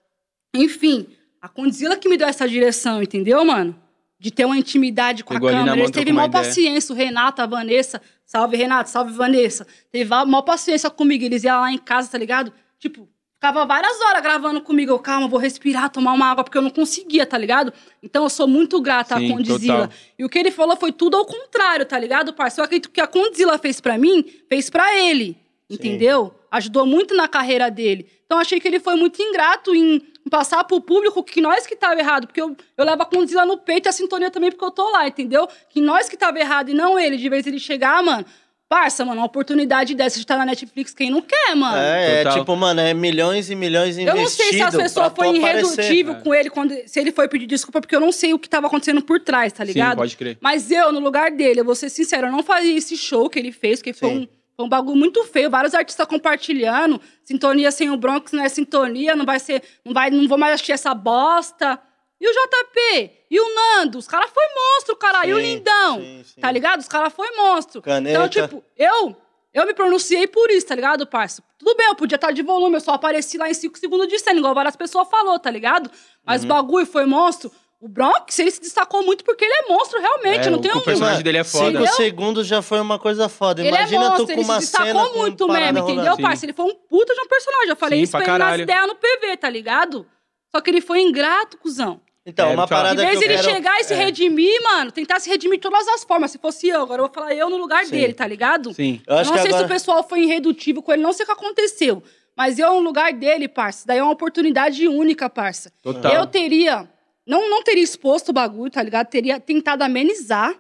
[0.55, 1.07] Enfim,
[1.41, 3.79] a Condzilla que me deu essa direção, entendeu, mano?
[4.19, 5.77] De ter uma intimidade com Pegou a câmera.
[5.77, 8.01] Eles teve maior paciência, o Renato, a Vanessa.
[8.25, 9.67] Salve, Renato, salve, Vanessa.
[9.91, 11.25] Teve maior paciência comigo.
[11.25, 12.53] Eles iam lá em casa, tá ligado?
[12.79, 13.09] Tipo,
[13.43, 14.93] ficava várias horas gravando comigo.
[14.93, 17.73] Eu, calma, vou respirar, tomar uma água, porque eu não conseguia, tá ligado?
[18.01, 19.81] Então eu sou muito grata Sim, à Condzilla.
[19.89, 19.99] total.
[20.17, 22.63] E o que ele falou foi tudo ao contrário, tá ligado, parceiro?
[22.63, 25.37] Eu acredito que a Condzilla fez pra mim, fez pra ele.
[25.69, 26.33] Entendeu?
[26.51, 28.07] Ajudou muito na carreira dele.
[28.27, 31.75] Então achei que ele foi muito ingrato em, em passar pro público que nós que
[31.75, 32.27] tava errado.
[32.29, 34.89] Porque eu, eu levo a Condzilla no peito e a sintonia também porque eu tô
[34.91, 35.49] lá, entendeu?
[35.69, 37.17] Que nós que tava errado e não ele.
[37.17, 38.25] De vez ele chegar, mano.
[38.73, 41.77] Parça, mano, uma oportunidade dessa de estar na Netflix, quem não quer, mano?
[41.77, 45.13] É, é tipo, mano, é milhões e milhões Eu investidos não sei se as pessoas
[45.13, 45.79] pra foi aparecer.
[45.83, 46.21] irredutível É.
[46.21, 48.69] com ele, quando, se ele foi pedir desculpa, porque eu não sei o que tava
[48.69, 49.91] acontecendo por trás, tá ligado?
[49.91, 50.39] Sim, pode crer.
[50.41, 53.39] Mas eu, no lugar dele, eu vou ser sincero, eu não faria esse show que
[53.39, 57.91] ele fez, que foi um, foi um bagulho muito feio, vários artistas compartilhando, sintonia sem
[57.91, 60.95] o Bronx não é sintonia, não vai ser, não vai, não vou mais assistir essa
[60.95, 61.79] bosta.
[62.25, 63.11] E o JP?
[63.29, 63.99] E o Nando?
[63.99, 65.27] Os caras foi monstro, cara.
[65.27, 66.01] e o Sim, Lindão?
[66.01, 66.41] sim, sim.
[66.41, 66.79] Tá ligado?
[66.79, 67.83] Os caras foi monstro.
[67.83, 68.11] Caneta.
[68.17, 69.17] Então, tipo, eu,
[69.53, 71.43] eu me pronunciei por isso, tá ligado, parça?
[71.59, 74.19] Tudo bem, eu podia estar de volume, eu só apareci lá em 5 segundos de
[74.21, 75.89] cena, igual várias pessoas falou, tá ligado?
[75.89, 75.93] Uhum.
[76.25, 77.51] Mas o bagulho foi monstro.
[77.81, 80.47] O Bronx, ele se destacou muito porque ele é monstro, realmente.
[80.47, 80.81] É, não o- tem o um...
[80.81, 81.81] personagem dele é foda.
[81.81, 83.61] Cinco segundos já foi uma coisa foda.
[83.61, 85.91] Ele Imagina é monstro, tu com ele uma se cena destacou com muito parada mesmo,
[85.91, 86.23] entendeu, Sim.
[86.23, 86.47] parça?
[86.47, 87.69] Ele foi um puta de um personagem.
[87.71, 90.07] Eu falei Sim, isso pra ele nas ideias no PV, tá ligado?
[90.55, 92.01] Só que ele foi ingrato, cuzão.
[92.25, 92.79] Então, É, uma tchau.
[92.79, 93.55] Em parada que vez eu de ele quero...
[93.55, 93.97] chegar e se é.
[93.97, 96.31] redimir, mano, tentar se redimir de todas as formas.
[96.31, 97.91] Se fosse eu, agora eu vou falar eu no lugar Sim.
[97.93, 98.73] dele, tá ligado?
[98.73, 99.03] Sim.
[99.07, 99.67] Eu Eu não que sei se agora...
[99.67, 102.03] o pessoal foi irredutível com ele, não sei o que aconteceu.
[102.37, 105.73] Mas eu, no lugar dele, parça, daí é uma oportunidade única, parça.
[105.83, 106.13] Total.
[106.13, 106.89] Eu teria.
[107.27, 109.09] Não, não teria exposto o bagulho, tá ligado?
[109.09, 110.55] Teria tentado amenizar,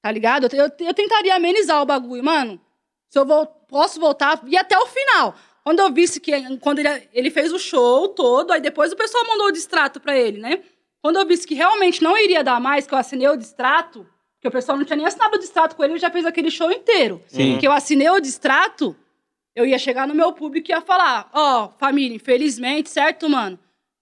[0.00, 0.48] tá ligado?
[0.52, 2.60] Eu, eu, eu tentaria amenizar o bagulho, mano.
[3.10, 5.34] Se eu vou, posso voltar, e até o final.
[5.64, 6.32] Quando eu visse que.
[6.58, 10.16] Quando ele, ele fez o show todo, aí depois o pessoal mandou o distrato pra
[10.16, 10.60] ele, né?
[11.02, 14.06] Quando eu visse que realmente não iria dar mais, que eu assinei o distrato,
[14.40, 16.50] que o pessoal não tinha nem assinado o distrato com ele, ele já fez aquele
[16.50, 17.20] show inteiro.
[17.26, 17.58] Sim.
[17.58, 18.94] Que eu assinei o distrato,
[19.54, 23.58] eu ia chegar no meu público e ia falar: Ó, família, infelizmente, certo, mano?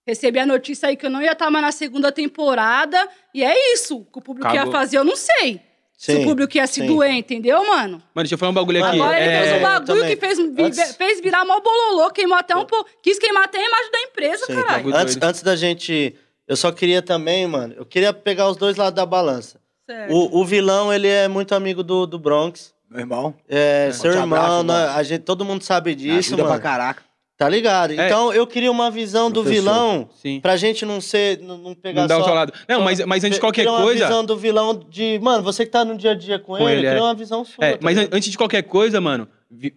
[0.06, 3.08] Recebi a notícia aí que eu não ia estar mais na segunda temporada.
[3.34, 3.98] E é isso.
[3.98, 4.66] O que o público Acabou.
[4.66, 5.60] ia fazer, eu não sei.
[5.96, 6.86] se Sim, o público ia se sim.
[6.86, 7.98] doer, entendeu, mano?
[7.98, 8.96] Mano, deixa eu falar um bagulho aqui.
[9.00, 10.16] Agora ele É, fez um bagulho também.
[10.16, 12.88] que fez, vi- Antes- fez virar mó bololô, queimou até um pouco.
[13.02, 14.54] Quis queimar até a imagem da empresa, Sim.
[14.54, 14.76] caralho.
[14.84, 16.16] Bagulho Antes, antes da gente...
[16.50, 17.74] Eu só queria também, mano...
[17.76, 19.60] Eu queria pegar os dois lados da balança.
[19.88, 20.12] Certo.
[20.12, 22.74] O, o vilão, ele é muito amigo do, do Bronx.
[22.90, 23.32] Meu irmão.
[23.48, 24.74] É, seu Forte irmão, abraço, né?
[24.82, 24.96] irmão.
[24.96, 26.54] a gente, todo mundo sabe disso, Ajuda mano.
[26.56, 27.04] pra caraca.
[27.38, 27.92] Tá ligado?
[27.92, 28.04] É.
[28.04, 29.62] Então, eu queria uma visão do Professor.
[29.62, 30.40] vilão Sim.
[30.40, 31.38] pra gente não ser...
[31.38, 32.22] Não, não pegar Não dá só...
[32.22, 32.52] o seu lado.
[32.68, 34.06] Não, mas, mas antes de qualquer queria uma coisa.
[34.06, 35.20] visão do vilão de...
[35.22, 37.06] Mano, você que tá no dia a dia com, Com ele, ele, eu queria é.
[37.06, 37.64] uma visão sua.
[37.64, 38.12] É, tá mas ligado?
[38.12, 39.28] antes de qualquer coisa, mano,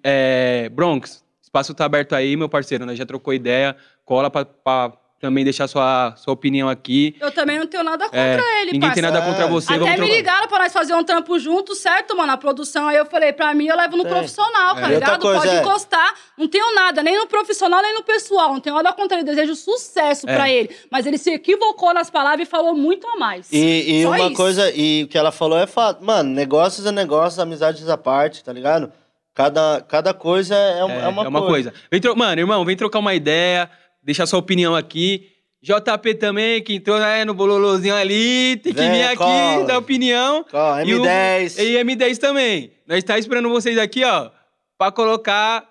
[0.03, 2.95] é, Bronx, espaço tá aberto aí, meu parceiro, né?
[2.95, 4.91] Já trocou ideia, cola pra, pra
[5.23, 7.15] também deixar sua, sua opinião aqui.
[7.21, 9.01] Eu também não tenho nada contra É, ele, ninguém tem parça.
[9.01, 9.47] nada contra É.
[9.47, 12.33] você, Até vamos me ligaram pra nós fazer um trampo junto, certo, mano?
[12.33, 14.11] A produção, aí eu falei, pra mim, eu levo no Tem.
[14.11, 15.21] profissional, tá E outra ligado?
[15.21, 16.13] coisa, Pode é- encostar.
[16.37, 18.51] Não tenho nada, nem no profissional, nem no pessoal.
[18.51, 19.25] Não tenho nada contra ele.
[19.25, 20.35] Desejo sucesso É.
[20.35, 20.69] pra ele.
[20.91, 23.47] Mas ele se equivocou nas palavras e falou muito a mais.
[23.49, 24.33] E, e Só uma isso.
[24.33, 26.03] coisa, e o que ela falou é fato.
[26.03, 28.91] Mano, negócios é negócios, amizades à parte, tá ligado?
[29.33, 31.73] Cada, cada coisa é, um- É, é uma, coisa.
[31.89, 33.67] Vem tro- Mano, irmão, vem trocar uma ideia,
[34.03, 35.29] deixar sua opinião aqui.
[35.61, 39.63] JP também, que entrou né, no bololozinho ali, tem que Vem, vir aqui, cola.
[39.65, 40.45] dar opinião.
[40.51, 41.57] Ó, E o- M10.
[41.57, 42.73] E M10 também.
[42.85, 44.29] Nós tá esperando vocês aqui, ó,
[44.77, 45.63] pra colocar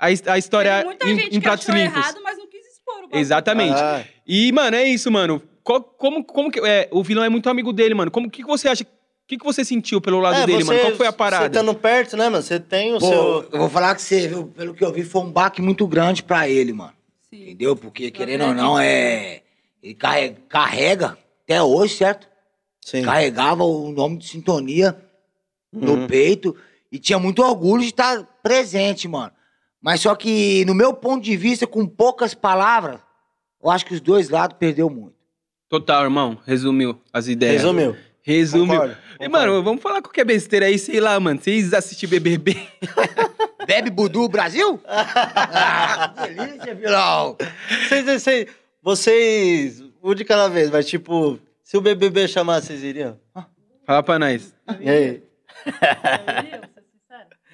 [0.00, 1.96] a, a história Tem muita em, gente em que achou limpos.
[1.98, 3.16] errado, mas não quis expor o.
[3.18, 3.74] Exatamente.
[3.78, 5.42] Ah, E, mano, é isso, mano.
[5.62, 6.58] Co- como, como que.
[6.60, 8.10] É, o vilão é muito amigo dele, mano.
[8.10, 8.84] Como que, que você acha?
[8.84, 8.86] O
[9.28, 10.80] que, que você sentiu pelo lado é, dele, você, mano?
[10.80, 11.46] Qual foi a Você parada?
[11.48, 12.42] estando perto, né, mano?
[12.42, 13.48] Você tem o Pô, seu...
[13.52, 16.22] eu vou falar que você, viu, pelo que eu vi, foi um baque muito grande
[16.22, 16.94] pra ele, mano.
[17.32, 17.42] Sim.
[17.42, 17.76] Entendeu?
[17.76, 19.42] Porque, querendo ou não, é.
[19.82, 22.28] Ele carrega, carrega até hoje, certo?
[22.84, 23.02] Sim.
[23.02, 24.98] Carregava o nome de sintonia
[25.72, 26.06] no Uhum.
[26.06, 26.56] peito
[26.90, 29.32] e tinha muito orgulho de estar presente, mano.
[29.80, 32.98] Mas só que, no meu ponto de vista, com poucas palavras,
[33.62, 35.14] eu acho que os dois lados perdeu muito.
[35.68, 36.38] Total, irmão.
[36.46, 37.62] Resumiu as ideias.
[37.62, 37.96] Resumiu.
[38.22, 38.66] Resumiu.
[38.80, 41.40] Concordo, E, mano, vamos falar qualquer besteira aí, sei lá, mano.
[41.40, 42.56] Vocês assistiram BBB?
[43.66, 44.80] Bebe Budu Brasil?
[44.86, 47.36] ah, que delícia, vilão!
[47.88, 48.46] Vocês, vocês,
[48.82, 49.84] vocês...
[50.02, 51.38] Um de cada vez, mas tipo...
[51.64, 53.18] Se o BBB chamar, vocês iriam?
[53.84, 54.54] Fala pra nós.
[54.80, 55.22] E aí?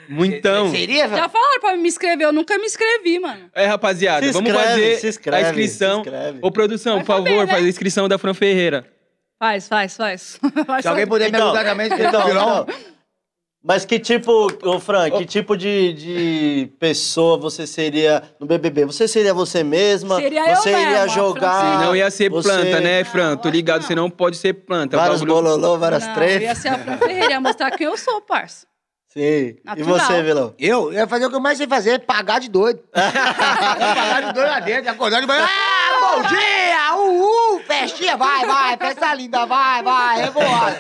[0.09, 0.71] Muitão.
[0.71, 1.09] Seria?
[1.09, 3.51] Já falaram pra me inscrever, eu nunca me inscrevi, mano.
[3.55, 6.05] É, rapaziada, Se vamos inscreve, fazer se inscreve, a inscrição.
[6.05, 6.39] se inscreve.
[6.43, 7.53] Ô, produção, Vai por favor, saber, né?
[7.53, 8.87] faz a inscrição da Fran Ferreira.
[9.45, 10.41] Faz, faz, faz.
[10.81, 12.63] Se alguém puder me Então, ajudar também, Então, vilão.
[12.63, 12.75] então.
[13.67, 18.87] Mas que tipo, ô Fran, que tipo de, de pessoa você seria no BBB?
[18.87, 20.17] Você seria você mesma?
[20.17, 21.61] Seria eu você iria mesma, jogar?
[21.61, 21.85] Francine.
[21.85, 23.37] Não ia ser você- planta, né, Fran?
[23.37, 23.87] Tô ligado, não.
[23.89, 24.97] você não pode ser planta.
[24.97, 26.43] O Vários bagulho- bololô, várias Não, eu tretas?
[26.43, 28.67] ia ser a Fran Ferreira, ia mostrar quem eu sou, parça.
[29.09, 29.21] Sim.
[29.21, 29.99] E Natural.
[29.99, 30.55] você, vilão?
[30.59, 32.81] Eu ia fazer o que eu mais sei fazer, pagar de doido.
[32.93, 35.47] pagar de doido lá dentro, acordar de manhã.
[35.47, 36.64] Ah, bom dia!
[37.81, 40.77] Festinha, vai, vai, festa linda, vai, vai, revoada.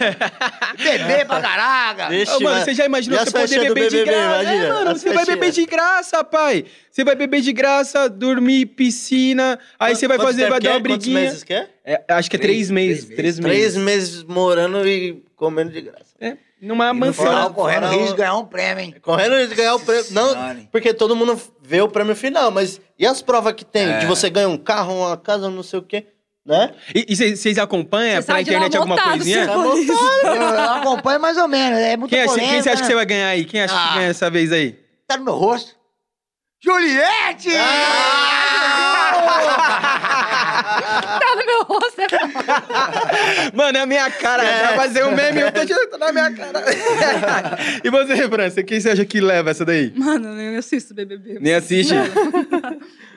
[0.76, 2.08] Beber pra caraca.
[2.36, 4.42] Ô, mano, você já imaginou você poder beber de BBB, graça?
[4.42, 4.64] imagina?
[4.64, 6.64] É, mano, você vai beber de graça, pai.
[6.90, 9.58] Você vai beber de graça, dormir, piscina.
[9.78, 10.72] Aí você vai fazer, vai dar é?
[10.74, 11.20] uma Quantos briguinha.
[11.20, 11.68] meses que é?
[11.84, 13.04] É, acho que é três, Três- meses.
[13.04, 13.82] três Três, Três meses.
[13.82, 16.14] meses morando e comendo de graça.
[16.20, 17.26] É, numa E no mansão.
[17.26, 18.94] final, correndo risco de ganhar um prêmio, hein?
[19.02, 20.06] Correndo de ganhar o prêmio.
[20.12, 23.86] Não, porque todo mundo vê o prêmio final, mas e as provas que tem?
[23.92, 23.98] É.
[23.98, 26.06] De você ganhar um carro, uma casa, não sei o quê,
[26.46, 26.74] né?
[26.94, 29.44] E vocês acompanham Você pela internet alguma montado, coisinha?
[30.80, 32.88] acompanho mais ou menos, é muito Quem, polêmica, quem você acha que né?
[32.88, 33.44] você vai ganhar aí?
[33.44, 33.94] Quem acha que Ah.
[33.94, 34.78] ganha essa vez aí?
[35.06, 35.74] Tá no meu rosto.
[36.62, 37.50] Juliette!
[40.44, 42.00] Tá no meu rosto.
[42.00, 42.06] é
[43.54, 44.42] Mano, é a minha cara.
[44.42, 46.62] Vai fazer um meme, eu tô tirando na minha cara.
[47.82, 49.92] e você, França, quem você acha que leva essa daí?
[49.96, 51.38] Mano, eu nem assisto BBB.
[51.40, 51.94] Nem assiste?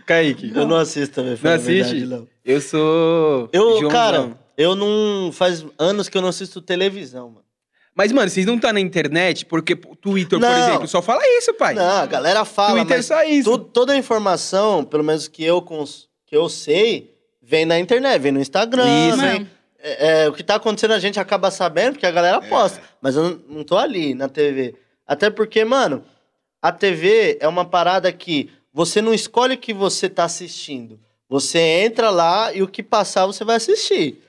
[0.07, 0.51] Kaique.
[0.55, 1.93] Eu não assisto também, Não assiste?
[1.93, 2.27] verdade, não.
[2.43, 3.49] Eu sou.
[3.53, 3.89] Eu, Joãozão.
[3.89, 5.31] cara, eu não.
[5.31, 7.45] Faz anos que eu não assisto televisão, mano.
[7.93, 10.57] Mas, mano, vocês não tá na internet porque o Twitter, por Não.
[10.69, 11.73] exemplo, só fala isso, pai.
[11.73, 13.49] Não, a galera fala, Twitter é só isso.
[13.49, 18.19] tu- toda a informação, pelo menos que eu, cons- que eu sei, vem na internet,
[18.21, 19.17] vem no Instagram, Isso.
[19.17, 19.49] vem...
[19.79, 22.79] É, é, o que tá acontecendo a gente acaba sabendo, porque a galera posta.
[23.01, 24.75] Mas eu não, não tô ali na TV.
[25.07, 26.03] Até porque, mano,
[26.61, 30.99] a TV é uma parada que você não escolhe o que você tá assistindo.
[31.27, 34.21] Você entra lá e o que passar você vai assistir.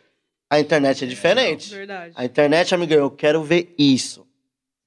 [0.49, 1.69] A internet é diferente.
[1.75, 2.15] Verdade.
[2.17, 4.27] A internet, amigo, eu quero ver isso.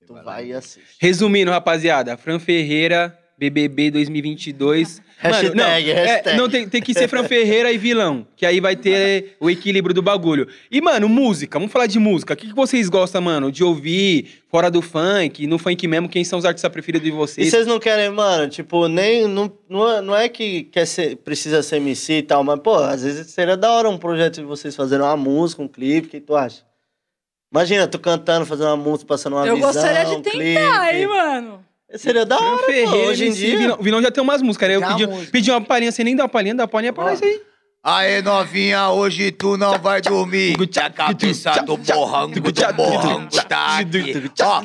[0.07, 0.95] Tu vai e assiste.
[0.99, 4.99] Resumindo, rapaziada, Fran Ferreira, BBB 2022.
[5.21, 6.29] Hashtag, não, hashtag.
[6.29, 9.49] É, não tem, tem que ser Fran Ferreira e vilão, que aí vai ter o
[9.49, 10.47] equilíbrio do bagulho.
[10.71, 12.33] E, mano, música, vamos falar de música.
[12.33, 16.09] O que, que vocês gostam, mano, de ouvir fora do funk, no funk mesmo?
[16.09, 17.49] Quem são os artistas preferidos de E vocês?
[17.49, 19.27] vocês não querem, mano, tipo, nem.
[19.27, 23.03] Não, não, é, é que quer ser, precisa ser MC e tal, mas, pô, às
[23.03, 26.19] vezes seria da hora um projeto de vocês fazerem uma música, um clipe, o que
[26.19, 26.63] tu acha?
[27.53, 30.97] Imagina, tu cantando, fazendo uma música, passando uma Eu visão, gostaria de um tentar, clipe.
[30.97, 31.65] hein, mano.
[31.95, 33.57] Seria da hora, pô, Ferreira, hoje em dia.
[33.57, 34.75] Vilão, vilão já tem umas músicas, né?
[34.75, 35.31] Eu Já pedi, música.
[35.31, 37.07] pedi uma palhinha, você nem dá uma palhinha, dá uma palhinha pra Ó.
[37.09, 37.41] nós aí.
[37.83, 40.55] Aê, novinha, hoje tu não vai dormir.
[40.79, 44.31] A cabeça do morrango, do morrango tá aqui.
[44.39, 44.61] Ó,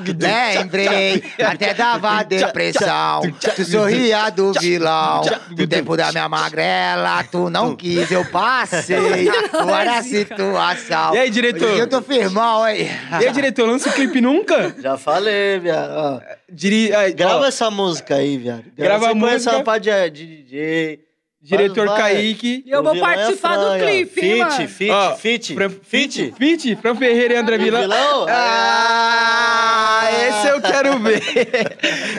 [0.54, 3.22] lembrei, até dava depressão.
[3.54, 5.22] Tu sorria do vilão.
[5.48, 9.30] Do tempo da minha magrela, tu não quis, eu passei.
[9.54, 11.14] Olha a situação.
[11.14, 11.70] E aí, diretor?
[11.70, 12.86] Hoje Eu tô firmão, hein?
[13.18, 14.76] E aí, diretor, lança o clipe nunca?
[14.78, 16.22] Já falei, viado.
[16.52, 18.64] Diri, Grava ó, essa música aí, viado.
[18.76, 19.56] Grava Você a conhece música.
[19.56, 21.05] uma parte de, de DJ.
[21.46, 22.12] Diretor Vai, vai.
[22.14, 22.62] Kaique.
[22.66, 24.50] E eu O vou vilão é participar do clipe, hein, mano.
[24.52, 26.34] Fit, fit, Ó, fit, Fran- fit.
[26.36, 27.80] Fit, Fran Ferreira e André O Vilão.
[27.82, 28.26] vilão?
[28.28, 31.22] Ah, esse eu quero ver.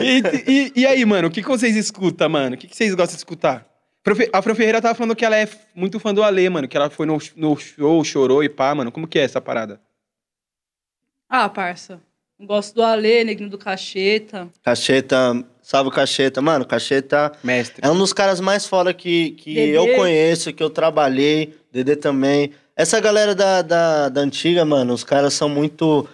[0.02, 2.56] E, e- e aí, mano, o que, que vocês escutam, mano?
[2.56, 3.66] O que, que vocês gostam de escutar?
[4.32, 6.66] A Fran Ferreira tava falando que ela é f- muito fã do Alê, mano.
[6.68, 8.90] Que ela foi no, no show, chorou e pá, mano.
[8.92, 9.82] Como que é essa parada?
[11.30, 12.00] Ah, parça.
[12.40, 14.48] Gosto do Alê, Neguinho do Cacheta.
[14.64, 16.42] Cacheta, Salve o Cacheta.
[16.42, 17.86] Mano, o Cacheta Mestre.
[17.86, 19.78] é um dos caras mais foda que, que Dedê.
[19.78, 21.56] eu conheço, que eu trabalhei.
[21.74, 22.52] Dedê também.
[22.74, 26.08] Essa galera da, da, da antiga, mano, os caras são muito.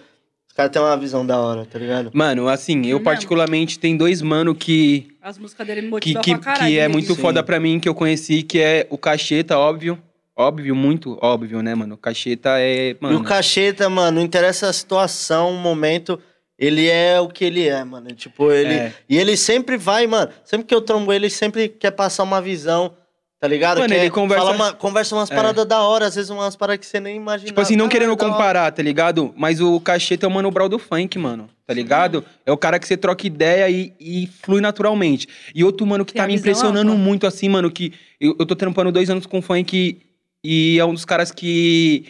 [0.48, 2.10] Os caras têm uma visão da hora, tá ligado?
[2.12, 6.30] Mano, assim, eu particularmente tem dois mano que As músicas dele me que, motivam que,
[6.32, 6.72] pra caralho.
[6.72, 6.88] que é né?
[6.88, 7.22] muito Sim.
[7.22, 9.96] foda pra mim, que eu conheci, que é o Cacheta, óbvio.
[10.36, 11.94] Óbvio, muito óbvio, né, mano?
[11.94, 12.90] O Cacheta é.
[12.90, 16.18] E Mano, o Cacheta, mano, não interessa a situação, o momento,
[16.58, 18.08] ele é o que ele é, mano.
[18.12, 18.74] Tipo, ele.
[18.74, 18.92] É.
[19.08, 20.30] E ele sempre vai, mano.
[20.44, 22.94] Sempre que eu trombo ele, ele sempre quer passar uma visão,
[23.40, 23.78] tá ligado?
[23.78, 25.34] Mano, Quer- ele conversa- fala uma- conversa umas É.
[25.34, 27.48] paradas da hora, às vezes umas paradas que você nem imagina.
[27.48, 28.32] Tipo assim, não querendo da hora.
[28.32, 29.34] comparar, tá ligado?
[29.36, 31.48] Mas o Cacheta é o Mano Brown do funk, mano.
[31.66, 32.22] Tá ligado?
[32.44, 35.26] É o cara que você troca ideia e, e flui naturalmente.
[35.54, 38.54] E outro mano que Tem tá me impressionando muito, assim, mano, que eu, eu tô
[38.54, 39.98] trampando dois anos com funk
[40.44, 42.04] e é um dos caras que.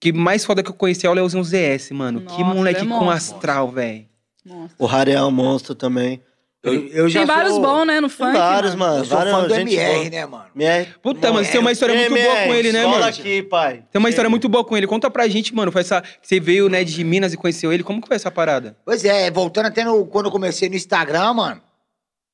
[0.00, 2.22] Que mais foda que eu conheci é o Leozinho ZS, mano.
[2.22, 3.10] que Nossa, moleque é com monstro.
[3.36, 4.06] astral, velho.
[4.44, 4.74] Nossa.
[4.78, 6.22] O Harry é um monstro também.
[6.62, 8.32] Eu, eu já Tem vários sou, bons, né, no Tem funk.
[8.36, 8.92] vários, mano.
[8.92, 9.02] mano.
[9.02, 10.10] Eu sou vários, fã do gente MR, boa.
[10.10, 10.44] né, mano?
[10.54, 10.94] MR.
[11.02, 13.06] Puta, mano, você tem uma história muito MR, boa com ele, né, cola mano?
[13.06, 13.84] aqui, pai.
[13.90, 14.86] Tem uma história muito boa com ele.
[14.86, 15.72] Conta pra gente, mano.
[15.72, 16.02] Foi essa...
[16.20, 17.82] Você veio, né, de Minas e conheceu ele.
[17.82, 18.76] Como que foi essa parada?
[18.84, 21.62] Pois é, voltando até no, quando eu comecei no Instagram, mano,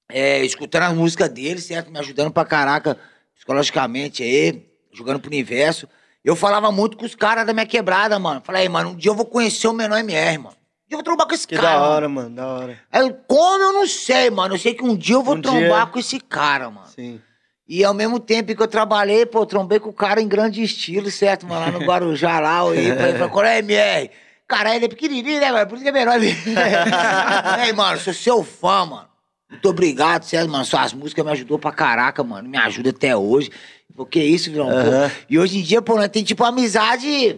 [0.08, 1.90] é, escutando as músicas dele, certo?
[1.92, 2.96] Me ajudando pra caraca,
[3.34, 5.88] psicologicamente aí, jogando pro universo.
[6.26, 8.42] Eu falava muito com os caras da minha quebrada, mano.
[8.44, 10.56] Falei, mano, um dia eu vou conhecer o menor MR, mano.
[10.56, 11.68] Um dia eu vou trombar com esse Que cara.
[11.68, 11.92] da mano.
[11.92, 12.80] hora, mano, da hora.
[12.90, 14.54] Aí, como eu não sei, mano.
[14.54, 16.88] Eu sei que um dia eu vou Um trombar dia- com esse cara, mano.
[16.88, 17.20] Sim.
[17.68, 20.62] E ao mesmo tempo que eu trabalhei, pô, eu trombei com o cara em grande
[20.62, 21.60] estilo, certo, mano?
[21.64, 24.10] Lá no Guarujá, lá, eu ia pra ele, falei, qual é MR?
[24.48, 25.66] Cara, ele é pequenininho, né, mano?
[25.68, 26.28] Por isso que é menor ali.
[27.66, 29.08] Ei, mano, sou seu fã, mano.
[29.50, 30.64] Muito obrigado, certo, mano?
[30.64, 32.48] Suas músicas me ajudou pra caraca, mano.
[32.48, 33.50] Me ajuda até hoje.
[33.94, 34.70] Porque isso, vilão.
[34.70, 35.10] Aham.
[35.28, 37.36] E hoje em dia, pô, né, tem tipo amizade.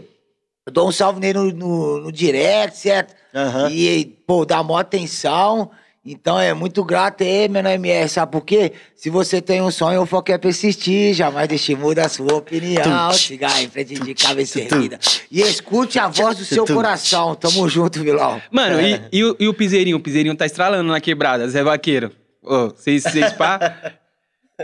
[0.66, 3.14] Eu dou um salve nele no, no, no direct, certo?
[3.34, 3.70] Aham.
[3.70, 5.70] E, pô, dá maior atenção.
[6.10, 8.72] Então é muito grato aí, menor MR, sabe por quê?
[8.96, 13.12] Se você tem um sonho, o foco é persistir, jamais deixe mudar a sua opinião.
[13.12, 14.98] Siga em frente de cabeça erguida.
[15.30, 17.34] E escute a voz do seu coração.
[17.34, 18.40] Tamo junto, vilão.
[18.50, 19.98] Mano, e, e o, e o Piseirinho?
[19.98, 22.10] O Piseirinho tá estralando na quebrada, Zé Vaqueiro.
[22.42, 23.76] Ô, vocês, vocês pá...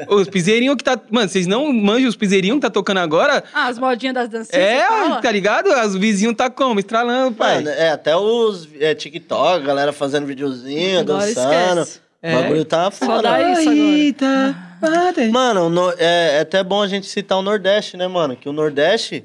[0.09, 0.99] Os Piseirinho que tá...
[1.11, 3.45] Mano, vocês não manjam os Piseirinho que tá tocando agora?
[3.53, 4.63] Ah, as modinhas das dancinhas.
[4.63, 5.21] É, você fala?
[5.23, 5.69] tá ligado?
[5.87, 6.81] Os vizinhos tá como?
[6.81, 7.57] Estralando, pai.
[7.57, 11.81] Mano, é, até os é, TikTok, galera fazendo videozinho, Agora dançando.
[11.83, 12.01] esquece.
[12.23, 13.23] O bagulho tá Só foda.
[13.23, 15.31] dá isso agora.
[15.31, 18.35] Mano, no- é, é até bom a gente citar o Nordeste, né, mano?
[18.37, 19.25] Que o Nordeste,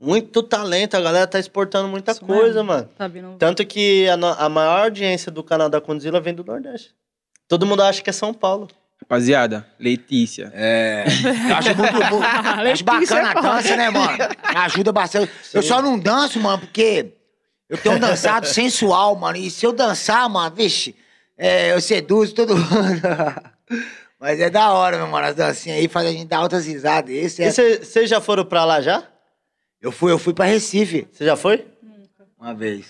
[0.00, 2.64] muito talento, a galera tá exportando muita Isso coisa, mesmo.
[2.64, 2.88] mano.
[2.96, 3.36] Tá vindo.
[3.38, 6.90] Tanto que a, a maior audiência do canal da Condzilla vem do Nordeste.
[7.46, 8.68] Todo mundo acha que é São Paulo.
[9.00, 10.52] Rapaziada, Letícia.
[10.54, 11.04] É.
[11.48, 11.92] Eu acho muito.
[11.92, 14.18] muito acho Letícia bacana é a dança, né, mano?
[14.56, 15.32] Ajuda bastante.
[15.54, 17.12] Eu só não danço, mano, porque
[17.68, 19.38] eu tenho um dançado sensual, mano.
[19.38, 20.94] E se eu dançar, mano, vixe,
[21.36, 23.00] é, eu seduzo todo mundo.
[24.20, 25.26] Mas é da hora, meu mano.
[25.26, 27.10] As dancinhas aí fazem a gente dar altas risadas.
[27.10, 27.48] Esse é...
[27.48, 27.52] E
[27.84, 29.04] vocês já foram pra lá já?
[29.80, 31.64] Eu fui, eu fui pra Recife Você já foi?
[32.38, 32.86] uma vez.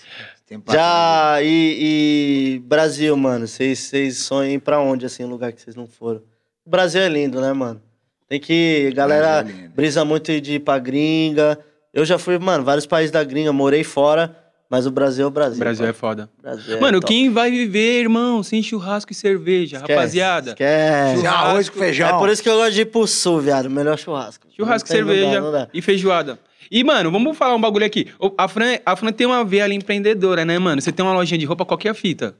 [0.71, 1.41] Já.
[1.41, 3.47] E, e Brasil, mano?
[3.47, 6.21] Vocês sonham ir pra onde, assim, um lugar que vocês não foram?
[6.65, 7.81] O Brasil é lindo, né, mano?
[8.27, 8.91] Tem que.
[8.95, 11.57] Galera é brisa muito de ir pra gringa.
[11.91, 14.35] Eu já fui, mano, vários países da gringa, morei fora,
[14.69, 15.55] mas o Brasil é o Brasil.
[15.55, 16.29] O Brasil é foda.
[16.39, 17.11] Brasil é Mano, top.
[17.11, 20.49] quem vai viver, irmão, sem churrasco e cerveja, Esquece, rapaziada?
[20.51, 21.21] Esquece.
[21.23, 22.07] Já arroz com feijão.
[22.07, 23.67] É por isso que eu gosto de ir pro sul, viado.
[23.67, 24.45] Melhor churrasco.
[24.55, 25.67] Churrasco, cerveja dá.
[25.73, 26.37] e feijoada.
[26.71, 28.11] E, mano, vamos falar um bagulho aqui.
[28.37, 30.81] A Fran, a Fran tem uma veia ali empreendedora, né, mano?
[30.81, 32.35] Você tem uma lojinha de roupa, qualquer fita.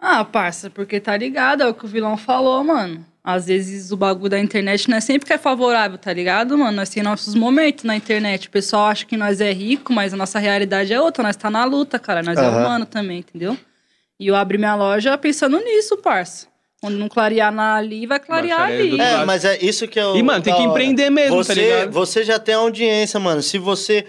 [0.00, 3.06] Ah, parça, porque tá ligado, é o que o vilão falou, mano.
[3.22, 6.72] Às vezes o bagulho da internet não é sempre que é favorável, tá ligado, mano?
[6.76, 8.48] Nós temos nossos momentos na internet.
[8.48, 11.22] O pessoal acha que nós é rico, mas a nossa realidade é outra.
[11.22, 12.20] Nós tá na luta, cara.
[12.20, 12.58] Nós é Aham.
[12.58, 13.56] humano também, entendeu?
[14.18, 16.48] E eu abri minha loja pensando nisso, parça.
[16.82, 19.00] Quando não clarear na ali, vai clarear Nossa, é ali.
[19.00, 20.16] É, mas é isso que eu.
[20.16, 20.68] E, mano, tem que hora.
[20.68, 21.92] empreender mesmo, você, tá ligado?
[21.92, 23.40] Você já tem audiência, mano.
[23.40, 24.04] Se você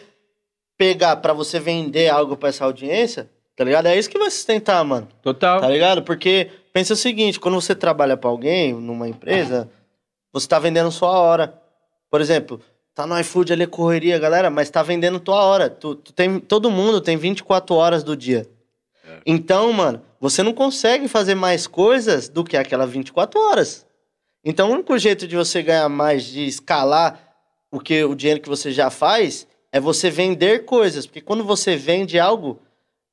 [0.76, 3.86] pegar pra você vender algo pra essa audiência, tá ligado?
[3.86, 5.08] É isso que vai sustentar, mano.
[5.22, 5.62] Total.
[5.62, 6.02] Tá ligado?
[6.02, 9.70] Porque pensa o seguinte: quando você trabalha pra alguém, numa empresa,
[10.34, 11.54] você tá vendendo sua hora.
[12.10, 12.60] Por exemplo,
[12.96, 15.70] tá no iFood ali, correria, galera, mas tá vendendo tua hora.
[15.70, 18.48] Tu, tu tem, todo mundo tem 24 horas do dia.
[19.26, 23.86] Então, mano, você não consegue fazer mais coisas do que aquelas 24 horas.
[24.44, 27.20] Então, o único jeito de você ganhar mais, de escalar
[27.72, 31.06] o que o dinheiro que você já faz, é você vender coisas.
[31.06, 32.62] Porque quando você vende algo,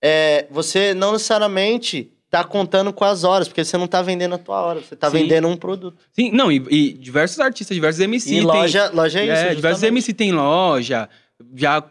[0.03, 4.39] é, você não necessariamente tá contando com as horas, porque você não tá vendendo a
[4.39, 5.19] tua hora, você tá Sim.
[5.19, 5.97] vendendo um produto.
[6.13, 8.29] Sim, não, e, e diversos artistas, diversos MC.
[8.31, 9.33] E tem- loja, loja é isso.
[9.47, 9.83] É, diversos.
[9.83, 11.09] MC tem loja,
[11.57, 11.83] já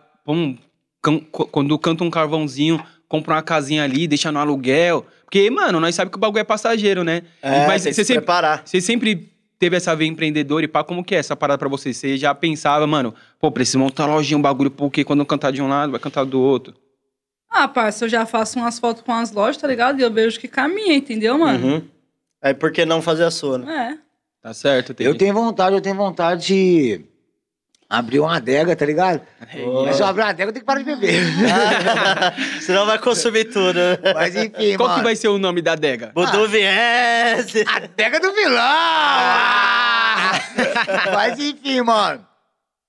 [1.31, 5.05] co- quando canta um carvãozinho, compra uma casinha ali, deixa no aluguel.
[5.25, 7.23] Porque, mano, nós sabemos que o bagulho é passageiro, né?
[7.41, 8.61] É, Mas você se sempre, preparar.
[8.63, 11.93] você sempre teve essa veia empreendedora e pá, como que é essa parada pra você?
[11.93, 15.61] Você já pensava, mano, pô, preciso montar lojinha, um bagulho, porque quando eu cantar de
[15.61, 16.73] um lado, vai cantar do outro.
[17.49, 19.99] Ah, parça, eu já faço umas fotos com as lojas, tá ligado?
[19.99, 21.67] E eu vejo que caminha, entendeu, mano?
[21.67, 21.81] Uhum.
[22.41, 23.97] Aí por que não fazer a sua, né?
[23.97, 24.09] É.
[24.41, 24.95] Tá certo?
[24.99, 27.01] Eu tenho vontade, eu tenho vontade de
[27.89, 29.21] abrir uma adega, tá ligado?
[29.85, 31.23] Mas se eu abrir uma adega, eu tenho que parar de beber.
[32.61, 33.79] Senão vai consumir tudo.
[34.13, 34.99] Mas enfim, Qual mano.
[34.99, 36.11] que vai ser o nome da adega?
[36.13, 37.65] Budu viesse.
[37.67, 38.59] Adega do vilão!
[38.61, 40.31] Ah!
[41.13, 42.25] Mas enfim, mano.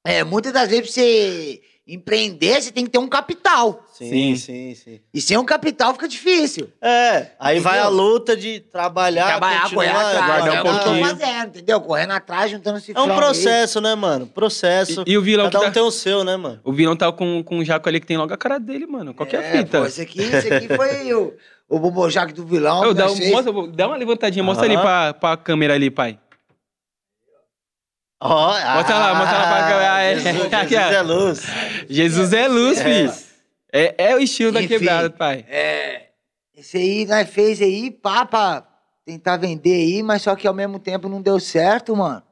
[0.04, 3.84] É, muitas das vezes pra você empreender, você tem que ter um capital.
[4.08, 4.36] Sim, Sim.
[4.36, 5.00] sim, sim.
[5.12, 6.70] E sem um capital fica difícil.
[6.80, 7.96] É, aí vai a Entendeu?
[8.02, 10.26] luta de trabalhar, Trabalhar, continuar, correr atrás.
[10.26, 11.06] guardar É um o que eu tô pouquinho.
[11.06, 11.80] fazendo, entendeu?
[11.80, 14.26] Correndo atrás, juntando esse É um processo, né, mano?
[14.26, 15.04] Processo.
[15.06, 15.72] E, e o vilão Cada que um tá...
[15.74, 16.60] tem o seu, né, mano?
[16.64, 19.12] O vilão tá com, com um jaco ali que tem logo a cara dele, mano.
[19.12, 19.80] Qualquer é, fita.
[19.80, 21.34] Pô, esse aqui, esse aqui foi o,
[21.68, 22.82] o Bobojac do vilão.
[22.88, 24.74] Que dá, um- mostra- dá uma levantadinha, mostra Aham.
[24.74, 26.18] ali pra, pra câmera ali, pai.
[28.22, 29.94] Ó, Mostra lá, mostra lá pra câmera.
[29.94, 30.18] Ah, é.
[30.18, 31.46] Jesus, Aqui, Jesus é luz.
[31.88, 32.84] Jesus é luz, É.
[32.84, 33.29] filho.
[33.72, 34.78] É, é o estilo da Enfim.
[34.78, 35.44] quebrada, pai.
[35.48, 36.08] É,
[36.56, 38.66] esse aí nós fez aí, pá, pra
[39.04, 42.22] tentar vender aí, mas só que ao mesmo tempo não deu certo, mano.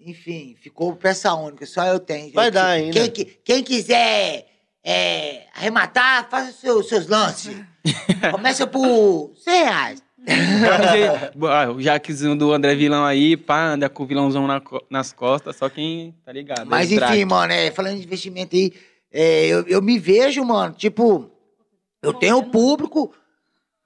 [0.00, 2.32] Enfim, ficou peça única, só eu tenho.
[2.32, 3.08] Vai dar ainda.
[3.08, 4.46] Quem, quem quiser
[4.84, 7.56] é, arrematar, faça os seus, seus lances.
[8.30, 10.04] Começa por 100 reais.
[11.50, 15.56] Ah, o jaquezinho do André Vilão aí, pá, anda com o vilãozão na nas costas,
[15.56, 16.66] só quem tá ligado.
[16.66, 17.12] Mas é Drake.
[17.14, 18.72] enfim, mano, é, falando de investimento aí,
[19.14, 21.30] é, eu, eu me vejo, mano, tipo,
[22.02, 23.12] eu tenho público,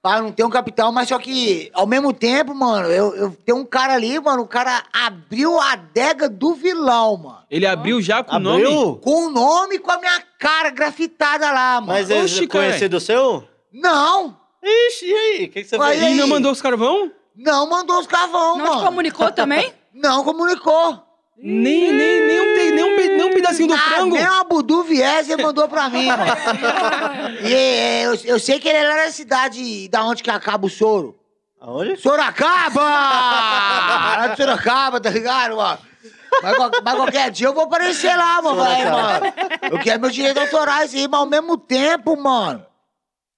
[0.01, 3.65] pá, não tenho capital, mas só que, ao mesmo tempo, mano, eu, eu tenho um
[3.65, 7.39] cara ali, mano, o cara abriu a adega do vilão, mano.
[7.51, 8.65] Ele abriu já com o nome?
[9.03, 11.93] Com o nome e com a minha cara grafitada lá, mano.
[11.93, 12.65] Mas é Oxi, cara.
[12.65, 13.45] conhecido seu?
[13.73, 15.45] Não, Ixi, e aí?
[15.45, 16.03] O que, que você Mas fez?
[16.03, 16.15] E aí?
[16.17, 17.13] não mandou os carvão?
[17.37, 18.83] não mandou os carvão, Não te mano.
[18.87, 19.73] comunicou também?
[19.95, 21.01] Não comunicou.
[21.37, 22.55] Nem, nem, nem, um,
[23.49, 24.15] pedacinho do Ah, frango?
[24.15, 26.25] Nem uma Budu viés ele mandou pra mim, mano.
[27.43, 30.67] E é, eu, eu sei que ele é lá na cidade da onde que acaba
[30.67, 31.19] o soro.
[31.61, 31.97] Aonde?
[31.97, 32.81] Sorocaba!
[34.19, 35.79] lá de Sorocaba, tá ligado, mano?
[36.43, 38.57] Mas, mas qualquer dia eu vou aparecer lá, mano.
[38.57, 39.27] Vai, mano.
[39.71, 42.65] Eu quero meus direitos autorais aí, mas ao mesmo tempo, mano.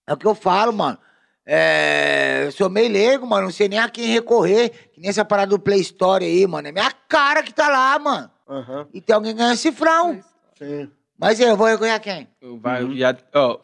[0.07, 0.99] É o que eu falo, mano.
[1.47, 3.45] É, eu sou meio leigo, mano.
[3.45, 4.91] Não sei nem a quem recorrer.
[4.93, 6.69] Que nem essa parada do Play Store aí, mano.
[6.69, 8.31] É minha cara que tá lá, mano.
[8.51, 10.21] Aham, E tem alguém ganhando cifrão.
[10.59, 10.89] sim.
[11.19, 12.27] Mas eu vou a quem?
[12.63, 13.59] Vai, já, ó,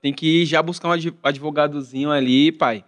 [0.00, 2.84] tem que ir já buscar um adv- advogadozinho ali, pai.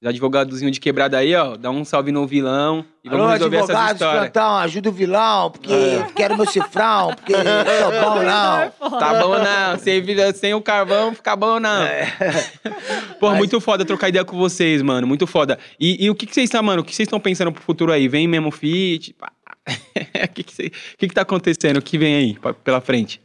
[0.00, 1.54] Os advogadozinho de quebrada aí, ó.
[1.56, 4.22] Dá um salve no vilão e vamos Alô, resolver essas advogados, histórias.
[4.32, 7.38] plantão, ajuda o vilão, porque eu quero meu cifrão, porque eu
[7.82, 8.22] sou bom,
[8.90, 8.98] não.
[8.98, 10.02] Tá bom não, sem,
[10.34, 11.82] sem o carvão fica bom não.
[13.20, 15.58] Pô, muito foda trocar ideia com vocês, mano, muito foda.
[15.78, 17.92] E, e o que, que vocês estão, mano, o que vocês estão pensando pro futuro
[17.92, 18.08] aí?
[18.08, 19.12] Vem mesmo fit?
[19.14, 19.30] Pá.
[20.24, 21.76] O que, que, que que tá acontecendo?
[21.78, 23.20] O que vem aí pa- pela frente?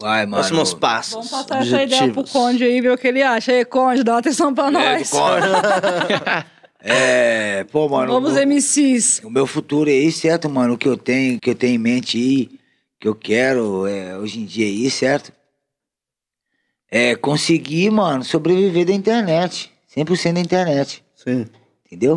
[0.00, 0.36] Vai, mano.
[0.42, 1.12] Próximos passos.
[1.14, 2.30] Vamos passar essa ideia pro objetivos.
[2.32, 3.52] Conde aí, ver o que ele acha.
[3.52, 5.10] Aí, Conde, dá uma atenção pra É, nós.
[6.80, 8.12] É, pô, mano.
[8.12, 9.20] Novos o, MCs.
[9.24, 10.74] o meu futuro aí, certo, mano?
[10.74, 12.50] O que eu tenho, que eu tenho em mente aí,
[13.00, 15.32] que eu quero é, hoje em dia aí, certo?
[16.90, 19.70] É conseguir, mano, sobreviver da internet.
[19.94, 21.04] 100% da internet.
[21.16, 21.46] Sim.
[21.84, 22.16] Entendeu?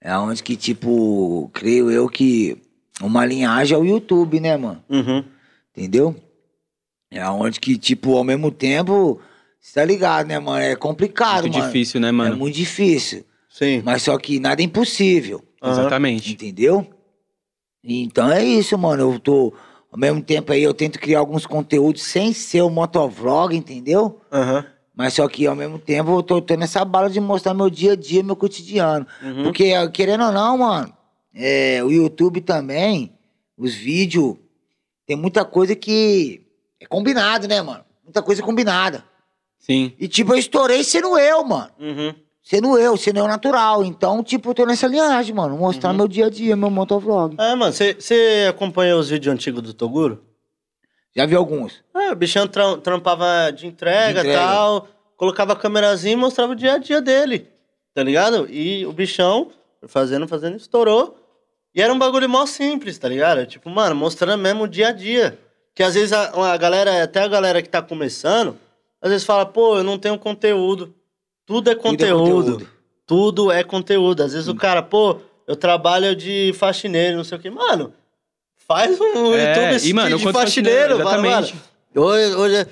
[0.00, 2.56] É onde que, tipo, creio eu que
[3.02, 4.82] uma linhagem é o YouTube, né, mano?
[4.88, 5.24] Uhum.
[5.76, 6.16] Entendeu?
[7.10, 9.20] É onde que, tipo, ao mesmo tempo,
[9.60, 10.58] você tá ligado, né, mano?
[10.62, 11.66] É complicado, Muito mano.
[11.66, 12.36] difícil, né, É mano?
[12.36, 13.24] muito difícil.
[13.48, 13.82] Sim.
[13.84, 15.42] Mas só que nada é impossível.
[15.62, 15.72] Aham.
[15.72, 16.32] Exatamente.
[16.32, 16.86] Entendeu?
[17.84, 19.12] Então é isso, mano.
[19.12, 19.52] Eu tô.
[19.92, 24.20] Ao mesmo tempo aí, eu tento criar alguns conteúdos sem ser o motovlog, entendeu?
[24.32, 24.64] Aham.
[25.00, 27.92] Mas só que ao mesmo tempo eu tô, tô nessa bala de mostrar meu dia
[27.92, 29.06] a dia, meu cotidiano.
[29.22, 29.44] Uhum.
[29.44, 30.92] Porque, querendo ou não, mano,
[31.34, 33.10] é, o YouTube também,
[33.56, 34.36] os vídeos,
[35.06, 36.42] tem muita coisa que
[36.78, 37.82] é combinado, né, mano?
[38.04, 39.02] Muita coisa combinada.
[39.58, 39.94] Sim.
[39.98, 41.70] E, tipo, eu estourei sendo eu, mano.
[41.80, 42.14] Uhum.
[42.42, 43.82] Sendo eu, sendo eu natural.
[43.82, 45.56] Então, tipo, eu tô nessa linhagem, mano.
[45.56, 47.36] Mostrar meu dia a dia, meu motovlog.
[47.38, 50.22] É, mano, você acompanhou os vídeos antigos do Toguro?
[51.16, 51.82] Já vi alguns.
[51.94, 56.56] É, o bichão tra- trampava de entrega e tal, colocava a câmerazinha e mostrava o
[56.56, 57.48] dia a dia dele,
[57.94, 58.46] tá ligado?
[58.50, 59.50] E o bichão,
[59.88, 61.16] fazendo, fazendo, estourou.
[61.74, 63.44] E era um bagulho mó simples, tá ligado?
[63.46, 65.38] Tipo, mano, mostrando mesmo o dia a dia.
[65.74, 68.56] Que às vezes a, a galera, até a galera que tá começando,
[69.00, 70.92] às vezes fala, pô, eu não tenho conteúdo.
[71.46, 72.18] Tudo é Tudo é conteúdo.
[72.42, 72.68] conteúdo.
[73.06, 74.22] Tudo é conteúdo.
[74.22, 77.50] Às vezes o cara, pô, eu trabalho de faxineiro, não sei o quê.
[77.50, 77.92] Mano,
[78.70, 81.54] faz um É, YouTube e, mano, de faxineiro, exatamente.
[81.54, 82.06] mano.
[82.06, 82.66] Hoje, hoje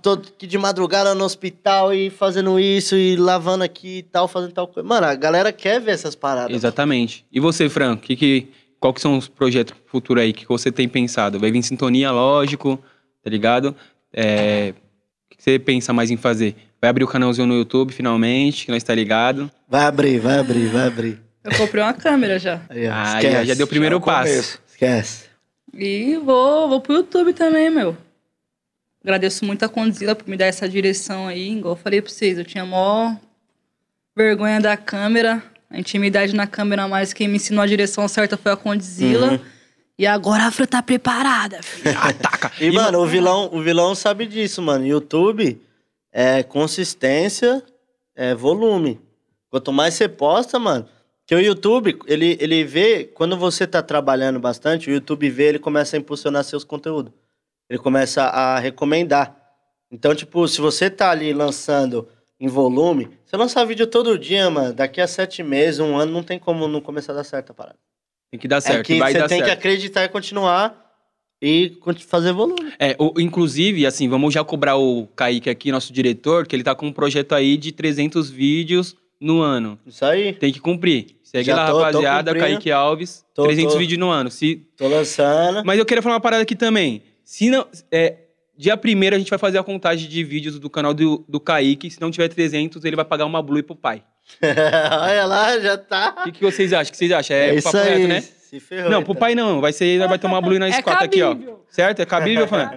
[0.00, 4.52] tô aqui de madrugada no hospital e fazendo isso e lavando aqui e tal, fazendo
[4.52, 4.88] tal coisa.
[4.88, 6.56] Mano, a galera quer ver essas paradas.
[6.56, 7.26] Exatamente.
[7.30, 8.48] E você, Fran, que que,
[8.80, 11.38] qual que são os projetos futuros aí que você tem pensado?
[11.38, 12.82] Vai vir sintonia, lógico,
[13.22, 13.76] tá ligado?
[14.14, 14.72] É,
[15.30, 16.56] o que você pensa mais em fazer?
[16.80, 19.50] Vai abrir o canalzinho no YouTube, finalmente, que nós tá ligado.
[19.68, 21.20] Vai abrir, vai abrir, vai abrir.
[21.44, 22.60] Eu comprei uma câmera já.
[22.68, 24.61] Aí, Ah, já, já deu o primeiro Já é passo.
[24.82, 25.26] Esquece.
[25.72, 27.96] E vou, vou pro YouTube também, meu.
[29.00, 31.56] Agradeço muito a Condzilla por me dar essa direção aí.
[31.56, 33.14] Igual eu falei pra vocês, eu tinha mó
[34.14, 35.40] vergonha da câmera,
[35.70, 39.40] a intimidade na câmera, mas quem me ensinou a direção certa foi a Condzilla.
[39.96, 41.94] E agora a Fran tá preparada, filho.
[42.02, 42.50] Ataca!
[42.60, 44.84] E, mano, o vilão, o vilão sabe disso, mano.
[44.84, 45.60] YouTube
[46.12, 47.62] é consistência,
[48.16, 49.00] é volume.
[49.48, 50.88] Quanto mais você posta, mano.
[51.32, 55.58] Que o YouTube, ele, ele vê, quando você tá trabalhando bastante, o YouTube vê, ele
[55.58, 57.10] começa a impulsionar seus conteúdos.
[57.70, 59.34] Ele começa a recomendar.
[59.90, 62.06] Então, tipo, se você tá ali lançando
[62.38, 66.22] em volume, você lançar vídeo todo dia, mano, daqui a sete meses, um ano, não
[66.22, 67.78] tem como não começar a dar certo a parada.
[68.30, 69.48] Tem que dar certo, é que vai você dar tem certo.
[69.48, 70.92] que acreditar e continuar
[71.40, 72.74] e fazer volume.
[72.78, 76.74] É, o- inclusive, assim, vamos já cobrar o Kaique aqui, nosso diretor, que ele tá
[76.74, 79.78] com um projeto aí de 300 vídeos no ano.
[79.86, 80.32] Isso aí.
[80.34, 81.16] Tem que cumprir.
[81.32, 82.54] Segue Já lá, tô- tô rapaziada, cumprindo.
[82.56, 83.78] Kaique Alves, Tô- 300 tô.
[83.78, 84.30] vídeos no ano.
[84.30, 85.64] Se, Tô lançando.
[85.64, 87.02] Mas eu queria falar uma parada aqui também.
[87.24, 87.66] Se não.
[87.90, 88.16] É,
[88.56, 91.90] dia primeiro a gente vai fazer a contagem de vídeos do canal do, do Kaique.
[91.90, 94.02] Se não tiver 300, ele vai pagar uma Blue pro pai.
[94.42, 96.14] Olha lá, já tá.
[96.20, 96.88] O que, que vocês acham?
[96.88, 97.34] O que vocês acham?
[97.36, 97.88] É, É, é isso papo aí.
[97.96, 98.20] reto, né?
[98.20, 98.90] Se ferrou.
[98.90, 99.20] Não, pro então.
[99.20, 99.60] pai não.
[99.60, 101.30] Vai ser, vai tomar Blue nós É quatro aqui, ó.
[101.30, 101.64] cabível.
[101.70, 102.00] Certo?
[102.00, 102.70] É cabível, Fran?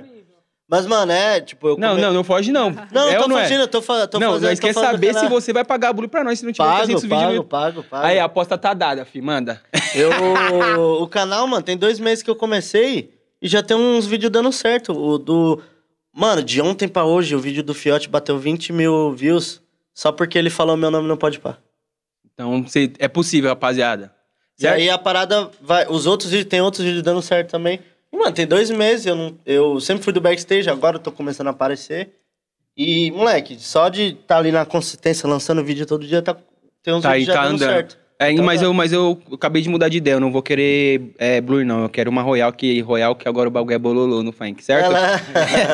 [0.76, 2.69] Mas, mano, é, tipo, eu Não, come- não, não foge não.
[2.91, 3.64] Não, é tô não fugindo, é?
[3.64, 4.49] eu tô, fa tô não, fazendo.
[4.49, 7.06] nós quer saber se você vai pagar Blue pra nós se não tiver Pago, 300
[7.07, 7.45] pago, vídeos.
[7.47, 8.06] pago, pago.
[8.06, 9.22] Aí, a aposta tá dada, fi.
[9.22, 9.61] Manda.
[9.95, 10.11] Eu,
[11.02, 14.52] o canal, mano, tem dois meses que eu comecei e já tem uns vídeos dando
[14.52, 14.91] certo.
[14.91, 15.61] O do.
[16.14, 19.61] Mano, de ontem pra hoje, o vídeo do Fiote bateu 20 mil views
[19.93, 21.57] só porque ele falou meu nome não pode pá.
[22.34, 22.65] Então,
[22.99, 24.14] é possível, rapaziada.
[24.57, 24.76] E Certo?
[24.77, 25.85] aí a parada vai.
[25.89, 27.80] Os outros vídeos, tem outros vídeos dando certo também.
[28.15, 31.47] Mano, tem dois meses, eu, não, eu sempre fui do backstage, agora eu tô começando
[31.47, 32.09] a aparecer.
[32.77, 36.35] E, moleque, só de estar tá ali na consistência, lançando vídeo todo dia, tá,
[36.83, 37.69] tem uns Tá aí, vídeos já tá dando andando.
[37.73, 38.05] certo.
[38.17, 38.65] É, Então mas, tá.
[38.65, 40.15] eu, mas eu acabei de mudar de ideia.
[40.15, 41.83] Eu não vou querer é, Blue, não.
[41.83, 44.85] Eu quero uma Royal que, Royal, que agora o bagulho é bololô no funk, certo?
[44.85, 45.19] Ela...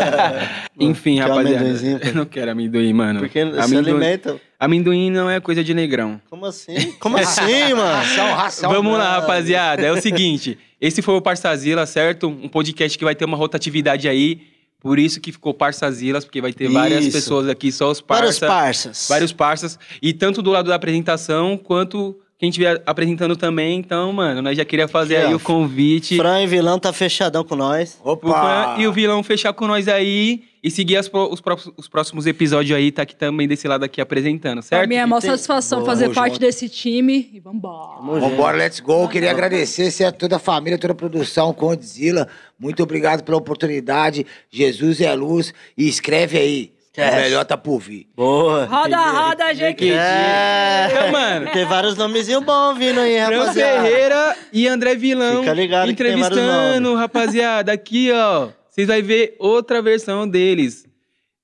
[0.79, 1.65] Enfim, Quer um rapaziada.
[2.07, 3.19] Eu não quero amendoim, mano.
[3.19, 4.41] Porque se amendoim, alimenta.
[4.59, 6.19] amendoim não é coisa de negrão.
[6.31, 6.93] Como assim?
[6.93, 7.93] Como assim, mano?
[7.95, 8.71] Ração, ração.
[8.71, 9.21] Vamos lá, não.
[9.21, 9.83] rapaziada.
[9.85, 10.57] É o seguinte.
[10.81, 12.27] Esse foi o Parçazila, certo?
[12.27, 14.41] Um podcast que vai ter uma rotatividade aí.
[14.79, 17.11] Por isso que ficou Parçazilas, porque vai ter várias Isso.
[17.15, 18.47] pessoas aqui, só os Vários parça.
[18.47, 19.05] parças.
[19.07, 19.79] vários parças.
[20.01, 23.77] E tanto do lado da apresentação, quanto quem estiver apresentando também.
[23.77, 25.37] Então, mano, nós já queria fazer Aqui, aí ó.
[25.37, 26.17] o convite.
[26.17, 27.99] Fran e vilão tá fechadão com nós.
[28.03, 28.73] Opa!
[28.73, 31.39] Fran e o vilão fechar com nós aí e seguir as os,
[31.77, 34.89] os próximos episódios aí, tá aqui também desse lado aqui apresentando, Pra certo?
[34.89, 36.41] mim é uma satisfação Boa, fazer parte junto.
[36.41, 37.29] desse time.
[37.31, 38.01] E vambora.
[38.03, 38.19] Junto.
[38.21, 39.07] Vambora, let's go.
[39.07, 42.27] Queria agradecer a toda a família, toda a produção, Condzilla.
[42.59, 44.25] Muito obrigado pela oportunidade.
[44.49, 45.53] Jesus é luz.
[45.77, 46.71] E escreve aí.
[46.97, 47.21] O Esquece.
[47.21, 48.05] melhor tá por vir.
[48.13, 48.65] Boa.
[48.65, 49.89] Roda, roda, gente.
[49.93, 50.89] É.
[50.91, 51.49] Então, mano.
[51.51, 53.81] Tem vários nomezinhos bons vindo aí, Fran rapaziada.
[53.83, 57.71] Ferreira e André Vilão Fica ligado que tem vários entrevistando, rapaziada.
[57.71, 58.49] Aqui, ó.
[58.69, 60.85] Vocês vão ver outra versão deles.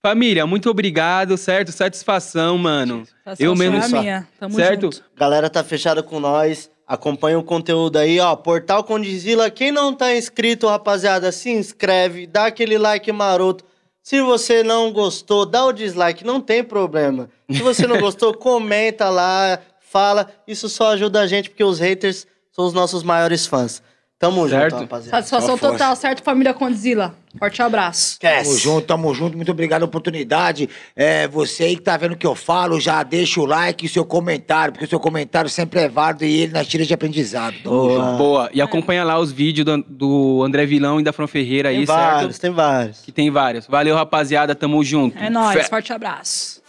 [0.01, 1.71] Família, muito obrigado, certo?
[1.71, 3.03] Satisfação, mano.
[3.39, 4.01] Eu mesmo é só.
[4.01, 4.27] minha.
[4.37, 4.81] Tamo certo?
[4.83, 5.03] junto.
[5.15, 6.69] Galera tá fechada com nós.
[6.85, 8.35] Acompanha o conteúdo aí, ó.
[8.35, 9.49] Portal Condizila.
[9.49, 13.65] Quem não tá inscrito, rapaziada, se inscreve, dá aquele like maroto.
[14.07, 17.29] Se você não gostou, dá o dislike, não tem problema.
[17.51, 20.31] Se você não gostou, comenta lá, fala.
[20.47, 23.83] Isso só ajuda a gente, porque os haters são os nossos maiores fãs.
[24.19, 24.71] Tamo Certo.
[24.71, 25.17] junto, rapaziada.
[25.17, 25.73] Satisfação Só força.
[25.77, 27.13] total, certo, família Condzilla?
[27.37, 28.17] Forte abraço.
[28.19, 29.35] Tamo junto, tamo junto.
[29.37, 30.67] Muito obrigado pela oportunidade.
[30.95, 33.87] É, você aí que tá vendo o que eu falo, já deixa o like e
[33.87, 36.95] o seu comentário, porque o seu comentário sempre é válido e ele nas tiras de
[36.95, 37.53] aprendizado.
[37.63, 37.93] Tamo Boa.
[38.05, 38.17] junto.
[38.17, 38.49] Boa.
[38.53, 41.85] E acompanha lá os vídeos do, do André Vilão e da Fran Ferreira Tem aí,
[41.85, 42.41] vários, certo?
[42.41, 43.01] tem vários.
[43.01, 43.67] Que tem vários.
[43.67, 44.55] Valeu, rapaziada.
[44.55, 45.15] Tamo junto.
[45.19, 45.63] É nóis, Fé.
[45.65, 46.59] forte abraço.